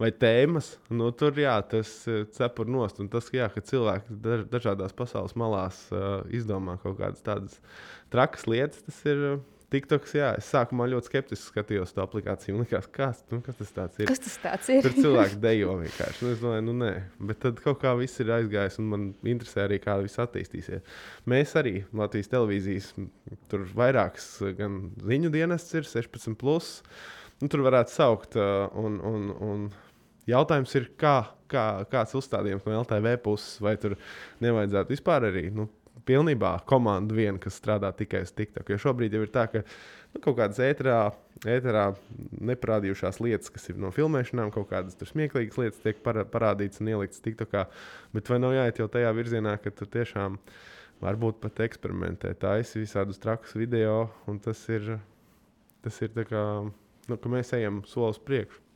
vai 0.00 0.10
tēmas. 0.24 0.72
Nu, 0.88 1.10
tur 1.12 1.36
jā, 1.38 1.58
tas 1.68 1.92
eh, 2.08 2.24
cepur 2.36 2.70
nost. 2.70 3.02
Un 3.02 3.10
tas, 3.12 3.28
jā, 3.34 3.50
ka 3.52 3.64
cilvēki 3.64 4.18
dažādās 4.48 4.96
pasaules 4.96 5.36
malās 5.38 5.84
uh, 5.92 6.24
izdomā 6.32 6.78
kaut 6.82 6.98
kādas 7.02 7.24
tādas 7.26 7.60
trakas 8.12 8.48
lietas, 8.48 8.84
tas 8.88 9.04
ir. 9.08 9.24
Uh, 9.34 9.46
TikToks, 9.68 10.14
jā, 10.16 10.28
es 10.40 10.46
sākumā 10.48 10.86
ļoti 10.88 11.10
skeptiski 11.10 11.50
skatījos 11.50 11.90
to 11.92 12.00
aplikāciju. 12.00 12.54
Man 12.56 12.64
liekas, 12.64 12.86
kas, 12.92 13.18
nu, 13.28 13.42
kas 13.44 13.58
tas 13.60 13.98
ir? 14.00 14.08
Kas 14.08 14.22
tas 14.40 14.70
ir? 14.72 14.80
Tur 14.86 14.94
cilvēki 14.96 15.36
dejo 15.44 15.74
vienkārši. 15.82 16.24
Nu, 16.24 16.30
es 16.32 16.40
domāju, 16.40 16.64
nu 16.70 16.76
nē, 16.80 16.92
bet 17.28 17.42
tad 17.42 17.60
kaut 17.60 17.82
kā 17.82 17.92
viss 17.98 18.22
ir 18.24 18.32
aizgājis, 18.38 18.78
un 18.80 18.88
man 18.94 19.04
interesē 19.28 19.66
arī, 19.66 19.76
kā 19.84 19.98
viss 20.00 20.22
attīstīsies. 20.24 20.80
Mēs 21.28 21.52
arī 21.60 21.74
Latvijas 22.00 22.32
televīzijas, 22.32 22.90
tur 23.52 23.66
vairākas 23.76 24.30
gan 24.56 24.80
ziņu 25.04 25.34
dienests 25.36 25.76
ir 25.76 25.84
16. 25.90 26.38
Plus, 26.40 26.70
nu, 27.42 27.52
tur 27.52 27.66
varētu 27.68 27.92
saukt. 27.92 28.40
Un, 28.40 28.96
un, 29.04 29.28
un 29.44 29.68
jautājums 30.28 30.72
ir, 30.80 30.88
kā, 30.96 31.18
kā, 31.52 31.66
kāds 31.92 32.16
uzstādījums 32.16 32.64
no 32.64 32.80
LTV 32.86 33.18
puses, 33.24 33.58
vai 33.64 33.76
tur 33.80 34.00
nevajadzētu 34.44 34.96
vispār 34.96 35.28
arī. 35.28 35.50
Nu, 35.52 35.68
pilnībā 36.08 36.54
komanda 36.68 37.16
viena, 37.16 37.38
kas 37.42 37.58
strādā 37.60 37.90
tikai 37.96 38.22
uz 38.24 38.32
TikTok. 38.36 38.72
Jo 38.72 38.78
šobrīd 38.86 39.14
jau 39.14 39.22
ir 39.24 39.32
tā, 39.34 39.44
ka 39.52 39.62
nu, 39.64 40.20
kaut 40.24 40.38
kādas 40.40 40.60
ēterā, 40.64 40.98
ēterā 41.44 41.84
neparādījušās 42.50 43.20
lietas, 43.24 43.52
kas 43.54 43.68
ir 43.72 43.80
no 43.82 43.92
filmēšanām, 43.94 44.52
kaut 44.54 44.70
kādas 44.72 44.98
smieklīgas 45.12 45.60
lietas 45.60 45.84
tiek 45.84 46.00
parādītas 46.04 46.82
un 46.82 46.92
ieliktas 46.94 47.24
TikTokā. 47.24 47.66
Bet 48.16 48.32
vai 48.32 48.40
nav 48.42 48.56
jāiet 48.56 48.80
jau 48.82 48.88
tajā 48.92 49.12
virzienā, 49.16 49.56
ka 49.62 49.74
tu 49.74 49.88
tiešām 49.88 50.38
varbūt 51.04 51.42
pat 51.44 51.60
eksperimentē, 51.68 52.32
taisi 52.40 52.82
visādus 52.82 53.20
trakus 53.22 53.54
video, 53.58 54.08
un 54.30 54.40
tas 54.42 54.64
ir, 54.72 54.96
tas 55.84 56.00
ir 56.02 56.16
kā, 56.26 56.46
nu, 57.08 57.20
ka 57.20 57.36
mēs 57.36 57.54
ejam 57.58 57.84
solis 57.86 58.18
priekšu. 58.18 58.67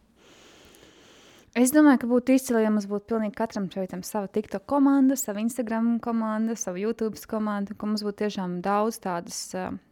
Es 1.53 1.69
domāju, 1.69 1.99
ka 2.01 2.09
būtu 2.09 2.33
izcili, 2.33 2.63
ja 2.65 2.71
mums 2.73 2.87
būtu 2.89 3.11
pilnīgi 3.11 3.35
katram 3.37 3.67
šeit 3.69 3.93
sava 4.09 4.25
TikTok 4.33 4.63
komanda, 4.65 5.19
sava 5.21 5.43
Instagram 5.43 5.99
komanda, 6.01 6.55
sava 6.57 6.81
YouTube 6.81 7.21
komanda, 7.29 7.75
ka 7.77 7.89
mums 7.91 8.01
būtu 8.07 8.23
tiešām 8.23 8.55
daudz 8.65 8.97
tādas, 9.05 9.41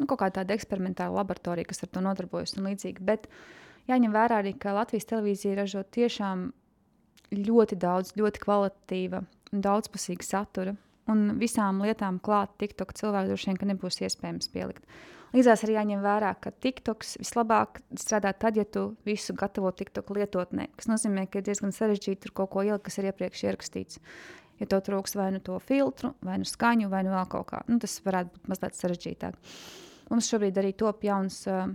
nu, 0.00 0.06
kaut 0.08 0.22
kā 0.22 0.30
tāda 0.38 0.56
eksperimentāla 0.56 1.20
laboratorija, 1.20 1.68
kas 1.68 1.84
ar 1.84 1.90
to 1.92 2.00
nodarbojas 2.06 2.56
un 2.56 2.70
līdzīgi. 2.70 3.04
Bet 3.04 3.28
jāņem 3.92 4.16
vērā 4.16 4.40
arī, 4.40 4.54
ka 4.56 4.72
Latvijas 4.72 5.10
televīzija 5.12 5.58
ražo 5.58 5.84
tiešām 5.84 6.48
ļoti 7.36 7.76
daudz, 7.84 8.14
ļoti 8.16 8.44
kvalitatīva 8.46 9.20
un 9.52 9.64
daudzpusīga 9.68 10.24
satura. 10.24 10.74
Un 11.12 11.34
visām 11.42 11.84
lietām 11.84 12.22
klāt 12.24 12.56
TikTok 12.56 12.96
cilvēku 12.96 13.34
droši 13.34 13.52
vien 13.52 13.74
nebūs 13.74 14.00
iespējams 14.00 14.48
pielikt. 14.54 14.80
Līdzās 15.30 15.62
arī 15.62 15.76
jāņem 15.76 16.02
vērā, 16.02 16.32
ka 16.42 16.50
TikToks 16.50 17.16
vislabāk 17.20 17.78
strādā 17.98 18.32
tad, 18.34 18.58
ja 18.58 18.64
tu 18.66 18.96
visu 19.06 19.34
gatavo 19.38 19.70
TikTok 19.70 20.10
lietotnē, 20.16 20.66
kas 20.76 20.90
nozīmē, 20.90 21.28
ka 21.30 21.38
ir 21.38 21.46
diezgan 21.46 21.74
sarežģīti 21.76 22.24
tur 22.26 22.34
kaut 22.40 22.50
ko 22.54 22.64
ielikt, 22.66 22.88
kas 22.88 22.98
ir 22.98 23.10
iepriekš 23.12 23.44
ierakstīts. 23.46 24.00
Ja 24.60 24.68
to 24.68 24.80
trūks 24.84 25.14
vai 25.16 25.30
nu 25.32 25.40
to 25.40 25.56
filtru, 25.62 26.12
vai 26.26 26.40
nu 26.42 26.48
skaņu, 26.48 26.90
vai 26.92 27.04
nu 27.06 27.14
vēl 27.14 27.30
kaut 27.32 27.48
kā, 27.52 27.62
nu, 27.70 27.78
tas 27.80 27.94
varētu 28.04 28.34
būt 28.34 28.50
mazliet 28.52 28.76
sarežģītāk. 28.76 29.38
Mums 30.10 30.28
šobrīd 30.28 30.58
arī 30.58 30.74
top 30.76 31.06
jauns 31.06 31.44
uh, 31.48 31.70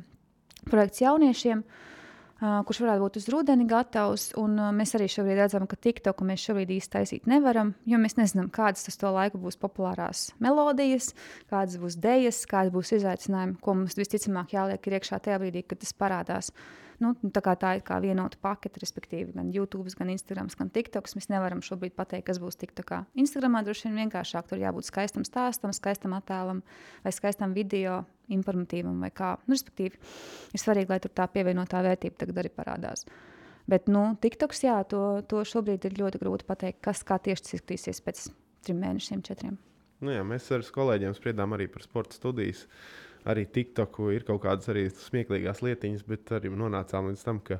projekts 0.67 1.01
jauniešiem. 1.01 1.63
Uh, 1.63 1.94
kurš 2.39 2.81
varētu 2.83 3.03
būt 3.05 3.19
uz 3.21 3.27
rudeni 3.31 3.67
gatavs. 3.69 4.29
Un, 4.39 4.57
uh, 4.59 4.71
mēs 4.75 4.95
arī 4.97 5.07
šobrīd 5.11 5.39
redzam, 5.39 5.67
ka 5.71 5.79
TikToku 5.79 6.27
mēs 6.27 6.43
šobrīd 6.43 6.73
īsti 6.77 6.93
taisīt 6.97 7.29
nevaram, 7.31 7.73
jo 7.87 7.99
mēs 8.01 8.17
nezinām, 8.19 8.49
kādas 8.53 8.87
tas 8.87 8.99
to 8.99 9.11
laiku 9.15 9.39
būs 9.41 9.59
populārās 9.61 10.27
melodijas, 10.43 11.13
kādas 11.51 11.79
būs 11.79 11.99
dejas, 12.01 12.41
kādas 12.49 12.73
būs 12.75 12.95
izaicinājumi, 12.99 13.59
ko 13.63 13.77
mums 13.79 13.95
visticamāk 13.99 14.55
jāliek 14.57 14.91
iekšā 14.91 15.21
tajā 15.23 15.39
brīdī, 15.43 15.63
kad 15.63 15.79
tas 15.83 15.95
parādās. 15.95 16.51
Nu, 17.03 17.11
tā, 17.35 17.41
tā 17.59 17.73
ir 17.75 17.83
kā 17.83 17.97
vienota 17.99 18.39
pakete, 18.39 18.79
respektīvi, 18.79 19.33
gan 19.35 19.49
YouTube, 19.51 19.91
gan 19.99 20.13
Instagram, 20.13 20.47
gan 20.55 20.69
TikTok. 20.71 21.09
Mēs 21.17 21.27
nevaram 21.27 21.63
šobrīd 21.65 21.95
pateikt, 21.95 22.29
kas 22.29 22.39
būs 22.39 22.59
TikTokā. 22.61 23.01
Instagramā 23.19 23.65
droši 23.67 23.89
vien 23.89 24.05
vienkāršāk 24.05 24.47
tur 24.47 24.63
jābūt 24.63 24.87
skaistam 24.87 25.27
stāstam, 25.27 25.75
skaistam 25.75 26.15
attēlam 26.15 26.63
vai 27.03 27.11
skaistam 27.15 27.55
video, 27.57 28.05
informatīvam 28.33 28.97
vai 29.03 29.11
kā. 29.15 29.35
Nu, 29.45 29.55
respektīvi, 29.57 29.99
ir 30.53 30.61
svarīgi, 30.61 30.91
lai 30.91 30.99
tur 31.03 31.13
tā 31.15 31.27
pievienotā 31.31 31.83
vērtība 31.85 32.21
tagad 32.23 32.41
arī 32.43 32.51
parādās. 32.55 33.05
Bet, 33.69 33.87
nu, 33.89 34.11
TikToks, 34.21 34.61
jā, 34.67 34.79
to, 34.89 35.03
to 35.29 35.41
šobrīd 35.47 35.87
ir 35.87 35.97
ļoti 35.97 36.21
grūti 36.21 36.45
pateikt, 36.45 36.83
kas 36.85 37.01
tieši 37.05 37.57
izskatīsies 37.57 38.03
pēc 38.05 38.27
trim 38.65 38.83
mēnešiem, 38.83 39.23
četriem. 39.25 39.57
Nu 40.05 40.13
jā, 40.13 40.21
mēs 40.27 40.49
ar 40.53 40.65
kolēģiem 40.75 41.15
spriedām 41.17 41.55
arī 41.55 41.67
par 41.71 41.85
sporta 41.85 42.17
studijas. 42.17 42.65
Arī 43.25 43.47
TikToku 43.49 44.11
ir 44.13 44.25
kaut 44.27 44.43
kādas 44.43 44.69
arī 44.69 44.85
smieklīgās 44.93 45.63
lietiņas, 45.65 46.03
bet 46.05 46.33
arī 46.35 46.51
nonācām 46.53 47.09
līdz 47.09 47.23
tam, 47.25 47.39
ka, 47.41 47.57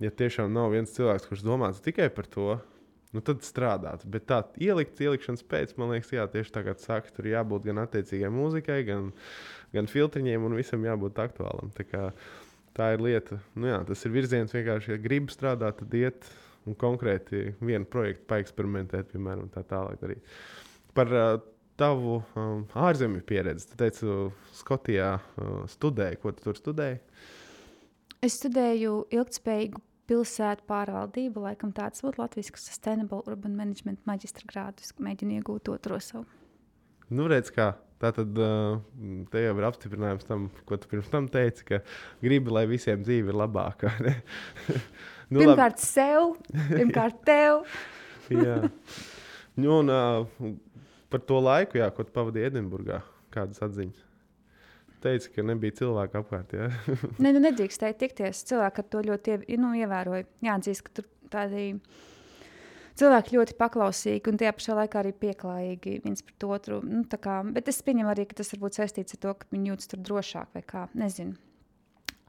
ja 0.00 0.08
tiešām 0.08 0.54
nav 0.54 0.72
viens 0.72 0.94
cilvēks, 0.94 1.26
kurš 1.28 1.44
domāts 1.44 1.82
tikai 1.84 2.08
par 2.14 2.30
to, 2.32 2.54
nu 3.12 3.20
tad 3.24 3.44
strādāt. 3.44 4.06
Bet 4.08 4.24
tā 4.30 4.40
ielikt, 4.56 5.02
ielikšanas 5.04 5.44
pēc, 5.44 5.76
man 5.76 5.92
liekas, 5.92 6.14
jā, 6.16 6.24
tieši 6.32 6.54
tā 6.54 6.64
kā 6.64 6.72
tu 6.78 6.86
saki, 6.86 7.12
tur 7.12 7.28
jābūt 7.28 7.68
gan 7.68 7.82
attiecīgai 7.84 8.32
mūzikai, 8.32 8.78
gan, 8.88 9.12
gan 9.74 9.90
filtriņiem 9.90 10.48
un 10.48 10.56
visam 10.58 10.84
jābūt 10.86 11.20
aktuālam. 11.22 11.72
Tā, 11.76 11.86
kā, 11.88 12.08
tā 12.76 12.92
ir 12.96 13.04
lieta, 13.04 13.40
nu 13.58 13.70
jā, 13.70 13.82
tas 13.88 14.04
ir 14.06 14.14
virziens 14.14 14.54
vienkārši, 14.54 14.94
ja 14.94 15.02
gribi 15.02 15.34
strādāt, 15.34 15.80
tad 15.82 15.96
iet 15.98 16.28
un 16.68 16.76
konkrēti 16.78 17.52
vienu 17.60 17.88
projektu 17.90 18.28
paeksperimentēt, 18.30 19.10
piemēram, 19.14 19.48
tā 19.54 19.64
tālāk 19.66 19.98
darīt. 20.02 20.36
Par 20.94 21.10
uh, 21.16 21.38
tavu 21.80 22.18
um, 22.36 22.64
ārzemju 22.78 23.22
pieredzi. 23.26 23.70
Tu 23.70 23.78
teici, 23.80 24.08
Skotijā 24.56 25.14
uh, 25.18 25.54
studēji. 25.70 26.20
Ko 26.22 26.34
tu 26.36 26.44
tur 26.46 26.58
studēji? 26.58 27.00
Es 28.22 28.38
studēju 28.38 29.06
ilgspējīgu 29.14 29.82
pilsētu 30.10 30.66
pārvaldību. 30.68 31.46
Laikam 31.48 31.72
tāds 31.74 32.04
būtu 32.04 32.22
Latvijas 32.22 32.52
Sustainable 32.60 33.22
Urban 33.26 33.56
Management 33.58 34.04
maģistra 34.08 34.46
grādus. 34.50 34.94
Mēģinu 35.02 35.40
iegūt 35.40 35.72
otro 35.72 35.98
savu. 36.02 36.26
Nu, 37.12 37.26
redz, 37.30 37.50
kā. 37.52 37.72
Tā 38.02 38.10
tad 38.16 38.34
te 39.30 39.44
jau 39.44 39.54
ir 39.54 39.66
apstiprinājums 39.68 40.26
tam, 40.26 40.48
ko 40.66 40.74
tu 40.80 40.88
pirms 40.90 41.10
tam 41.12 41.28
teici, 41.30 41.62
ka 41.68 41.78
gribi, 42.22 42.50
lai 42.50 42.64
visiem 42.66 43.04
dzīve 43.04 43.30
ir 43.30 43.38
labāka. 43.38 43.92
nu, 45.30 45.38
pirmkārt, 45.38 45.78
labi. 45.78 45.86
sev, 45.86 46.32
pirmkārt, 46.72 47.22
tev. 47.28 47.62
Jā. 48.42 48.58
Nu, 49.54 49.78
un, 49.78 49.92
uh, 49.92 50.50
par 51.12 51.22
to 51.28 51.38
laiku, 51.44 51.78
jā, 51.78 51.90
ko 51.94 52.06
pavadīji 52.08 52.48
Edinburgā. 52.50 53.02
Kādas 53.32 53.62
atziņas? 53.64 54.08
Teica, 55.02 55.30
ka 55.34 55.44
nebija 55.44 55.74
cilvēku 55.80 56.20
apkārt. 56.20 56.54
Nē, 57.22 57.32
nu 57.34 57.42
nedrīkstēja 57.42 57.96
tikties. 57.98 58.44
Cilvēki 58.48 58.84
to 58.92 59.02
ļoti 59.08 59.38
nu, 59.60 59.72
ievēroja. 59.78 60.28
Jāatzīst, 60.46 60.86
ka 60.86 60.98
tur 60.98 61.08
tādi 61.32 61.68
cilvēki 63.00 63.38
ļoti 63.38 63.56
paklausīgi 63.60 64.32
un 64.32 64.40
tajā 64.40 64.56
pašā 64.56 64.76
laikā 64.80 65.00
arī 65.02 65.14
pieklājīgi 65.24 66.00
viens 66.04 66.26
pret 66.26 66.48
otru. 66.48 66.82
Nu, 66.84 67.04
kā, 67.06 67.38
bet 67.54 67.70
es 67.72 67.80
pieņemu 67.86 68.12
arī, 68.12 68.26
ka 68.28 68.40
tas 68.42 68.52
varbūt 68.54 68.80
saistīts 68.80 69.16
ar 69.16 69.24
to, 69.24 69.38
ka 69.40 69.54
viņi 69.54 69.72
jūtas 69.72 69.92
tur 69.92 70.04
drošāk 70.10 70.52
vai 70.56 70.66
kā. 70.66 70.88
Nezinu 70.98 71.38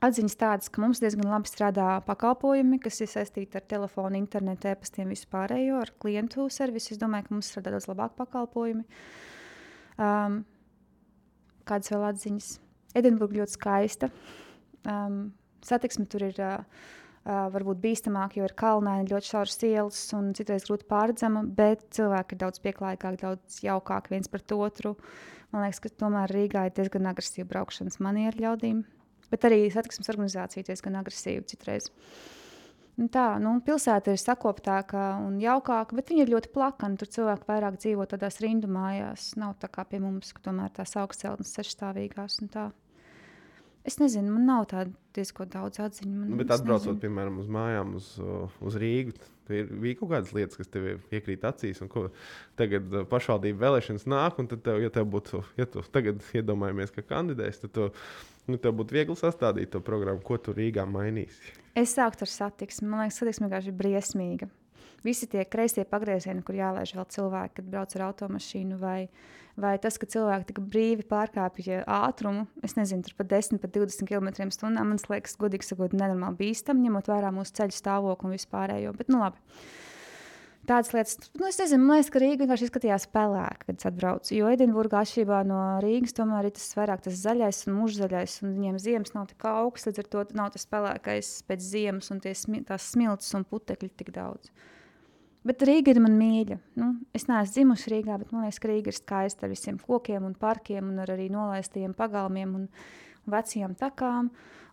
atziņas 0.04 0.36
tādas, 0.39 0.71
ka 0.71 0.82
mums 0.84 1.02
diezgan 1.04 1.30
labi 1.32 1.49
strādā 1.49 1.88
pakalpojumi, 2.08 2.80
kas 2.84 2.99
ir 3.04 3.10
saistīti 3.12 3.60
ar 3.60 3.65
telefonu, 3.69 4.19
internetu, 4.19 4.69
e-pastiem, 4.71 5.12
visu 5.13 5.30
pārējo, 5.32 5.80
ar 5.84 5.93
klientu 6.02 6.49
servisu. 6.52 6.93
Es 6.95 7.02
domāju, 7.02 7.28
ka 7.28 7.36
mums 7.36 7.52
strādā 7.52 7.73
daudz 7.73 7.88
labāk 7.88 8.17
pakalpojumi. 8.19 8.84
Um, 10.02 10.41
kādas 11.69 11.93
vēl 11.93 12.08
atziņas? 12.10 12.49
Edinburgha 12.99 13.41
ļoti 13.41 13.56
skaista. 13.56 14.12
Um, 14.84 15.32
satiksme 15.65 16.06
tur 16.12 16.28
ir 16.28 16.41
uh, 16.43 16.84
varbūt 17.26 17.80
bīstamāka, 17.84 18.40
jo 18.40 18.48
ir 18.50 18.56
kalnaini, 18.60 19.12
ļoti 19.12 19.30
šauras 19.32 19.62
ielas 19.68 20.02
un 20.18 20.34
citreiz 20.38 20.68
grūti 20.68 20.88
pārredzama, 20.90 21.46
bet 21.60 21.86
cilvēki 21.96 22.36
ir 22.36 22.44
daudz 22.44 22.64
pieklājīgāki, 22.66 23.21
daudz 23.24 23.62
jaukāki 23.63 24.15
viens 24.15 24.32
pret 24.32 24.56
otru. 24.58 24.98
Man 25.54 25.63
liekas, 25.63 25.80
ka 25.84 25.94
tomēr 26.04 26.34
Rīgā 26.34 26.67
ir 26.67 26.76
diezgan 26.76 27.08
agresīva 27.12 27.48
braukšanas 27.54 28.02
maniera 28.04 28.48
ļaudīm 28.48 28.84
bet 29.34 29.50
arī 29.50 29.65
satiksmes 29.74 30.12
organizācija 30.13 30.67
diezgan 30.67 31.00
agresīva 31.02 31.46
citreiz. 31.50 31.90
Un 33.02 33.08
tā 33.10 33.40
nu, 33.42 33.56
pilsēta 33.65 34.13
ir 34.13 34.21
sakoptāka 34.21 35.15
un 35.24 35.40
jaukāka, 35.42 35.98
bet 35.98 36.12
viņa 36.12 36.28
ir 36.28 36.34
ļoti 36.36 36.52
plakana. 36.54 37.00
Tur 37.02 37.10
cilvēki 37.15 37.50
vairāk 37.50 37.80
dzīvo 37.82 38.06
tādās 38.12 38.38
rindu 38.44 38.69
mājās. 38.69 39.32
Nav 39.42 39.56
tā 39.63 39.71
kā 39.74 39.88
pie 39.90 39.98
mums, 40.04 40.30
ka 40.36 40.46
tomēr 40.46 40.69
tās 40.78 40.94
augstceltnes 41.02 41.56
sešstāvīgās. 41.58 42.38
Es 43.84 43.98
nezinu, 44.00 44.31
man 44.31 44.46
nav 44.48 44.65
tāda 44.71 44.94
diezgan 45.15 45.50
daudz 45.52 45.81
atziņu. 45.84 46.12
Man, 46.15 46.29
Nu, 46.31 46.38
bet 46.40 46.52
atbraucot, 46.56 46.94
nezinu. 46.94 47.02
piemēram, 47.04 47.40
uz 47.42 47.50
mājām, 47.52 47.96
uz, 48.00 48.06
uh, 48.23 48.54
uz 48.63 48.77
Rīgu, 48.79 49.12
tur 49.50 49.73
bija 49.84 49.98
kaut 50.00 50.13
kādas 50.13 50.31
lietas, 50.36 50.56
kas 50.62 50.71
tev 50.71 50.86
iekrīt 51.12 51.44
acīs. 51.50 51.81
un 51.84 51.90
ko 51.92 52.06
Tagad 52.60 52.88
uh, 52.96 53.04
pašvaldību 53.12 53.60
vēlēšanas 53.60 54.08
nāk, 54.08 54.40
un 54.40 54.48
tad, 54.48 54.63
tev, 54.63 54.79
ja 54.79 54.90
tev 54.94 55.10
būtu, 55.12 55.44
ja 55.60 55.67
tu 55.67 55.84
tagad 55.92 56.23
iedomājamies, 56.31 56.96
ka 56.96 57.04
kandidēs, 57.12 57.60
tad 57.65 57.75
tu, 57.75 57.90
nu, 58.48 58.56
tev 58.58 58.77
būtu 58.79 58.96
viegli 58.96 59.19
sastādīt 59.19 59.75
to 59.75 59.84
programmu, 59.84 60.23
ko 60.23 60.40
tu 60.40 60.56
Rīgā 60.56 60.88
mainīsi. 60.88 61.52
Es 61.75 61.96
sāktu 61.98 62.23
ar 62.23 62.31
satiksmi. 62.31 62.88
Man 62.88 63.04
liekas, 63.04 63.19
satiksme 63.19 63.50
vienkārši 63.50 63.73
ir 63.73 63.79
briesmīga. 63.84 64.48
Visi 65.04 65.27
tie 65.27 65.44
kreisie 65.44 65.84
pagriezieni, 65.84 66.40
kur 66.48 66.56
jālaiž 66.56 66.94
vēl 66.96 67.08
cilvēki, 67.12 67.58
kad 67.60 67.65
brauc 67.67 67.96
ar 67.98 68.06
automašīnu, 68.13 68.77
vai, 68.79 69.10
vai 69.60 69.75
tas, 69.81 69.99
ka 70.01 70.10
cilvēki 70.10 70.49
tik 70.49 70.60
brīvi 70.73 71.06
pārkāpja 71.10 71.83
ātrumu, 71.85 72.47
es 72.65 72.75
nezinu, 72.79 73.06
pat 73.17 73.29
10, 73.31 73.62
pat 73.62 73.75
20 73.75 74.10
km/h. 74.10 74.73
Man 74.73 74.99
liekas, 75.13 75.37
godīgi 75.39 75.69
sakot, 75.69 75.95
nenormāli 75.97 76.39
bīstami, 76.41 76.87
ņemot 76.87 77.10
vērā 77.12 77.31
mūsu 77.35 77.56
ceļu 77.60 77.77
stāvokli 77.77 78.29
un 78.29 78.37
vispārējo. 78.37 78.93
Bet, 78.97 79.12
nu, 79.13 79.21
labi. 79.23 79.41
Tādas 80.63 80.93
lietas, 80.95 81.17
nu, 81.35 81.43
es 81.49 81.58
nezinu, 81.60 81.83
man 81.83 81.99
liekas, 81.99 82.10
ka 82.13 82.19
Rīga 82.23 82.39
vienkārši 82.45 82.69
izskatījās 82.69 83.06
pelēka, 83.12 83.65
kad 83.67 83.81
es 83.81 83.87
atbraucu. 83.89 84.31
Jo 84.37 84.47
Edinburgā 84.47 85.01
atšķirībā 85.04 85.41
no 85.49 85.58
Rīgas, 85.83 86.15
tomēr 86.15 86.47
ir 86.47 86.54
tas 86.56 86.69
vairāk 86.77 87.04
tas 87.04 87.17
zaļais 87.19 87.65
un 87.67 87.75
mūžzaļais, 87.81 88.37
un 88.45 88.54
viņiem 88.56 88.77
ziemas 88.79 89.12
nav 89.12 89.27
tik 89.33 89.43
augsts, 89.49 89.89
līdz 89.89 89.99
ar 89.99 90.08
to 90.13 90.23
nav 90.39 90.54
tas 90.56 90.63
pelēkais 90.71 91.33
pēc 91.49 91.67
ziemas, 91.67 92.08
un 92.15 92.23
tie, 92.23 92.31
smi- 92.39 92.63
tās 92.69 92.87
smilts 92.93 93.35
un 93.35 93.43
putekļi 93.49 93.91
tik 93.99 94.13
daudz. 94.15 94.54
Bet 95.44 95.63
Rīga 95.67 95.91
ir 95.91 96.00
man 96.00 96.15
mīļa. 96.15 96.58
Nu, 96.79 96.89
es 97.15 97.27
neesmu 97.27 97.52
dzimusi 97.52 97.91
Rīgā, 97.91 98.15
bet 98.21 98.31
man 98.31 98.46
liekas, 98.46 98.62
ka 98.63 98.69
Rīga 98.71 98.94
ir 98.94 98.96
skaista 98.96 99.44
ar 99.44 99.52
visiem 99.52 99.79
kokiem 99.81 100.23
un 100.23 100.37
parkiem, 100.39 100.87
un 100.94 101.04
ar 101.04 101.12
arī 101.12 101.27
nolaistajiem 101.33 101.96
pagalmiem 101.98 102.54
un 102.62 102.69
vecajām 103.27 103.75
takām, 103.79 104.29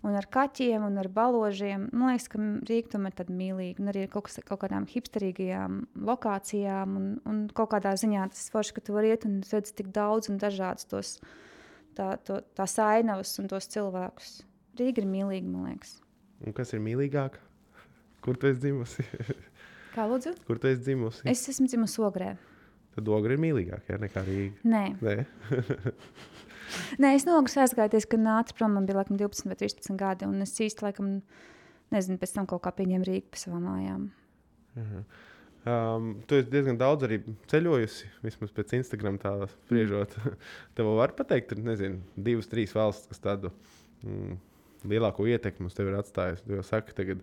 un 0.07 0.19
ar 0.19 0.29
kaķiem 0.31 0.87
un 0.87 1.01
ar 1.03 1.11
baložiem. 1.11 1.89
Man 1.91 2.13
liekas, 2.13 2.31
ka 2.31 2.43
Rīga 2.71 2.95
tomēr 2.95 3.19
ir 3.19 3.35
mīlīga, 3.41 3.83
un 3.83 3.91
arī 3.91 4.07
ar 4.07 4.15
kaut, 4.15 4.29
kas, 4.29 4.39
kaut 4.47 4.63
kādām 4.63 4.87
hipsterīgajām 4.91 5.83
lokācijām, 6.07 6.97
un, 7.03 7.11
un 7.27 7.43
kaut 7.51 7.75
kādā 7.75 7.97
ziņā 7.99 8.31
tas 8.31 8.47
ir 8.47 8.55
forši, 8.55 8.79
ka 8.79 8.87
tu 8.87 8.95
vari 8.95 9.11
iet 9.11 9.27
un 9.27 9.41
redz 9.51 9.75
tik 9.75 9.91
daudz 9.97 10.31
un 10.31 10.39
dažādus 10.39 10.87
tos 10.91 11.15
tā, 11.99 12.15
to, 12.27 12.41
tās 12.55 12.79
ainavas 12.79 13.35
un 13.43 13.51
tos 13.51 13.67
cilvēkus. 13.75 14.41
Rīga 14.79 15.03
ir 15.03 15.11
mīlīga, 15.11 15.51
man 15.51 15.73
liekas. 15.73 15.99
Un 16.47 16.55
kas 16.55 16.71
ir 16.79 16.87
mīļākāk? 16.87 17.43
Kur 18.23 18.39
tu 18.39 18.53
esi 18.53 18.63
dzimusi? 18.63 19.05
Kā 19.95 20.07
lūdzu? 20.11 20.37
Kur 20.47 20.61
tu 20.63 20.71
esi 20.71 20.85
dzimusi? 20.87 21.25
Es 21.31 21.43
esmu 21.51 21.67
dzimusi 21.71 22.03
ogrē. 22.07 22.35
Tad 22.95 23.09
Ogra 23.11 23.35
ir 23.37 23.43
mīļākā 23.43 23.99
nekā 24.03 24.23
Rīga. 24.27 24.59
Nē, 24.67 24.85
Nē, 25.03 25.15
Nē 27.03 27.15
es 27.17 27.27
nogāju 27.27 27.63
aizgājos, 27.65 28.07
kad 28.11 28.23
nāca 28.23 28.55
prom. 28.57 28.77
Man 28.77 28.87
bija 28.87 29.01
laikam 29.01 29.19
12 29.19 29.51
vai 29.51 29.57
13 29.59 29.99
gadi. 29.99 30.29
Un 30.29 30.45
es 30.45 30.55
īsti 30.63 30.87
laikam, 30.87 31.17
nezinu, 31.95 32.19
pēc 32.21 32.35
tam 32.37 32.47
kaut 32.51 32.63
kā 32.67 32.73
pieņēmu 32.77 33.09
Rīgu 33.09 33.31
pa 33.33 33.41
savām 33.43 33.67
mājām. 33.67 34.05
um, 34.79 36.13
tu 36.27 36.39
esi 36.39 36.51
diezgan 36.53 36.79
daudz 36.81 37.07
arī 37.09 37.21
ceļojusi. 37.51 38.11
Vismaz 38.27 38.55
pēc 38.55 38.77
Instagram 38.81 39.19
tā 39.23 39.35
spriežot. 39.57 40.15
Tev 40.79 40.93
var 40.99 41.15
pateikt, 41.19 41.57
ir 41.57 41.65
nezinu, 41.67 42.03
divas, 42.15 42.51
trīs 42.51 42.75
valstis, 42.77 43.11
kas 43.11 43.23
tādu. 43.27 43.51
Mm, 44.07 44.39
Lielāko 44.89 45.27
ietekmi 45.29 45.69
uz 45.69 45.77
tevi 45.77 45.93
ir 45.93 45.99
atstājusi. 46.01 46.45
Tu 46.47 46.57
jau 46.57 46.65
saki, 46.67 46.95
tagad 46.97 47.21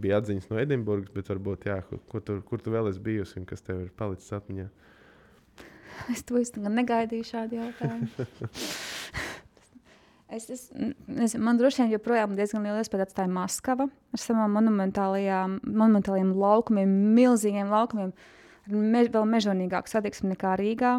bija 0.00 0.20
atziņas 0.20 0.50
no 0.50 0.60
Edinburgas, 0.60 1.12
bet 1.14 1.30
varbūt, 1.32 1.68
jā, 1.70 1.80
kur, 1.88 2.02
kur, 2.10 2.24
tu, 2.24 2.38
kur 2.48 2.62
tu 2.64 2.74
vēl 2.74 2.90
esi 2.90 3.02
bijusi 3.04 3.40
un 3.40 3.48
kas 3.48 3.64
tev 3.64 3.86
ir 3.86 3.90
palicis 3.98 4.34
atmiņā. 4.36 4.68
Es 6.12 6.22
to 6.26 6.38
īstenībā 6.38 6.70
negaidīju 6.72 7.26
šādu 7.26 7.58
jautājumu. 7.58 8.08
es, 10.36 10.48
es, 10.52 10.64
nezinu, 11.08 11.42
man 11.44 11.58
droši 11.58 11.82
vien 11.82 11.94
joprojām 11.96 12.36
diezgan 12.38 12.66
liela 12.66 12.84
iespēja 12.84 13.08
atstāja 13.08 13.32
Maskava 13.32 13.88
ar 13.88 14.22
savām 14.22 14.54
monumentālajām, 14.58 15.58
monumentālajiem 15.66 16.34
laukumiem, 16.38 16.98
milzīgiem 17.18 17.72
laukumiem. 17.72 18.12
ar 18.14 18.78
Me, 18.78 19.02
vēl 19.08 19.24
mežonīgāku 19.24 19.88
satiksmi 19.88 20.34
nekā 20.34 20.52
Rīgā, 20.60 20.98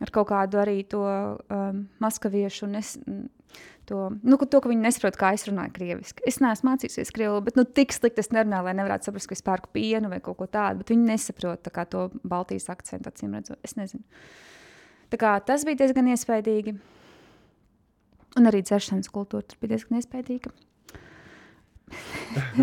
ar 0.00 0.12
kaut 0.14 0.30
kādu 0.30 0.62
arī 0.62 0.78
to 0.88 1.04
um, 1.04 1.84
maskaviešu. 2.00 2.70
Nes, 2.72 2.94
to, 3.88 3.98
nu, 4.22 4.38
to, 4.38 4.60
ka 4.62 4.70
viņi 4.70 4.84
nesaprot, 4.86 5.16
kā 5.20 5.32
es 5.36 5.44
runāju 5.48 5.74
krieviski. 5.76 6.24
Es 6.28 6.38
neesmu 6.42 6.70
mācījusies 6.70 7.12
krievu, 7.14 7.40
bet 7.46 7.58
nu, 7.58 7.64
tik 7.66 7.94
slikti 7.94 8.22
es 8.22 8.30
nerunāju, 8.34 8.68
lai 8.68 8.74
nevarētu 8.78 9.08
saprast, 9.08 9.30
ka 9.30 9.36
es 9.38 9.44
pērku 9.46 9.72
pienu 9.74 10.10
vai 10.12 10.20
kaut 10.24 10.38
ko 10.40 10.48
tādu. 10.50 10.82
Bet 10.82 10.94
viņi 10.94 11.08
nesaprot 11.10 11.64
tā 11.66 11.74
kā, 11.74 11.86
to 11.90 12.08
Baltijas 12.22 12.70
akcentu, 12.72 13.10
acīm 13.12 13.34
redzot. 13.38 13.58
Es 13.66 13.76
nezinu. 13.78 14.04
Tā 15.12 15.20
kā, 15.20 15.34
tas 15.44 15.66
bija 15.68 15.82
diezgan 15.82 16.10
iespaidīgi. 16.14 16.76
Un 18.40 18.48
arī 18.48 18.62
dzeršanas 18.64 19.10
kultūra 19.12 19.58
bija 19.60 19.74
diezgan 19.74 19.98
iespaidīga. 20.00 20.52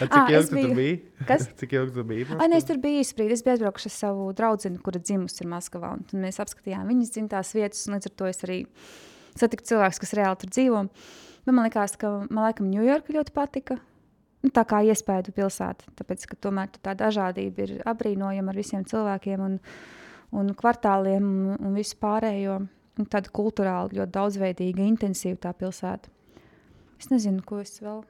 Cik 0.00 0.30
ilgi 0.30 0.48
tu 0.48 0.56
biju- 0.56 0.76
biji? 0.78 0.94
Kas? 1.28 1.48
Cik 1.60 1.74
ilgi 1.76 1.94
tu 1.98 2.04
biji? 2.08 2.28
Ai, 2.38 2.48
nē, 2.48 2.60
es 2.60 2.68
tur 2.68 2.78
biju 2.80 3.02
īstenībā. 3.02 3.34
Es 3.36 3.42
biju 3.44 3.58
aizbraukusi 3.58 3.90
ar 3.90 3.94
savu 3.96 4.28
draugu, 4.36 4.72
kura 4.86 5.02
dzimusi 5.02 5.44
ir 5.44 5.50
Maskavā. 5.52 5.90
un 5.98 6.24
Mēs 6.24 6.40
apskatījām 6.40 6.88
viņas 6.88 7.12
dzimtās 7.16 7.52
vietas, 7.56 7.84
un 7.88 7.98
līdz 7.98 8.08
ar 8.10 8.14
to 8.16 8.30
es 8.30 8.40
arī 8.46 8.58
satiku 9.38 9.66
cilvēkus, 9.70 10.00
kas 10.02 10.14
reāli 10.18 10.40
tur 10.42 10.52
dzīvo. 10.52 10.84
Bet 11.44 11.52
man 11.52 11.66
liekas, 11.66 11.96
ka 12.00 12.12
man 12.28 12.46
laikam 12.46 12.70
Ņujorka 12.72 13.14
ļoti 13.16 13.34
patika. 13.34 13.78
Nu, 14.44 14.52
tā 14.52 14.64
kā 14.68 14.82
iespēja 14.84 15.32
pilsēta, 15.32 15.88
tāpēc 15.96 16.26
ka 16.28 16.36
tomēr 16.46 16.72
tā 16.84 16.92
dažādība 17.00 17.64
ir 17.64 17.76
apbrīnojama 17.88 18.52
ar 18.52 18.58
visiem 18.60 18.82
cilvēkiem 18.84 19.44
un, 19.44 19.54
un 20.36 20.50
kvartāliem 20.58 21.24
un, 21.24 21.54
un 21.56 21.78
visu 21.78 21.96
pārējo. 22.00 22.58
Un 22.94 23.08
tāda 23.10 23.32
kultūrāli 23.34 23.96
ļoti 23.98 24.14
daudzveidīga, 24.14 24.84
intensīva 24.86 25.40
tā 25.48 25.50
pilsēta. 25.58 26.12
Es 27.00 27.08
nezinu, 27.10 27.42
ko 27.42 27.58
es 27.64 27.80
vēl. 27.82 28.04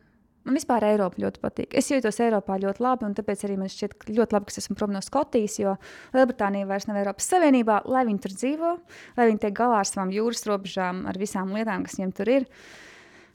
Man 0.45 0.59
vispār 0.59 0.85
Eiropa 0.91 1.23
ļoti 1.23 1.41
patīk. 1.41 1.75
Es 1.79 1.89
jūtos 1.89 2.19
Eiropā 2.21 2.59
ļoti 2.61 2.83
labi, 2.85 3.07
un 3.09 3.15
tāpēc 3.17 3.47
arī 3.47 3.55
man 3.57 3.71
šķiet 3.73 4.11
ļoti 4.11 4.37
labi, 4.37 4.49
ka 4.49 4.53
es 4.53 4.61
esmu 4.61 4.77
prom 4.77 4.93
no 4.93 5.01
Skotijas, 5.05 5.57
jo 5.63 5.73
Lielbritānija 6.13 6.69
vairs 6.69 6.85
nav 6.91 7.01
Eiropas 7.01 7.31
Savienībā, 7.33 7.81
lai 7.89 8.05
viņi 8.11 8.21
tur 8.25 8.35
dzīvo, 8.37 8.73
lai 9.17 9.29
viņi 9.31 9.41
tiek 9.47 9.55
galā 9.57 9.81
ar 9.81 9.89
savām 9.89 10.13
jūras 10.13 10.45
robežām, 10.51 11.07
ar 11.09 11.21
visām 11.21 11.55
lietām, 11.57 11.87
kas 11.89 11.97
viņiem 11.97 12.13
tur 12.19 12.33
ir. 12.35 12.49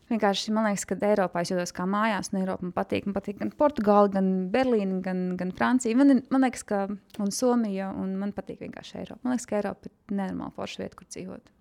Vienkārši 0.10 0.54
man 0.54 0.66
liekas, 0.70 0.86
ka 0.90 0.98
Eiropā 1.06 1.44
es 1.46 1.52
jūtos 1.54 1.74
kā 1.74 1.86
mājās, 1.90 2.32
un 2.34 2.42
Eiropa 2.44 2.66
man 2.66 2.74
patīk. 2.78 3.06
Man 3.06 3.18
patīk 3.18 3.42
gan 3.42 3.54
Portugāla, 3.58 4.10
gan 4.14 4.32
Berlīna, 4.54 5.04
gan, 5.06 5.28
gan 5.38 5.54
Francija. 5.58 5.98
Man, 5.98 6.24
man 6.34 6.46
liekas, 6.46 6.66
ka 6.66 6.88
un 7.22 7.34
Somija, 7.34 7.92
un 7.94 8.16
man 8.22 8.34
patīk 8.38 8.62
vienkārši 8.66 9.04
Eiropa. 9.04 9.22
Man 9.26 9.36
liekas, 9.36 9.50
ka 9.50 9.62
Eiropa 9.62 9.90
ir 9.90 10.18
nenormāla 10.18 10.54
forša 10.58 10.82
vieta, 10.82 10.98
kur 10.98 11.10
dzīvot. 11.10 11.54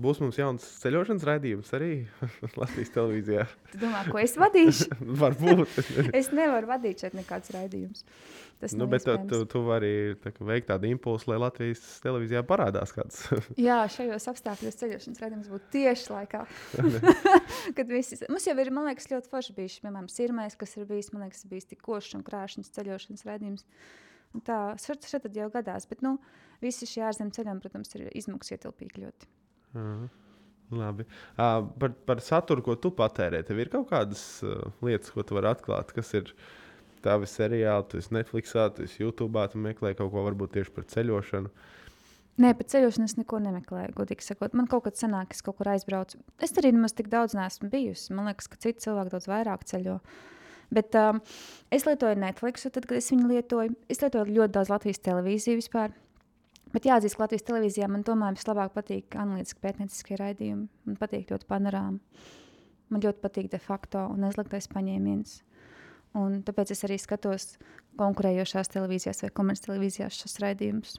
Būs 0.00 0.20
mums 0.22 0.38
jauns 0.40 0.64
ceļošanas 0.80 1.24
raidījums 1.28 1.72
arī 1.76 1.90
Latvijas 2.60 2.92
televīzijā. 2.94 3.42
Tu 3.74 3.80
domā, 3.82 4.06
ko 4.08 4.20
es 4.22 4.32
vadīšu? 4.40 4.86
Varbūt. 5.22 5.74
es 6.20 6.30
nevaru 6.32 6.70
vadīt 6.70 7.04
šeit 7.04 7.16
nekādus 7.18 7.52
raidījumus. 7.52 8.06
Tas 8.62 8.72
nu, 8.78 8.86
bet 8.88 9.02
iespējams. 9.02 9.28
tu, 9.28 9.40
tu 9.50 9.60
vari 9.66 9.92
tā, 10.22 10.32
veikt 10.48 10.70
tādu 10.70 10.88
impulsu, 10.88 11.32
lai 11.32 11.40
Latvijas 11.42 11.82
televīzijā 12.04 12.44
parādās 12.48 12.94
kāds. 12.94 13.24
Jā, 13.60 13.80
šajos 13.92 14.28
apstākļos 14.32 14.78
ceļošanas 14.80 15.22
redzējums 15.24 15.50
būtu 15.52 15.68
tieši 15.74 16.12
laikā. 16.14 16.44
Kad 17.76 17.90
visi, 17.90 18.20
mums 18.30 18.46
jau 18.46 18.56
ir, 18.62 18.70
man 18.72 18.86
liekas, 18.88 19.10
ļoti 19.10 19.32
forši 19.34 19.56
bijis. 19.58 19.80
Piemēram, 19.82 20.08
sirmais, 20.14 20.56
kas 20.56 20.78
ir 20.78 20.86
bijis, 20.88 21.10
man 21.12 21.26
liekas, 21.26 21.44
bijis 21.50 21.68
tik 21.74 21.82
košs 21.84 22.14
un 22.20 22.24
krāšņs 22.24 22.72
ceļošanas. 22.78 23.26
Un 24.32 24.40
tā, 24.46 24.62
šeit, 24.80 25.04
šeit 25.10 25.26
tad 25.26 25.36
jau 25.36 25.50
gadās. 25.52 25.84
Bet, 25.90 26.00
nu, 26.06 26.16
visi 26.62 26.88
šie 26.88 27.02
ārzemju 27.10 27.34
ceļojumi, 27.36 27.66
protams, 27.66 27.94
ir 27.98 28.08
izmaksas 28.16 28.56
ietilpīgi 28.56 29.02
ļoti. 29.02 29.32
Aha. 29.74 30.08
Labi. 30.72 31.04
Uh, 31.36 31.66
par, 31.78 31.92
par 32.08 32.20
saturu, 32.24 32.64
ko 32.64 32.78
tu 32.80 32.90
patērē, 32.96 33.42
tev 33.44 33.60
ir 33.60 33.68
kaut 33.72 33.90
kādas 33.90 34.22
uh, 34.46 34.70
lietas, 34.84 35.12
ko 35.12 35.24
tu 35.26 35.36
vari 35.36 35.50
atklāt, 35.50 35.92
kas 35.92 36.14
ir 36.16 36.32
tavi 37.04 37.28
seriāli, 37.28 37.88
tu 37.90 38.00
esi 38.00 38.14
Netflix, 38.16 38.54
tu 38.54 38.86
esi 38.86 39.02
YouTube, 39.02 39.42
tu 39.52 39.60
meklē 39.60 39.92
kaut 39.98 40.12
ko 40.14 40.24
varbūt 40.24 40.54
tieši 40.56 40.72
par 40.72 40.88
ceļošanu. 40.88 41.52
Nē, 42.40 42.54
par 42.56 42.64
ceļošanu 42.72 43.10
es 43.10 43.18
neko 43.18 43.42
nemeklēju. 43.44 43.92
Godīgi 43.98 44.24
sakot, 44.24 44.54
man 44.56 44.68
kaut 44.70 44.86
kad 44.86 44.96
sanāk, 44.96 45.28
ka 45.28 45.36
es 45.36 45.44
kaut 45.44 45.58
kur 45.58 45.68
aizbraucu. 45.74 46.22
Es 46.40 46.54
arī 46.56 46.70
nemaz 46.72 46.96
tik 46.96 47.10
daudz 47.12 47.36
neesmu 47.36 47.68
bijusi. 47.72 48.14
Man 48.16 48.30
liekas, 48.30 48.48
ka 48.48 48.56
citi 48.62 48.86
cilvēki 48.86 49.12
daudz 49.12 49.28
vairāk 49.28 49.66
ceļo. 49.68 49.98
Bet 50.72 50.96
um, 50.96 51.20
es 51.68 51.84
lietoju 51.84 52.16
Netflix, 52.16 52.64
tad, 52.64 52.86
kad 52.88 52.96
es 52.96 53.10
viņu 53.12 53.28
lietoju, 53.34 53.76
es 53.92 54.00
lietoju 54.00 54.32
ļoti 54.32 54.56
daudz 54.56 54.72
Latvijas 54.72 55.04
televīziju 55.04 55.60
vispār. 55.60 55.92
Bet 56.72 56.88
jāatzīst, 56.88 57.18
ka 57.18 57.26
Latvijas 57.26 57.44
televīzijā 57.48 57.88
man 57.92 58.04
tomēr 58.06 58.36
vislabāk 58.38 58.72
patīk 58.72 59.16
analītiski 59.20 59.60
pētnieciskie 59.60 60.16
raidījumi. 60.20 60.68
Man 60.88 60.98
patīk 61.00 61.32
ļoti 61.34 61.48
panorāma. 61.50 61.98
Man 62.92 63.04
ļoti 63.04 63.20
patīk 63.20 63.50
de 63.52 63.60
facto 63.60 64.06
un 64.12 64.24
aizliktais 64.28 64.68
paņēmiens. 64.72 65.38
Un 66.20 66.40
tāpēc 66.44 66.72
es 66.74 66.84
arī 66.84 66.98
skatos 67.00 67.54
konkurējošās 68.00 68.72
televīzijās 68.72 69.24
vai 69.24 69.32
komerctelevīzijās 69.36 70.18
šos 70.24 70.38
raidījumus. 70.44 70.96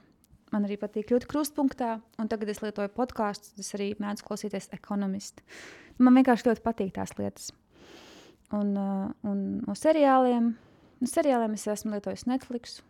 Man 0.54 0.66
arī 0.68 0.76
patīk 0.78 1.10
ļoti 1.10 1.26
krustpunktā, 1.30 1.96
un 2.22 2.30
tagad 2.30 2.50
es 2.52 2.60
lietoju 2.62 2.92
podkāstus, 2.94 3.54
es 3.58 3.74
arī 3.74 3.92
mēdzu 3.98 4.26
klausīties 4.26 4.70
ekonomistu. 4.76 5.42
Man 5.98 6.14
vienkārši 6.18 6.50
ļoti 6.50 6.62
patīk 6.62 6.94
tās 6.94 7.14
lietas. 7.18 7.50
Un, 8.54 8.74
uh, 8.78 9.08
un 9.26 9.44
no 9.64 9.74
seriāliem, 9.78 10.52
no 11.00 11.10
seriāliem 11.10 11.56
es 11.58 11.66
esmu 11.70 11.96
lietojis 11.96 12.26
Netflix. 12.30 12.82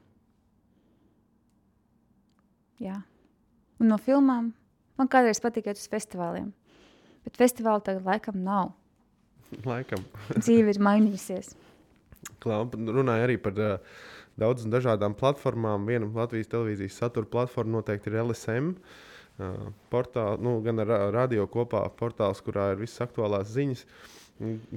Jā. 2.83 3.01
Un 3.83 3.91
no 3.91 3.99
filmām 4.01 4.53
man 4.99 5.11
kādreiz 5.11 5.41
patīk 5.43 5.69
iet 5.71 5.79
uz 5.81 5.87
festivāliem. 5.91 6.53
Bet 7.25 7.39
festivāla 7.41 7.83
tagad 7.85 8.05
laikam 8.07 8.41
nav. 8.45 8.73
Laikam. 9.71 10.03
Dzīve 10.43 10.75
ir 10.75 10.81
mainījusies. 10.83 11.55
Klau- 12.43 12.67
Runāja 12.73 13.27
arī 13.29 13.37
par 13.41 13.59
uh, 13.61 13.97
daudzām 14.41 14.73
dažādām 14.75 15.15
platformām. 15.19 15.87
Viena 15.89 16.09
Latvijas 16.15 16.51
televīzijas 16.53 16.99
satura 17.01 17.29
platforma 17.31 17.79
noteikti 17.79 18.11
ir 18.13 18.21
LSM. 18.25 18.73
Uh, 19.35 19.71
portāl, 19.91 20.39
nu, 20.43 20.59
gan 20.65 20.79
ar 20.85 20.87
ra- 20.91 21.01
radio 21.15 21.47
kopā 21.51 21.83
portāls, 21.99 22.43
kurā 22.45 22.71
ir 22.75 22.83
visas 22.85 23.03
aktuālās 23.07 23.51
ziņas. 23.55 23.85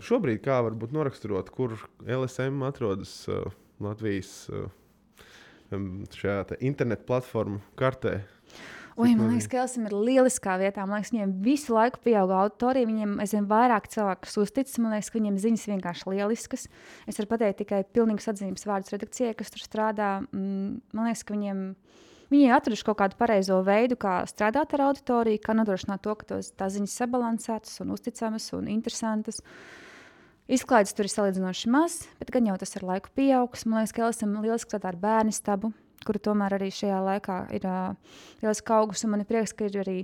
Šobrīd 0.05 0.43
kā 0.45 0.59
varbūt 0.65 0.91
noraksturot, 0.93 1.49
kur 1.53 1.73
LSM 2.05 2.61
atrodas 2.67 3.13
uh, 3.29 3.47
Latvijas 3.81 4.31
uh, 4.53 4.67
šajā 5.71 6.41
te 6.51 6.57
internetu 6.65 7.07
platformu 7.07 7.61
kartē. 7.79 8.21
Oi, 8.97 9.11
man 9.13 9.29
liekas, 9.29 9.45
ka 9.51 9.59
Elsa 9.61 9.83
ir 9.85 9.93
lieliskā 9.93 10.55
vietā. 10.57 10.81
Man 10.89 10.97
liekas, 10.97 11.11
viņiem 11.13 11.33
visu 11.45 11.75
laiku 11.75 11.99
pieauga 12.01 12.39
auditorija. 12.41 12.87
Viņiem 12.89 13.19
aizvien 13.21 13.45
vairāk 13.45 13.85
cilvēku 13.93 14.31
uzticas. 14.41 14.79
Man 14.81 14.95
liekas, 14.95 15.11
ka 15.13 15.19
viņiem 15.19 15.37
ziņas 15.43 15.65
vienkārši 15.69 16.09
lieliskas. 16.15 16.65
Es 17.05 17.21
varu 17.21 17.29
pateikt 17.35 17.59
tikai 17.61 17.83
pilnīgs 17.93 18.25
atzīmes 18.31 18.65
vārdus 18.65 18.95
redakcijai, 18.95 19.35
kas 19.37 19.53
tur 19.53 19.61
strādā. 19.61 20.09
Mm, 20.31 20.79
Man 20.97 21.09
liekas, 21.11 21.21
ka 21.27 21.37
viņiem. 21.37 21.61
Viņi 22.33 22.49
ir 22.49 22.55
atraduši 22.57 22.87
kaut 22.89 22.97
kādu 22.99 23.15
pareizo 23.21 23.61
veidu, 23.63 23.95
kā 24.01 24.17
strādāt 24.27 24.73
ar 24.75 24.87
auditoriju, 24.89 25.39
kā 25.45 25.53
nodrošināt 25.55 26.01
to, 26.03 26.17
ka 26.17 26.41
tās 26.41 26.73
ziņas 26.73 26.97
sabalansētas, 26.99 27.77
un 27.85 27.93
uzticamas 27.93 28.49
un 28.57 28.65
interesantas. 28.67 29.39
Izklaides 30.47 30.93
tur 30.95 31.03
ir 31.03 31.11
salīdzinoši 31.11 31.67
maz, 31.73 31.97
bet 32.21 32.29
gan 32.31 32.45
jau 32.47 32.53
tas 32.55 32.77
ar 32.79 32.85
laiku 32.87 33.11
pieaugs. 33.19 33.65
Man 33.67 33.81
liekas, 33.81 33.91
ka 33.91 34.05
Elisam 34.05 34.35
lieliski 34.39 34.71
strādā 34.71 34.93
ar 34.93 34.97
bērnu 35.01 35.33
stabu, 35.35 35.73
kuru 36.07 36.21
tomēr 36.23 36.53
arī 36.55 36.69
šajā 36.71 36.99
laikā 37.03 37.39
ir 37.57 37.65
uh, 37.67 38.19
lieliski 38.39 38.71
augus. 38.71 39.03
Man 39.11 39.25
ir 39.25 39.27
prieks, 39.27 39.51
ka 39.51 39.65
ir 39.67 39.75
arī 39.81 39.95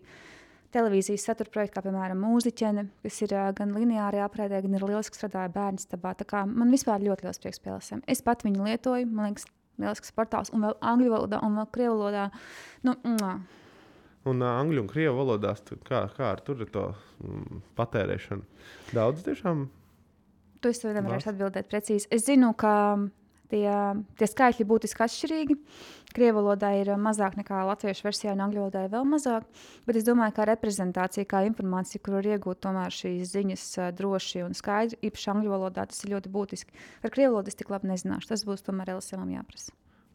televīzijas 0.75 1.29
satura 1.29 1.53
projekti, 1.53 1.77
kā 1.77 1.83
piemēram 1.85 2.19
mūziķene, 2.25 2.83
kas 3.05 3.19
ir 3.23 3.35
uh, 3.37 3.53
gan 3.55 3.71
lineārajā 3.77 4.25
aprēdē, 4.27 4.59
gan 4.65 4.75
ir 4.75 4.83
lieliski 4.89 5.15
strādāja 5.15 5.53
bērnu 5.53 5.79
stabā. 5.79 6.11
Tā 6.19 6.27
kā 6.27 6.41
Man 6.49 6.73
vispār 6.75 7.05
ļoti 7.05 7.23
liels 7.23 7.39
prieks 7.39 7.63
pie 7.63 7.71
Elisam. 7.71 8.01
Es 8.11 8.19
pat 8.25 8.43
viņu 8.43 8.67
lietoju, 8.67 9.07
man 9.07 9.29
liekas, 9.29 9.47
lielisks 9.79 10.11
portāls, 10.17 10.51
un 10.51 10.65
vēl 10.67 10.75
angļu 10.89 11.13
valodā, 11.13 11.39
un 11.47 11.55
vēl 11.61 11.69
krievu 11.77 12.01
valodā. 12.01 12.25
Nu, 12.83 12.97
mwah. 13.13 13.39
Un 14.27 14.43
uh, 14.43 14.57
angļu 14.57 14.83
un 14.83 14.91
krievu 14.91 15.15
valodās, 15.21 15.63
kā, 15.87 16.03
kā 16.17 16.33
ar 16.33 16.43
to 16.43 16.57
mm, 16.59 17.63
patērēšanu? 17.79 18.43
Daudz 18.91 19.23
tiešām. 19.29 19.63
Nevarēšu 20.71 21.27
Lārs? 21.27 21.33
atbildēt 21.33 21.69
precīzi. 21.71 22.07
Es 22.13 22.25
zinu, 22.29 22.53
ka 22.57 22.73
tie, 23.53 23.67
tie 24.19 24.29
skaitļi 24.29 24.65
būtiski 24.69 25.05
atšķirīgi. 25.05 25.57
Krievu 26.13 26.41
valodā 26.41 26.69
ir 26.77 26.91
mazāk 27.01 27.37
nekā 27.39 27.63
latviešu 27.69 28.05
versijā, 28.05 28.33
un 28.35 28.43
angļu 28.45 28.65
valodā 28.65 28.83
ir 28.85 28.91
vēl 28.93 29.05
mazāk. 29.09 29.47
Bet 29.87 29.97
es 29.97 30.05
domāju, 30.07 30.35
ka 30.37 30.47
reprezentācija, 30.49 31.27
kā 31.29 31.43
informācija, 31.47 32.01
kur 32.03 32.19
var 32.19 32.29
iegūt 32.35 32.61
tomēr 32.65 32.93
šīs 32.93 33.33
ziņas 33.33 33.65
ā, 33.81 33.89
droši 33.97 34.43
un 34.45 34.57
skaidri, 34.57 34.99
īpaši 35.09 35.31
angļu 35.33 35.53
valodā, 35.53 35.87
tas 35.89 36.03
ir 36.05 36.13
ļoti 36.13 36.33
būtiski. 36.33 36.77
Par 37.01 37.13
krievu 37.13 37.37
valodu 37.37 37.53
es 37.53 37.57
tik 37.57 37.73
labi 37.73 37.89
nezināšu. 37.93 38.29
Tas 38.33 38.45
būs 38.47 38.65
tomēr 38.65 38.93
Elisamam 38.93 39.33
jāprasa. 39.33 39.73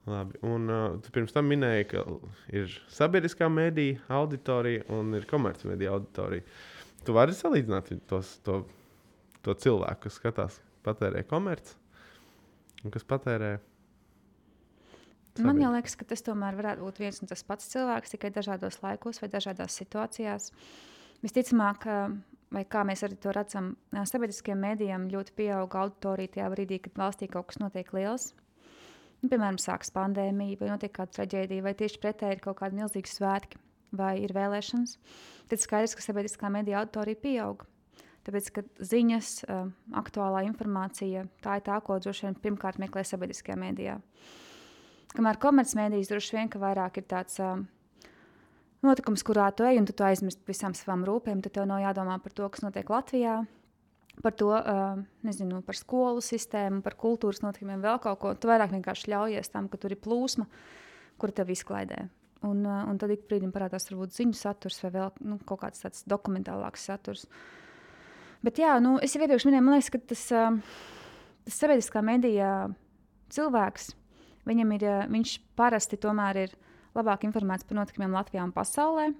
Labi. 0.08 0.38
Un 0.46 0.70
uh, 0.72 0.96
tu 1.04 1.12
pirms 1.12 1.34
tam 1.34 1.50
minēji, 1.50 1.90
ka 1.90 2.06
ir 2.54 2.72
sabiedriskā 2.94 3.50
mēdīja 3.52 4.06
auditorija 4.20 4.86
un 4.94 5.12
ir 5.18 5.26
komercmediju 5.28 5.98
auditorija. 5.98 6.46
Tu 7.04 7.14
vari 7.14 7.34
salīdzināt 7.36 7.90
tos, 8.08 8.38
to, 8.46 8.62
to 9.48 9.56
cilvēku, 9.64 10.06
kas 10.06 10.20
skatās, 10.20 10.60
patērē 10.86 11.24
komerci 11.28 11.76
un 12.84 12.94
kas 12.94 13.06
patērē. 13.08 13.56
Man 15.38 15.54
sabiedri- 15.54 15.62
jau 15.62 15.72
liekas, 15.74 15.94
ka 15.98 16.04
tas 16.10 16.24
tomēr 16.26 16.56
varētu 16.58 16.82
būt 16.82 16.98
viens 16.98 17.20
un 17.22 17.30
tas 17.30 17.44
pats 17.46 17.70
cilvēks, 17.70 18.14
tikai 18.14 18.30
dažādos 18.34 18.80
laikos 18.82 19.20
vai 19.22 19.28
dažādās 19.30 19.76
situācijās. 19.78 20.50
Visticamāk, 21.22 21.86
vai 22.50 22.64
kā 22.64 22.82
mēs 22.86 23.04
arī 23.06 23.18
to 23.22 23.32
redzam, 23.34 23.76
sabiedriskajiem 23.92 24.60
mēdījiem 24.66 25.08
ļoti 25.12 25.34
pieauga 25.38 25.84
auditorija 25.84 26.34
tajā 26.36 26.50
brīdī, 26.54 26.80
kad 26.82 26.98
valstī 26.98 27.30
kaut 27.30 27.48
kas 27.50 27.58
notiek 27.62 27.92
liels. 27.92 28.34
Nu, 29.22 29.28
piemēram, 29.28 29.58
sākas 29.58 29.90
pandēmija, 29.94 30.60
vai 30.60 30.68
notiek 30.70 30.92
kāda 30.94 31.10
traģēdija, 31.16 31.62
vai 31.62 31.74
tieši 31.74 31.98
pretēji 32.02 32.38
ir 32.38 32.42
kaut 32.42 32.60
kādi 32.60 32.78
milzīgi 32.78 33.10
svētki, 33.10 33.58
vai 33.98 34.18
ir 34.22 34.34
vēlēšanas. 34.36 34.94
Tad 35.50 35.58
skaidrs, 35.58 35.96
ka 35.98 36.04
sabiedriskā 36.04 36.50
mediju 36.54 36.78
auditorija 36.78 37.18
pieauga. 37.18 37.66
Tāpēc, 38.28 38.48
ka 38.52 38.62
ziņas, 38.84 39.28
ā, 39.48 39.62
aktuālā 39.96 40.42
informācija, 40.44 41.22
tā 41.40 41.54
ir 41.56 41.64
tā, 41.64 41.78
ko 41.80 41.96
droši 41.96 42.26
vien 42.26 42.34
pirmkārt 42.42 42.76
meklē 42.82 43.00
sabiedriskajā 43.08 43.56
mēdījā. 43.56 43.94
Kamēr 45.16 45.38
komercmedijas 45.40 46.10
droši 46.10 46.36
vien 46.36 46.50
vairāk 46.60 47.00
ir 47.00 47.06
tāds 47.08 47.38
uh, 47.40 47.62
notikums, 48.84 49.24
kurā 49.24 49.48
tu 49.56 49.64
ej 49.64 49.80
un 49.80 49.86
tu, 49.88 49.94
tu 49.96 50.04
aizmirsti 50.04 50.44
par 50.44 50.52
visām 50.52 50.74
savām 50.76 51.06
rūpēm, 51.08 51.40
tad 51.40 51.54
tev 51.56 51.64
nav 51.70 51.80
jādomā 51.80 52.18
par 52.20 52.34
to, 52.36 52.48
kas 52.52 52.64
notiek 52.66 52.90
Latvijā. 52.92 53.38
Par 54.18 54.34
to, 54.34 54.50
uh, 54.50 54.98
nezinu, 55.24 55.62
par 55.64 55.78
skolu 55.78 56.20
sistēmu, 56.24 56.82
par 56.84 56.98
kultūras 56.98 57.40
notikumiem, 57.44 57.80
vēl 57.80 58.00
kaut 58.02 58.18
ko. 58.20 58.32
Tu 58.34 58.50
vairāk 58.50 58.74
vienkārši 58.74 59.12
ļaujies 59.14 59.52
tam, 59.54 59.70
ka 59.70 59.80
tur 59.80 59.94
ir 59.94 60.00
plūsma, 60.02 60.44
kur 61.22 61.32
tev 61.32 61.54
izklaidē. 61.54 62.02
Un, 62.44 62.60
uh, 62.66 62.82
un 62.90 62.98
tad 63.00 63.14
ik 63.14 63.24
brīdim 63.30 63.54
parādās 63.54 63.88
varbūt 63.88 64.12
ziņu 64.18 64.36
saturs 64.36 64.82
vai 64.84 64.92
vēl 64.98 65.14
nu, 65.24 65.38
kaut 65.46 65.62
kāds 65.62 65.86
tāds 65.86 66.04
dokumentālāks 66.10 66.84
saturs. 66.90 67.24
Bet 68.46 68.60
jā, 68.62 68.76
nu, 68.82 68.96
es 69.02 69.14
jau 69.14 69.22
iepriekš 69.24 69.48
minēju, 69.48 69.66
man 69.66 69.78
liekas, 69.78 69.92
ka 69.94 70.02
tas, 70.12 70.26
uh, 70.30 70.84
tas 71.48 71.62
sabiedriskā 71.62 72.02
medijā 72.06 72.52
cilvēks, 73.34 73.92
Viņam 74.48 74.74
ir, 74.78 74.84
viņš 75.12 75.38
parasti 75.58 75.98
tomēr 76.00 76.44
ir 76.46 76.52
labāk 76.96 77.26
informēts 77.28 77.66
par 77.68 77.82
notikumiem 77.82 78.14
Latvijā 78.16 78.44
un 78.46 78.54
pasaulē. 78.56 79.10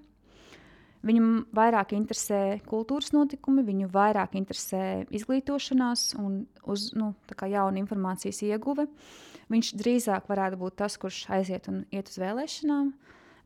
Viņam 1.05 1.27
vairāk 1.55 1.93
interesē 1.95 2.57
kultūras 2.67 3.13
notikumi, 3.15 3.63
viņu 3.63 3.87
vairāk 3.93 4.33
interesē 4.35 5.05
izglītošanās 5.15 6.09
un 6.19 6.41
uz, 6.67 6.89
nu, 6.97 7.13
jauna 7.39 7.79
informācijas 7.79 8.41
ieguve. 8.49 8.89
Viņš 9.53 9.71
drīzāk 9.79 10.27
varētu 10.29 10.59
būt 10.59 10.75
tas, 10.81 10.97
kurš 10.99 11.21
aiziet 11.37 11.69
un 11.71 11.85
iet 11.93 12.11
uz 12.11 12.19
vēlēšanām. 12.19 12.91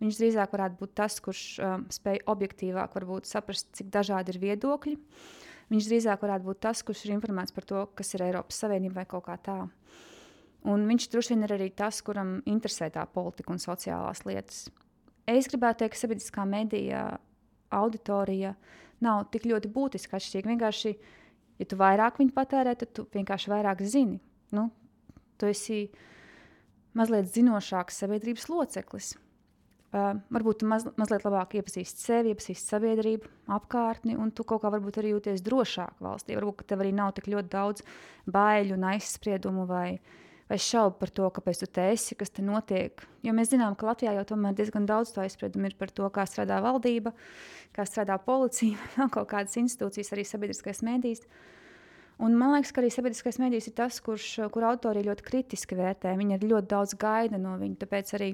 Viņš 0.01 0.19
drīzāk 0.19 0.55
varētu 0.55 0.79
būt 0.79 0.95
tas, 0.97 1.19
kurš 1.23 1.43
um, 1.61 1.85
spēj 1.93 2.23
objektīvāk 2.31 2.95
varbūt 2.97 3.29
saprast, 3.29 3.69
cik 3.77 3.91
dažādi 3.93 4.33
ir 4.33 4.41
viedokļi. 4.41 4.97
Viņš 5.73 5.89
drīzāk 5.89 6.21
varētu 6.21 6.45
būt 6.45 6.59
tas, 6.61 6.83
kurš 6.85 7.07
ir 7.07 7.15
informēts 7.15 7.53
par 7.55 7.65
to, 7.65 7.87
kas 7.97 8.13
ir 8.13 8.27
Eiropas 8.27 8.59
Savienība 8.61 9.01
vai 9.01 9.07
kaut 9.09 9.25
kā 9.25 9.39
tāda. 9.41 9.71
Un 10.69 10.85
viņš 10.87 11.09
droši 11.11 11.33
vien 11.33 11.43
ir 11.47 11.53
arī 11.55 11.71
tas, 11.75 11.97
kuram 12.05 12.37
interesē 12.47 12.91
tā 12.93 13.03
politika 13.09 13.51
un 13.51 13.59
sociālās 13.59 14.21
lietas. 14.27 14.67
Es 15.27 15.49
gribētu 15.49 15.81
teikt, 15.81 15.95
ka 15.95 16.01
sabiedriskā 16.03 16.45
medija 16.47 17.01
auditorija 17.73 18.53
nav 19.03 19.25
tik 19.33 19.47
ļoti 19.49 19.71
būtiski 19.73 20.15
atšķirīga. 20.15 20.51
Vienkārši, 20.53 20.93
ja 21.59 21.67
tu 21.67 21.79
vairāk 21.79 22.21
viņu 22.21 22.35
patērē, 22.37 22.77
tad 22.79 22.93
tu 22.95 23.07
vienkārši 23.11 23.51
vairāk 23.51 23.83
zini. 23.87 24.21
Nu, 24.55 24.69
tu 25.41 25.49
esi 25.49 25.87
mazliet 26.93 27.33
zinošāks 27.33 27.97
sabiedrības 28.03 28.47
loceklis. 28.51 29.13
Uh, 29.93 30.15
varbūt 30.33 30.63
tu 30.63 30.65
maz, 30.65 30.87
mazliet 30.97 31.21
labāk 31.21 31.51
iepazīsti 31.59 32.01
sevi, 32.01 32.31
iepazīsti 32.33 32.71
sabiedrību, 32.71 33.29
apkārtni, 33.53 34.15
un 34.17 34.31
tu 34.33 34.41
kaut 34.41 34.63
kā 34.63 34.71
varbūt 34.73 34.97
arī 34.97 35.11
jūties 35.11 35.43
drošāk 35.45 35.99
valstī. 36.01 36.33
Varbūt 36.33 36.63
tev 36.71 36.81
arī 36.81 36.95
nav 36.97 37.11
tik 37.13 37.29
ļoti 37.29 37.51
daudz 37.53 37.85
baiļu 38.33 38.73
un 38.73 38.87
aizspriedumu 38.89 39.67
vai, 39.69 39.99
vai 40.49 40.57
šaubu 40.57 40.97
par 40.97 41.13
to, 41.13 41.29
kāpēc 41.35 41.61
tu 41.61 41.69
te 41.77 41.85
esi, 41.91 42.17
kas 42.17 42.33
te 42.33 42.41
notiek. 42.41 43.05
Jo 43.21 43.37
mēs 43.37 43.53
zinām, 43.53 43.77
ka 43.77 43.91
Latvijā 43.91 44.15
jau 44.17 44.25
tomēr 44.33 44.57
diezgan 44.57 44.89
daudz 44.89 45.13
to 45.13 45.21
aizspriedumu 45.21 45.69
ir 45.69 45.77
par 45.77 45.93
to, 45.93 46.09
kā 46.17 46.25
strādā 46.25 46.57
valdība, 46.65 47.13
kā 47.77 47.85
strādā 47.85 48.17
policija, 48.17 48.81
vēl 48.97 49.13
kaut 49.13 49.29
kādas 49.29 49.61
institūcijas, 49.61 50.09
arī 50.17 50.25
sabiedriskais 50.25 50.81
mēdījis. 50.89 51.25
Un 52.25 52.33
man 52.41 52.57
liekas, 52.57 52.73
ka 52.73 52.81
arī 52.81 52.89
sabiedriskais 52.93 53.37
mēdījis 53.45 53.69
ir 53.69 53.77
tas, 53.77 54.01
kurš, 54.01 54.33
kur 54.49 54.65
autori 54.73 55.05
ļoti 55.05 55.29
kritiski 55.29 55.77
vērtē. 55.77 56.17
Viņi 56.17 56.39
ir 56.39 56.49
ļoti 56.49 56.73
daudz 56.73 56.97
gaida 56.97 57.37
no 57.37 57.59
viņa. 57.61 57.83
Tāpēc 57.85 58.17
arī 58.17 58.33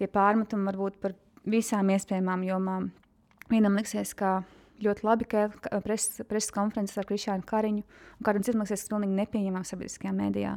tie 0.00 0.08
pārmetumi 0.10 0.68
var 0.70 0.80
būt 0.80 0.98
par 1.02 1.14
visām 1.48 1.90
iespējamām 1.92 2.46
jomām. 2.46 2.90
Vienam 3.50 3.76
liksies, 3.76 4.14
ka 4.16 4.40
ļoti 4.82 5.06
labi, 5.06 5.28
ka 5.28 5.46
preses 5.84 6.22
pres 6.28 6.50
konferences 6.54 6.98
ar 6.98 7.06
Krišānu 7.08 7.46
Kariņu, 7.46 7.84
un 8.18 8.26
kādam 8.26 8.44
citam 8.46 8.64
liksies, 8.64 8.86
ka 8.86 8.96
pilnīgi 8.96 9.18
nepieņemam 9.20 9.66
sabiedriskajā 9.68 10.14
mēdījā. 10.16 10.56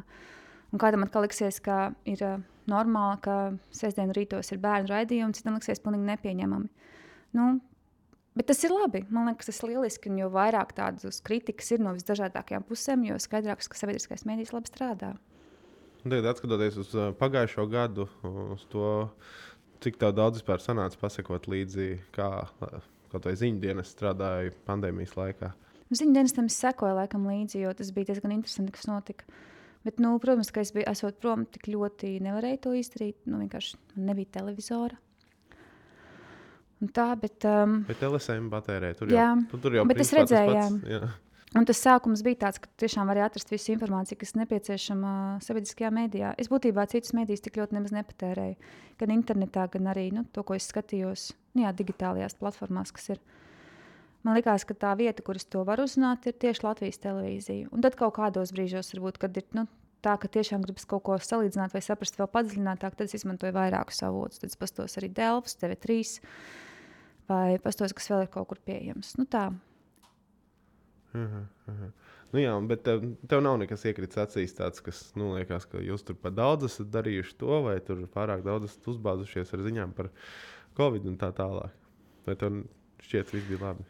Un 0.73 0.81
kādam 0.81 1.05
atkal 1.05 1.25
liksies, 1.25 1.59
ka 1.63 1.93
ir 2.09 2.21
uh, 2.25 2.41
normāli, 2.71 3.19
ka 3.25 3.35
sestdien 3.75 4.13
rītos 4.15 4.51
ir 4.53 4.61
bērnu 4.63 4.91
raidījumi, 4.91 5.37
citam 5.37 5.57
liksies 5.59 5.81
pilnīgi 5.83 6.09
nepieņemami. 6.09 6.89
Nu, 7.37 7.47
bet 8.37 8.49
tas 8.49 8.63
ir 8.65 8.73
labi. 8.73 9.05
Man 9.13 9.29
liekas, 9.29 9.51
tas 9.51 9.61
ir 9.61 9.73
lieliski. 9.73 10.13
Jo 10.19 10.31
vairāk 10.33 10.73
tādas 10.77 11.21
kritikas 11.25 11.71
ir 11.75 11.83
no 11.85 11.93
visdažādākajām 11.97 12.65
pusēm, 12.67 13.05
jo 13.09 13.19
skaidrāks, 13.21 13.69
ka 13.69 13.79
sabiedriskais 13.79 14.25
mēdījis 14.27 14.55
labi 14.55 14.71
strādā. 14.71 15.13
Un 16.05 16.13
Tagad, 16.13 16.37
skatoties 16.37 16.75
uz 16.77 16.91
pagājušo 17.17 17.63
gadu, 17.65 18.03
uz 18.53 18.61
to, 18.69 18.89
cik 19.81 19.97
daudz 19.97 20.37
vispār 20.37 20.61
sanāca 20.61 20.99
pasakot 21.01 21.47
līdzi, 21.49 21.87
kā 22.13 22.27
kaut 23.09 23.25
vai 23.25 23.33
ziņu 23.39 23.57
dienas 23.63 23.89
strādāja 23.89 24.53
pandēmijas 24.67 25.15
laikā. 25.17 25.49
Ziņu 25.89 26.13
dienestam 26.13 26.45
es 26.51 26.59
sekoju 26.61 26.99
laikam 26.99 27.25
līdzi, 27.25 27.63
jo 27.63 27.73
tas 27.77 27.89
bija 27.95 28.11
diezgan 28.11 28.35
interesanti, 28.37 28.75
kas 28.75 28.85
notika. 28.89 29.25
Bet, 29.85 29.97
nu, 30.01 30.13
protams, 30.21 30.49
ka 30.53 30.61
es 30.61 30.71
biju 30.73 30.85
esot 30.93 31.17
prom, 31.21 31.47
tik 31.49 31.71
ļoti 31.73 32.15
nevarēju 32.25 32.61
to 32.63 32.77
izdarīt. 32.77 33.19
Nu, 33.29 33.41
vienkārši 33.41 33.77
nebija 33.97 34.37
televizora. 34.39 34.97
un 36.81 36.89
tā, 36.93 37.11
bet, 37.17 37.45
um, 37.49 37.79
Bet 37.87 38.01
LSM 38.05 38.49
patērē 38.53 38.93
tur 38.97 39.09
Jā, 39.09 39.31
jau, 39.33 39.45
tu 39.49 39.57
tur 39.61 39.77
jau 39.77 39.85
bet 39.89 40.01
es 40.05 40.11
redzēju, 40.13 40.57
pats, 40.57 40.89
jā. 40.89 41.07
Un 41.55 41.67
tas 41.67 41.79
sākums 41.81 42.23
bija 42.25 42.41
tāds, 42.45 42.59
ka 42.61 42.69
tiešām 42.83 43.07
varēja 43.09 43.29
atrast 43.29 43.53
visu 43.53 43.71
informāciju, 43.73 44.19
kas 44.21 44.35
nepieciešama 44.39 45.13
sabiedriskajā 45.45 45.91
mēdījā. 45.95 46.33
Es 46.41 46.51
būtībā 46.51 46.85
citus 46.91 47.15
mēdījus 47.17 47.45
tik 47.45 47.61
ļoti 47.61 47.79
nepatērēju. 47.79 48.73
Gan 48.99 49.15
internetā, 49.15 49.65
gan 49.71 49.89
arī 49.91 50.09
nu, 50.15 50.25
to, 50.35 50.43
ko 50.43 50.57
es 50.57 50.67
skatījos 50.71 51.31
nu, 51.55 51.63
jā, 51.65 51.71
digitālajās 51.75 52.37
platformās, 52.39 52.93
kas 52.95 53.15
ir. 53.15 53.23
Man 54.25 54.37
liekas, 54.39 54.65
ka 54.65 54.73
tā 54.73 54.91
vieta, 54.97 55.21
kur 55.21 55.37
es 55.37 55.45
to 55.45 55.61
varu 55.67 55.85
uzzināt, 55.85 56.25
ir 56.25 56.37
tieši 56.41 56.65
Latvijas 56.65 57.01
televīzija. 57.03 57.69
Un 57.71 57.83
tad 57.85 57.97
kaut 57.99 58.15
kādos 58.17 58.53
brīžos, 58.55 58.89
varbūt, 58.95 59.19
kad 59.21 59.37
ir 59.37 59.45
nu, 59.53 59.67
tā, 60.05 60.15
ka 60.21 60.29
tiešām 60.31 60.63
gribas 60.65 60.87
kaut 60.89 61.05
ko 61.05 61.17
salīdzināt 61.21 61.75
vai 61.75 61.83
saprast 61.85 62.17
vēl 62.19 62.29
padziļinātāk, 62.33 62.97
tad 62.97 63.05
es 63.05 63.19
izmantoju 63.19 63.53
vairākus 63.55 64.01
avotus. 64.07 64.41
Tad 64.41 64.51
es 64.51 64.59
pastos 64.59 64.97
arī 64.99 65.11
Delfs, 65.13 65.57
TV3 65.61 66.01
vai 67.29 67.55
pastos, 67.61 67.93
kas 67.97 68.09
vēl 68.11 68.25
ir 68.25 68.33
kaut 68.33 68.49
kur 68.51 68.61
pieejams. 68.65 69.15
Nu, 69.19 69.29
tā. 69.29 69.51
Mhm, 71.15 71.47
mhm. 71.71 71.91
Nu, 72.33 72.41
jā, 72.41 72.53
bet 72.67 72.81
tev, 72.83 73.03
tev 73.31 73.43
nav 73.45 73.57
nekas 73.61 73.85
iekrits 73.87 74.19
acīs, 74.19 74.55
tāds, 74.57 74.81
kas 74.83 75.01
nu, 75.15 75.29
liekas, 75.37 75.67
ka 75.71 75.79
jūs 75.79 76.03
tur 76.03 76.17
par 76.19 76.33
daudz 76.35 76.67
esat 76.67 76.89
darījuši 76.91 77.37
to, 77.39 77.59
vai 77.63 77.77
tur 77.85 78.01
pārāk 78.11 78.43
daudz 78.43 78.67
esat 78.67 78.89
uzbāzušies 78.91 79.53
ar 79.55 79.63
ziņām 79.63 79.93
par 79.95 80.09
covid 80.75 81.07
un 81.07 81.15
tā 81.21 81.31
tālāk. 81.37 81.77
Vai 82.25 82.35
tev 82.41 82.65
šķiet, 83.05 83.29
ka 83.29 83.37
viss 83.37 83.47
bija 83.47 83.61
labi? 83.61 83.87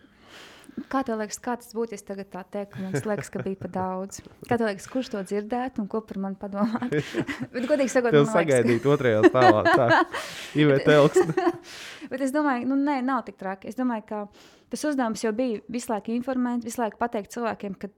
Kā 0.91 1.01
tev 1.07 1.19
liekas, 1.21 1.38
kā 1.39 1.53
tas 1.55 1.71
būtu, 1.76 1.95
ja 1.95 2.03
tagad 2.03 2.28
tā 2.34 2.41
teiktu, 2.51 2.82
man 2.84 2.95
liekas, 3.07 3.30
ka 3.32 3.41
bija 3.45 3.59
par 3.61 3.71
daudz? 3.71 4.19
Kā 4.43 4.57
tev 4.59 4.67
liekas, 4.67 4.88
kurš 4.91 5.11
to 5.13 5.21
dzirdētu 5.23 5.80
un 5.84 5.88
ko 5.91 6.01
par 6.03 6.19
mani 6.19 6.36
padomāt? 6.39 6.91
Bet, 7.53 7.67
godīgi 7.69 7.93
sakot, 7.93 8.11
man 8.11 8.26
liekas, 8.26 8.34
sagaidīt 8.36 8.88
otrajā 8.91 9.21
stāvā. 9.30 9.61
Tā 9.69 10.01
Iveta 10.61 10.97
Elksne. 10.97 11.47
Bet 12.11 12.26
es 12.28 12.36
domāju, 12.36 12.67
nu, 12.71 12.80
nē, 12.80 12.99
nav 13.07 13.23
tik 13.28 13.39
traki. 13.39 13.71
Es 13.71 13.80
domāju, 13.80 14.03
ka 14.09 14.21
tas 14.73 14.84
uzdevums 14.91 15.23
jau 15.23 15.32
bija 15.38 15.63
visu 15.71 15.93
laiku 15.93 16.11
informēt, 16.17 16.67
visu 16.67 16.84
laiku 16.84 16.99
pateikt 16.99 17.32
cilvēkiem, 17.38 17.80
ka 17.80 17.91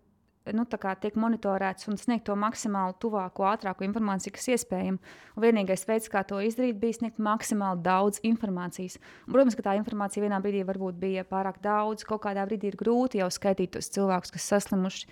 nu, 0.56 0.66
tiek 0.68 1.18
monitorēts 1.20 1.88
un 1.92 1.98
sniegt 2.00 2.26
to 2.30 2.36
maksimāli 2.40 2.96
tuvāko, 3.02 3.46
ātrāko 3.50 3.86
informāciju, 3.88 4.36
kas 4.36 4.48
iespējama. 4.56 5.14
Un 5.36 5.44
vienīgais 5.44 5.86
veids, 5.90 6.10
kā 6.12 6.24
to 6.28 6.40
izdarīt, 6.44 6.80
bija 6.82 7.00
sniegt 7.00 7.22
maksimāli 7.24 7.84
daudz 7.86 8.22
informācijas. 8.28 9.00
Un, 9.26 9.34
protams, 9.36 9.58
ka 9.58 9.68
tā 9.70 9.76
informācija 9.80 10.24
vienā 10.26 10.40
brīdī 10.44 10.64
varbūt 10.68 11.00
bija 11.02 11.26
pārāk 11.28 11.62
daudz. 11.64 12.06
Kaut 12.08 12.24
kādā 12.26 12.46
brīdī 12.48 12.72
ir 12.72 12.80
grūti 12.80 13.22
jau 13.22 13.30
skaitīt 13.34 13.76
tos 13.76 13.92
cilvēkus, 13.96 14.34
kas 14.36 14.50
saslimuši 14.54 15.08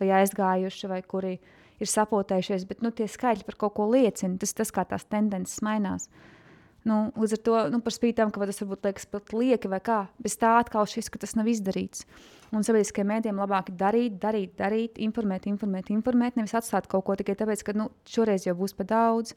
vai 0.00 0.12
aizgājuši, 0.20 0.90
vai 0.90 1.00
kuri 1.04 1.36
ir 1.80 1.88
sapotējušies. 1.90 2.66
Bet 2.70 2.84
nu, 2.84 2.92
tie 2.92 3.08
skaitļi 3.10 3.46
par 3.48 3.58
kaut 3.60 3.76
ko 3.78 3.88
liecina. 3.92 4.38
Tas 4.40 4.56
tas, 4.56 4.72
kā 4.74 4.86
tās 4.88 5.08
tendences 5.08 5.60
mainās. 5.66 6.08
Nu, 6.88 7.10
līdz 7.12 7.36
ar 7.36 7.40
to, 7.44 7.56
nu, 7.74 7.80
par 7.84 7.92
spīti 7.92 8.16
tam, 8.22 8.30
ka 8.32 8.46
tas 8.48 8.60
varbūt 8.62 8.86
liekas 8.88 9.08
pat 9.12 9.34
lieki 9.36 9.68
vai 9.68 9.80
kā, 9.84 9.98
bez 10.22 10.38
tā 10.40 10.54
atkal 10.62 10.88
šis, 10.88 11.10
ka 11.12 11.20
tas 11.20 11.36
nav 11.36 11.50
izdarīts. 11.52 12.06
Un 12.56 12.64
sabiedriskajiem 12.66 13.10
mēdiem 13.12 13.40
labāk 13.42 13.68
darīt, 13.78 14.16
darīt, 14.22 14.56
darīt, 14.58 14.96
informēt, 15.04 15.46
informēt, 15.50 15.92
informēt, 15.92 16.40
nevis 16.40 16.56
atstāt 16.56 16.88
kaut 16.90 17.04
ko 17.06 17.18
tikai 17.20 17.36
tāpēc, 17.38 17.66
ka 17.66 17.76
nu, 17.76 17.90
šoreiz 18.08 18.48
jau 18.48 18.56
būs 18.58 18.74
par 18.78 18.88
daudz. 18.90 19.36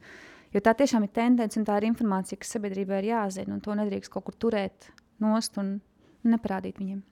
Jo 0.56 0.62
tā 0.64 0.72
tiešām 0.78 1.04
ir 1.04 1.12
tendence 1.14 1.60
un 1.60 1.68
tā 1.68 1.76
ir 1.80 1.90
informācija, 1.90 2.40
kas 2.40 2.56
sabiedrībai 2.56 3.02
ir 3.02 3.10
jāzina, 3.12 3.54
un 3.54 3.62
to 3.62 3.76
nedrīkst 3.76 4.12
kaut 4.14 4.30
kur 4.30 4.38
turēt 4.46 4.88
nost 5.22 5.60
un 5.60 5.76
neparādīt 6.24 6.80
viņiem. 6.80 7.02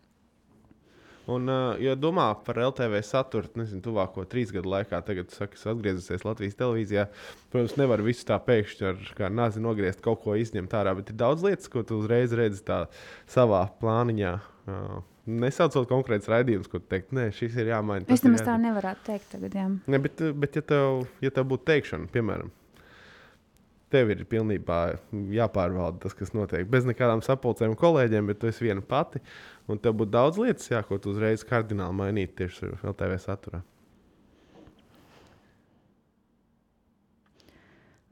Un, 1.30 1.46
ja 1.78 1.92
domā 1.94 2.24
par 2.42 2.58
LTV 2.58 2.98
saturu, 3.06 3.50
nezinu, 3.60 3.82
tuvāko 3.84 4.24
trīs 4.26 4.50
gadu 4.54 4.72
laikā, 4.72 4.98
tagad 5.06 5.30
saka, 5.30 5.54
es 5.54 5.62
atgriezusies 5.70 6.24
Latvijas 6.26 6.58
televīzijā. 6.58 7.04
Protams, 7.52 7.76
nevar 7.78 8.02
visu 8.02 8.26
tā 8.26 8.40
pēkšņi 8.42 8.88
ar 8.88 9.30
nāzi 9.30 9.62
nogriezt, 9.62 10.02
kaut 10.02 10.24
ko 10.24 10.34
izņemt 10.40 10.74
ārā, 10.74 10.96
bet 10.98 11.12
ir 11.14 11.20
daudz 11.20 11.44
lietas, 11.46 11.70
ko 11.70 11.84
tu 11.86 12.00
uzreiz 12.02 12.34
redzi 12.34 12.64
savā 13.30 13.62
plāniņā. 13.78 14.34
Nesaucot 15.22 15.86
konkrēts 15.86 16.26
raidījums, 16.26 16.66
ko 16.66 16.80
teikt, 16.82 17.12
nē, 17.14 17.28
šis 17.36 17.54
ir 17.62 17.70
jāmaina. 17.70 18.08
Es 18.10 18.24
nemaz 18.26 18.42
tā 18.42 18.56
nevarētu 18.58 19.06
teikt 19.06 19.28
tagad. 19.36 19.54
Jā. 19.54 19.68
Ne, 19.94 20.02
bet, 20.02 20.18
bet 20.42 20.58
ja 20.58 20.64
tev, 20.66 21.04
ja 21.22 21.30
tev 21.30 21.46
būtu 21.52 21.68
teikšana, 21.70 22.10
piemēram, 22.10 22.50
tev 23.92 24.12
ir 24.14 24.24
pilnībā 24.28 24.78
jāpārvalda 25.36 26.02
tas, 26.04 26.16
kas 26.18 26.32
notiek. 26.36 26.64
Bez 26.70 26.88
nekādām 26.88 27.22
sapulcēm 27.24 27.76
kolēģiem, 27.78 28.30
bet 28.30 28.40
tu 28.42 28.50
esi 28.50 28.66
viena 28.66 28.84
pati. 28.84 29.22
Un 29.70 29.80
tev 29.82 29.98
būtu 30.00 30.14
daudz 30.14 30.40
lietas, 30.42 30.70
jā, 30.72 30.80
ko 30.86 30.98
tu 30.98 31.12
uzreiz 31.12 31.44
kardināli 31.46 31.98
mainītu 32.00 32.40
tieši 32.42 32.72
ar 32.72 32.90
LTV 32.92 33.20
saturā. 33.22 33.62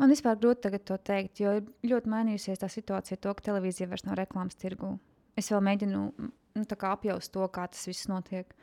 Man 0.00 0.08
vispār 0.08 0.38
grūti 0.40 0.64
tagad 0.64 0.84
to 0.88 0.96
teikt, 0.96 1.42
jo 1.42 1.58
ir 1.58 1.66
ļoti 1.84 2.08
mainījusies 2.08 2.62
tā 2.62 2.70
situācija, 2.72 3.18
to, 3.20 3.34
ka 3.36 3.50
televīzija 3.50 3.90
vairs 3.90 4.06
nav 4.06 4.16
reklāmas 4.16 4.56
tirgū. 4.56 4.94
Es 5.36 5.50
vēl 5.52 5.60
mēģinu 5.66 6.04
nu, 6.08 6.64
tā 6.68 6.78
kā 6.80 6.94
apjaust 6.96 7.32
to, 7.34 7.44
kā 7.52 7.66
tas 7.68 7.84
viss 7.88 8.08
notiek. 8.08 8.54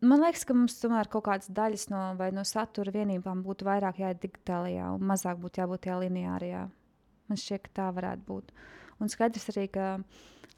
Man 0.00 0.22
liekas, 0.22 0.46
ka 0.48 0.56
mums 0.56 0.78
tomēr 0.80 1.10
kaut 1.12 1.26
kādas 1.26 1.50
daļas 1.52 1.90
no, 1.92 2.00
no 2.32 2.44
satura 2.48 2.92
vienībām 2.94 3.42
būtu 3.44 3.66
vairāk 3.68 4.00
jāiet 4.00 4.22
digitālajā 4.22 4.94
un 4.96 5.02
mazāk 5.10 5.40
būtu 5.42 5.60
jābūt 5.60 5.82
tajā 5.84 5.96
lineārajā. 6.06 6.66
Man 7.28 7.40
šķiet, 7.40 7.66
ka 7.66 7.72
tā 7.76 7.88
varētu 7.94 8.24
būt. 8.26 8.54
Un 9.00 9.10
skaidrs 9.12 9.50
arī, 9.52 9.66
ka 9.74 9.90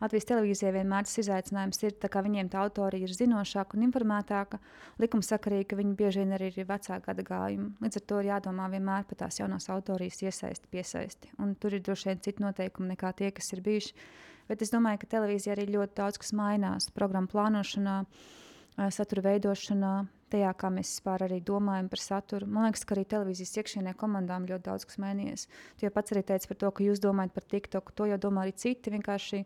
Latvijas 0.03 0.27
televīzijai 0.31 0.73
vienmēr 0.75 1.07
tas 1.07 1.19
izaicinājums 1.23 1.83
ir, 1.85 1.97
kā 2.11 2.23
viņiem 2.23 2.49
tā 2.51 2.63
autorija 2.63 3.07
ir 3.07 3.15
zinošāka 3.15 3.77
un 3.79 3.85
informētāka. 3.87 4.59
Likums 5.03 5.31
saka 5.31 5.51
arī, 5.51 5.63
ka 5.67 5.79
viņi 5.79 5.95
bieži 5.99 6.23
vien 6.23 6.35
arī 6.39 6.51
ir 6.51 6.67
vecāka 6.67 7.11
gada 7.11 7.25
gājuma. 7.27 7.71
Līdz 7.83 7.99
ar 7.99 8.05
to 8.11 8.21
ir 8.23 8.29
jādomā 8.31 8.69
vienmēr 8.73 9.07
par 9.11 9.21
tās 9.25 9.39
jaunās 9.39 9.69
autorijas 9.75 10.23
iesaisti, 10.23 10.71
piesaisti. 10.71 11.31
Un 11.43 11.55
tur 11.55 11.75
ir 11.75 11.83
droši 11.87 12.11
vien 12.11 12.23
citi 12.23 12.43
noteikumi 12.43 12.95
nekā 12.95 13.11
tie, 13.19 13.31
kas 13.35 13.51
ir 13.55 13.63
bijuši. 13.63 13.95
Bet 14.51 14.63
es 14.63 14.75
domāju, 14.75 15.03
ka 15.03 15.11
televīzijā 15.17 15.55
arī 15.55 15.69
ļoti 15.71 15.99
daudz 15.99 16.19
kas 16.23 16.35
mainās. 16.35 16.91
Programmu 16.95 17.31
plānošanā, 17.31 18.01
ā, 18.03 18.41
satura 18.77 19.23
veidošanā, 19.27 19.93
tajā, 20.33 20.53
kā 20.57 20.71
mēs 20.73 20.95
vispār 20.95 21.27
arī 21.27 21.41
domājam 21.45 21.91
par 21.93 22.01
saturu. 22.01 22.49
Man 22.49 22.69
liekas, 22.69 22.87
ka 22.89 22.97
arī 22.97 23.05
televīzijas 23.09 23.59
iekšienē 23.61 23.93
komandām 24.01 24.47
ļoti 24.49 24.67
daudz 24.69 24.87
kas 24.89 25.01
mainījies. 25.03 25.47
Tu 25.77 25.87
jau 25.87 25.93
pats 25.93 26.15
arī 26.15 26.25
teici 26.31 26.49
par 26.49 26.61
to, 26.63 26.71
ka 26.73 26.87
jūs 26.87 27.03
domājat 27.03 27.35
par 27.37 27.47
TikTok, 27.53 27.93
to 27.99 28.09
jau 28.09 28.19
domā 28.21 28.47
arī 28.47 28.55
citi. 28.57 28.95
Vienkārši 28.95 29.43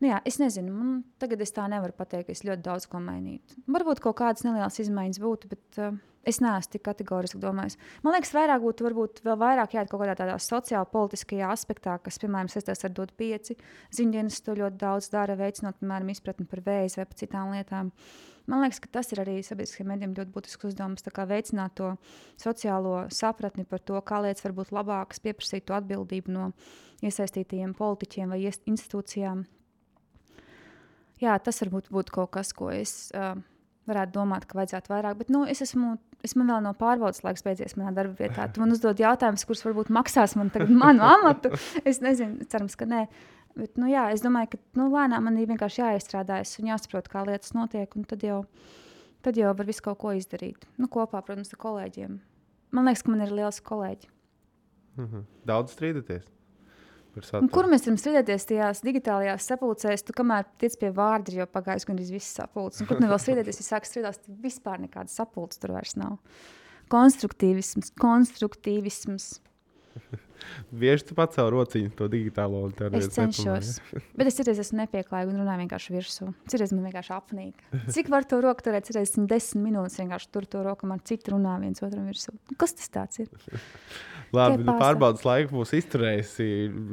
Nu 0.00 0.08
jā, 0.08 0.20
es 0.24 0.38
nezinu, 0.40 0.72
man 0.72 0.92
tagad 1.20 1.42
es 1.44 1.52
tā 1.52 1.66
nevaru 1.68 1.92
pateikt, 1.92 2.30
ka 2.30 2.32
es 2.32 2.40
ļoti 2.46 2.64
daudz 2.64 2.86
ko 2.88 3.02
mainītu. 3.04 3.58
Varbūt 3.68 4.00
kaut 4.00 4.16
kādas 4.22 4.46
nelielas 4.46 4.80
izmaiņas 4.80 5.20
būtu, 5.20 5.50
bet 5.50 5.80
uh, 5.80 5.98
es 6.24 6.40
neesmu 6.40 6.72
tik 6.72 6.84
kategoriski 6.86 7.40
domājis. 7.42 7.76
Man 8.04 8.16
liekas, 8.16 8.32
vairāk 8.32 8.64
būtu 8.64 8.86
varbūt 8.86 9.20
vēl 9.26 9.36
vairāk 9.42 9.76
jāiet 9.76 9.92
kaut 9.92 10.00
kādā 10.00 10.16
tādā 10.16 10.38
sociālā, 10.40 10.88
politiskajā 10.88 11.52
aspektā, 11.52 11.98
kas, 12.00 12.16
piemēram, 12.22 12.48
saistās 12.48 12.84
ar 12.88 12.96
dot 12.96 13.12
pieci. 13.20 13.58
Ziņdienas 13.96 14.40
to 14.46 14.56
ļoti 14.62 14.80
daudz 14.80 15.10
dara, 15.12 15.36
veicinot, 15.36 15.76
piemēram, 15.82 16.14
izpratni 16.16 16.48
par 16.48 16.64
vēzi 16.64 17.02
vai 17.02 17.08
par 17.10 17.20
citām 17.20 17.52
lietām. 17.58 17.92
Man 18.48 18.64
liekas, 18.64 18.80
ka 18.80 18.88
tas 18.96 19.12
ir 19.12 19.20
arī 19.20 19.36
sabiedriskajiem 19.44 19.92
medijiem 19.92 20.16
ļoti 20.16 20.32
būtisks 20.34 20.72
uzdevums, 20.72 21.04
kā 21.12 21.28
veicināt 21.28 21.76
to 21.78 21.92
sociālo 22.40 23.04
sapratni 23.12 23.68
par 23.68 23.84
to, 23.84 24.00
kā 24.00 24.24
lietas 24.24 24.48
var 24.48 24.56
būt 24.56 24.72
labākas, 24.74 25.20
pieprasīt 25.22 25.68
to 25.68 25.76
atbildību 25.76 26.34
no 26.34 26.50
iesaistītajiem 27.04 27.76
politiķiem 27.78 28.32
vai 28.32 28.42
institūcijām. 28.48 29.44
Jā, 31.20 31.36
tas 31.44 31.60
varbūt 31.62 31.90
būtu 31.92 32.14
kaut 32.14 32.30
kas, 32.36 32.52
ko 32.56 32.70
es 32.72 33.10
uh, 33.16 33.34
varētu 33.90 34.14
domāt, 34.14 34.46
ka 34.48 34.58
vajadzētu 34.58 34.92
vairāk. 34.92 35.18
Bet 35.20 35.32
nu, 35.32 35.42
es 35.50 35.60
esmu, 35.64 35.94
es 36.24 36.36
man 36.38 36.52
vēl 36.52 36.62
no 36.64 36.72
pārbaudas 36.78 37.22
laiks 37.26 37.44
beidzies 37.46 37.76
manā 37.78 37.92
darba 37.96 38.16
vietā. 38.18 38.46
Tu 38.48 38.62
man 38.62 38.72
uzdod 38.74 39.00
jautājumus, 39.02 39.44
kurus 39.48 39.64
varbūt 39.66 39.92
maksās 39.94 40.36
man 40.38 40.52
tagad 40.54 40.72
manu 40.82 41.04
amatu. 41.06 41.52
Es 41.84 42.02
nezinu, 42.04 42.46
cerams, 42.50 42.78
ka 42.80 42.88
nē. 42.88 43.06
Bet, 43.58 43.74
nu, 43.80 43.88
jā, 43.90 44.06
es 44.14 44.22
domāju, 44.22 44.54
ka 44.54 44.60
nu, 44.78 44.86
lēnām 44.92 45.26
man 45.26 45.38
ir 45.40 45.48
vienkārši 45.50 45.82
jāiestrādājas 45.82 46.54
un 46.62 46.70
jāsaprot, 46.70 47.10
kā 47.10 47.24
lietas 47.26 47.52
notiek. 47.56 47.96
Tad 48.08 48.24
jau, 48.24 48.44
tad 49.26 49.40
jau 49.40 49.52
var 49.58 49.68
visu 49.68 49.84
kaut 49.84 49.98
ko 50.00 50.14
izdarīt. 50.16 50.68
Nu, 50.80 50.88
kopā, 50.92 51.20
protams, 51.26 51.50
ar 51.52 51.60
kolēģiem. 51.66 52.20
Man 52.70 52.86
liekas, 52.86 53.02
ka 53.02 53.12
man 53.12 53.26
ir 53.26 53.34
liels 53.34 53.58
kolēģi. 53.66 54.12
Mhm. 55.00 55.26
Daudz 55.50 55.74
strīdaties. 55.74 56.30
Kur 57.54 57.68
mēs 57.70 57.84
varam 57.86 57.98
strīdēties 58.00 58.48
tajās 58.50 58.82
digitālajās 58.86 59.48
sapulcēs? 59.50 60.06
Tu 60.06 60.16
kamēr 60.16 60.48
tiec 60.62 60.76
pie 60.80 60.92
vārda, 60.94 61.34
jau 61.42 61.48
pagājis 61.50 61.86
gandrīz 61.88 62.14
viss 62.14 62.38
sapulces. 62.38 62.86
Kur 62.88 63.02
nu 63.02 63.10
vēl 63.10 63.20
strīdēties, 63.22 63.60
ja 63.62 63.68
sāk 63.68 63.88
strīdēties, 63.88 64.24
tad 64.26 64.40
vispār 64.44 64.82
nekādas 64.86 65.18
sapulces 65.20 65.62
tur 65.62 65.74
vairs 65.76 65.96
nav. 66.00 66.18
Konstruktīvisms, 66.90 67.94
konstruktīvisms. 68.00 69.32
Bieži 70.80 71.04
tu 71.08 71.16
pats 71.18 71.36
savu 71.38 71.52
rociņu, 71.54 71.90
to 71.98 72.06
digitālo 72.10 72.62
un 72.66 72.74
tādu 72.76 72.98
Es 73.00 73.10
cenšos. 73.14 73.72
Bet 74.16 74.30
es 74.30 74.38
citreiz 74.38 74.60
esmu 74.62 74.82
nepieklājīga 74.82 75.32
un 75.32 75.42
runāju 75.42 75.64
vienkārši 75.64 75.94
virsū. 75.94 76.30
Citreiz 76.50 76.74
man 76.74 76.86
vienkārši 76.88 77.14
apnīk. 77.16 77.64
Cik 77.94 78.10
var 78.12 78.26
to 78.28 78.40
roku 78.44 78.66
turēt? 78.66 78.88
Citreiz 78.88 79.10
esmu 79.10 79.26
desmit 79.30 79.66
minūtes 79.68 80.00
vienkārši 80.00 80.30
tur 80.34 80.48
to 80.50 80.64
roku, 80.66 80.88
man 80.90 81.02
citi 81.06 81.34
runā 81.34 81.58
viens 81.62 81.82
otram 81.84 82.08
virsū. 82.10 82.34
Kas 82.60 82.76
tas 82.78 82.92
tāds 82.94 83.24
ir? 83.24 83.30
Labi, 84.36 84.62
nu, 84.62 84.76
pārbaudas 84.78 85.24
laiku 85.26 85.56
būs 85.58 85.74
izturējusi. 85.80 86.46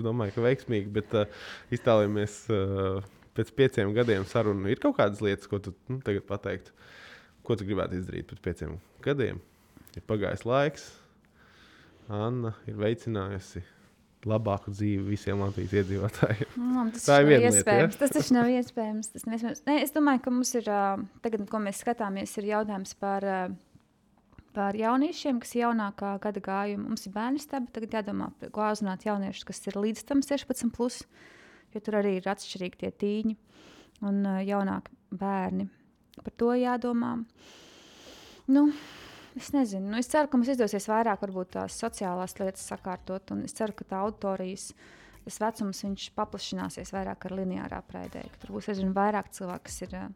Domāju, 0.06 0.34
ka 0.38 0.46
veiksmīgi, 0.46 0.90
bet 0.96 1.14
uh, 1.18 1.46
iztēlojamies 1.74 2.40
uh, 2.50 3.06
pēc 3.38 3.54
pieciem 3.58 3.94
gadiem 3.98 4.26
sarunu. 4.30 4.70
Ir 4.72 4.82
kaut 4.82 4.98
kādas 4.98 5.22
lietas, 5.22 5.50
ko 5.50 5.62
tu 5.62 5.76
nu, 5.92 6.00
tagad 6.06 6.26
pateiktu, 6.30 6.74
ko 7.46 7.58
tu 7.58 7.68
gribētu 7.68 8.00
izdarīt 8.00 8.30
pēc 8.32 8.44
pieciem 8.50 8.78
gadiem. 9.06 9.42
Ir 9.98 10.06
pagājis 10.10 10.46
laiks, 10.50 10.92
Anna 12.08 12.54
ir 12.70 12.78
veicinājusi 12.80 13.62
labāku 14.28 14.72
dzīvi 14.74 15.04
visiem 15.12 15.42
Latvijas 15.44 15.74
iedzīvotājiem. 15.82 16.54
Nu, 16.58 16.86
tas 16.96 17.06
ir 17.12 17.28
viena 17.28 17.42
lieta, 17.44 17.60
iespējams. 17.60 17.98
Tas 18.00 18.14
taču 18.16 18.36
nav 18.36 18.50
iespējams. 18.52 19.12
Tas 19.14 19.26
nav 19.28 19.38
iespējams. 19.38 19.64
Nē, 19.68 19.76
es 19.84 19.94
domāju, 19.96 20.24
ka 20.26 20.34
mums 20.34 20.54
ir, 20.58 20.70
ā, 20.72 20.82
tagad, 21.24 21.46
ko 21.52 21.62
mēs 21.64 21.82
skatāmies, 21.84 22.34
ir 22.42 22.50
jautājums 22.52 22.96
par, 23.00 23.28
ā, 23.28 23.38
par 24.58 24.78
jauniešiem, 24.78 25.38
kas 25.43 25.53
ir 25.53 25.68
jaunākā 25.68 26.16
gada 26.24 26.41
gājuma. 26.41 26.89
Mums 26.89 27.05
ir 27.05 27.14
bērnu 27.14 27.41
staba, 27.41 27.70
tagad 27.76 27.99
jādomā, 27.99 28.32
ko 28.53 28.66
uzrunāt 28.66 29.05
jauniešus, 29.05 29.45
kas 29.45 29.62
ir 29.70 29.78
līdz 29.78 30.05
tam 30.10 30.24
16, 30.26 30.72
plus, 30.74 31.03
jo 31.76 31.82
tur 31.86 31.99
arī 32.01 32.18
ir 32.18 32.30
atšķirīgi 32.34 32.82
tie 32.82 32.93
tīņi 33.03 33.36
un 34.10 34.24
ā, 34.26 34.38
jaunāki 34.47 34.97
bērni. 35.14 35.68
Par 36.18 36.34
to 36.41 36.55
jādomā. 36.58 37.20
Nu, 38.49 38.72
Es 39.38 39.51
nezinu, 39.53 39.91
nu, 39.91 39.99
es 40.01 40.08
ceru, 40.10 40.26
ka 40.32 40.38
mums 40.39 40.47
izdosies 40.49 40.88
vairāk 40.89 41.22
tās 41.53 41.76
sociālās 41.78 42.34
lietas 42.39 42.64
sakārtot. 42.72 43.30
un 43.36 43.43
Es 43.45 43.53
ceru, 43.53 43.76
ka 43.78 43.86
tā 43.86 43.99
auditorijas 44.01 44.72
tas 45.24 45.38
vecums 45.43 46.10
paplašināsies 46.16 46.89
vairāk 46.95 47.28
ar 47.28 47.36
lineārā 47.38 47.84
praidē. 47.86 48.24
ka 48.32 48.38
Tur 48.41 48.55
būs 48.55 48.70
aizvien 48.72 48.95
vairāk 48.95 49.30
cilvēku, 49.30 49.64
kas 49.70 49.82
ir 49.86 49.93
ā, 49.93 50.08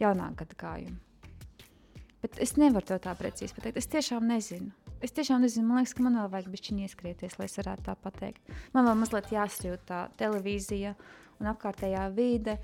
jaunāka 0.00 0.46
gada 0.46 0.56
gājuma. 0.62 0.96
Bet 2.26 2.40
es 2.42 2.56
nevaru 2.58 2.82
to 2.88 2.96
tā 2.98 3.12
precīzi 3.14 3.54
pateikt. 3.54 3.76
Es 3.78 3.86
tiešām 3.86 4.24
nezinu. 4.26 4.72
Es 5.04 5.12
tiešām 5.14 5.44
nezinu, 5.44 5.68
man 5.68 5.78
liekas, 5.78 5.92
ka 5.94 6.02
man 6.02 6.16
vēl 6.18 6.32
vajag 6.32 6.48
bišķiņi 6.50 6.88
ieskrieties, 6.88 7.36
lai 7.38 7.46
es 7.46 7.54
varētu 7.60 7.84
tā 7.86 7.94
pateikt. 8.02 8.50
Man 8.74 8.88
vēl 8.88 8.98
mazliet 8.98 9.30
jāsajūt 9.30 9.84
tā 9.86 10.00
televīzija 10.18 10.96
un 11.38 11.50
apkārtējā 11.52 12.02
vide. 12.16 12.56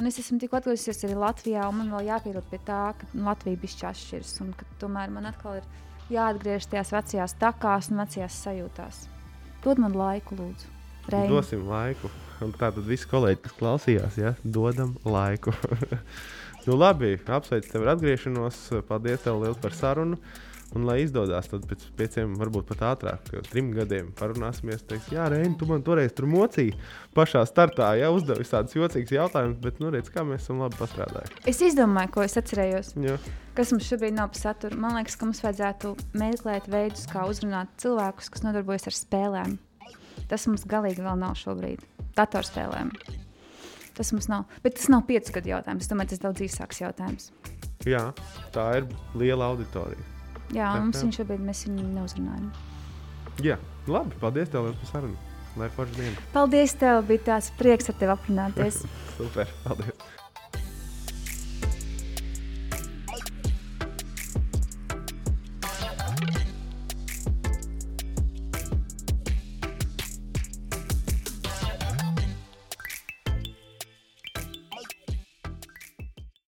Un 0.00 0.08
es 0.08 0.16
esmu 0.22 0.38
tikko 0.40 0.56
atgriezusies 0.56 1.04
arī 1.04 1.18
Latvijā, 1.20 1.68
un 1.68 1.82
man 1.82 1.92
vēl 1.98 2.08
jāpierod 2.08 2.48
pie 2.48 2.62
tā, 2.64 2.80
ka 2.96 3.10
Latvija 3.28 3.60
bišķi 3.60 3.88
atšķiras. 3.90 4.34
Un 4.46 4.56
ka 4.56 4.68
tomēr 4.80 5.12
man 5.12 5.28
atkal 5.28 5.60
ir 5.60 5.68
jāatgriežas 6.14 6.72
tajās 6.72 6.96
vecajās 6.96 7.38
takās 7.44 7.92
un 7.92 8.00
vecajās 8.06 8.42
sajūtās. 8.46 9.04
Dod 9.60 9.84
man 9.84 10.00
laiku, 10.00 10.40
lūdzu. 10.40 10.76
Reini. 11.12 11.34
Dosim 11.34 11.68
laiku. 11.68 12.08
Un 12.40 12.54
tātad 12.56 12.86
visi 12.88 13.04
kolēģi, 13.10 13.42
kas 13.44 13.56
klausījās, 13.58 14.16
ja, 14.16 14.32
dodam 14.44 14.94
laiku. 15.04 15.52
nu, 16.68 16.76
labi, 16.76 17.16
apsveicu 17.24 17.72
tevi 17.72 17.86
ar 17.86 17.96
atgriešanos. 17.96 18.62
Paldies 18.88 19.26
tev 19.26 19.42
liels 19.42 19.60
par 19.62 19.76
sarunu. 19.76 20.20
Un, 20.70 20.84
lai 20.86 21.00
izdodas, 21.02 21.48
tad 21.50 21.64
pēc 21.66 21.82
pieciem, 21.98 22.36
varbūt 22.38 22.68
pat 22.68 22.82
ātrāk, 22.92 23.30
trim 23.48 23.72
gadiem 23.74 24.12
parunāsimies. 24.14 24.84
Teiks, 24.86 25.08
jā, 25.10 25.24
Reini, 25.32 25.56
tu 25.58 25.66
man 25.66 25.82
toreiz 25.82 26.12
tur 26.14 26.28
mocīji 26.30 26.76
pašā 27.16 27.42
startā, 27.50 27.88
ja 27.98 28.12
uzdevi 28.14 28.46
tādus 28.46 28.76
jocīgus 28.78 29.16
jautājumus, 29.16 29.58
bet, 29.64 29.80
nu, 29.82 29.90
redz, 29.90 30.12
kā 30.14 30.22
mēs 30.22 30.44
esam 30.44 30.62
labi 30.62 30.78
pastrādājuši. 30.78 31.42
Es 31.50 31.58
izdomāju, 31.72 32.12
ko 32.14 32.22
es 32.22 32.38
atcerējos. 32.38 32.92
Jā, 33.02 33.16
Kas 33.58 33.72
mums 33.74 33.88
šobrīd 33.90 34.14
nav 34.14 34.30
par 34.30 34.38
saturu? 34.38 34.78
Man 34.78 34.94
liekas, 34.94 35.16
ka 35.18 35.26
mums 35.26 35.42
vajadzētu 35.42 35.90
meklēt 36.22 36.68
veidus, 36.70 37.02
kā 37.10 37.26
uzrunāt 37.26 37.72
cilvēkus, 37.82 38.30
kas 38.30 38.46
nodarbojas 38.46 38.86
ar 38.86 38.96
spēlēm. 38.96 39.58
Tas 40.30 40.46
mums 40.46 40.62
galīgi 40.70 41.02
vēl 41.02 41.18
nav 41.18 41.34
šobrīd. 41.40 41.82
Datorspēlēm. 42.14 42.94
Tas 44.00 44.14
mums 44.16 44.30
nav. 44.32 44.46
Bet 44.64 44.78
tas 44.78 44.88
nav 44.88 45.02
piecu 45.08 45.34
gadu 45.36 45.50
jautājums. 45.52 45.88
Domāju, 45.90 46.14
tas 46.14 46.22
daudz 46.22 46.40
īsāks 46.46 46.78
jautājums. 46.80 47.26
jā, 47.84 48.00
tā 48.54 48.64
ir 48.78 48.86
liela 49.20 49.50
auditorija. 49.52 50.06
Jā, 50.56 50.70
un 50.78 50.88
mums 50.88 51.02
viņš 51.04 51.18
šobrīd 51.20 51.42
mēs 51.44 51.66
viņu 51.68 51.84
neuzrunājam. 51.98 52.46
Jā, 53.44 53.58
labi, 53.88 54.16
paldies 54.22 54.48
tev 54.52 54.70
par 54.72 54.88
sarunu. 54.88 55.26
Lai 55.60 55.68
forši 55.74 55.98
diena. 55.98 56.24
Paldies, 56.32 56.72
tev 56.80 57.02
bija 57.10 57.26
tāds 57.26 57.50
prieks 57.58 57.90
ar 57.92 58.00
tevi 58.00 58.14
aprunāties. 58.14 58.80
Super, 59.18 59.52
paldies. 59.66 60.08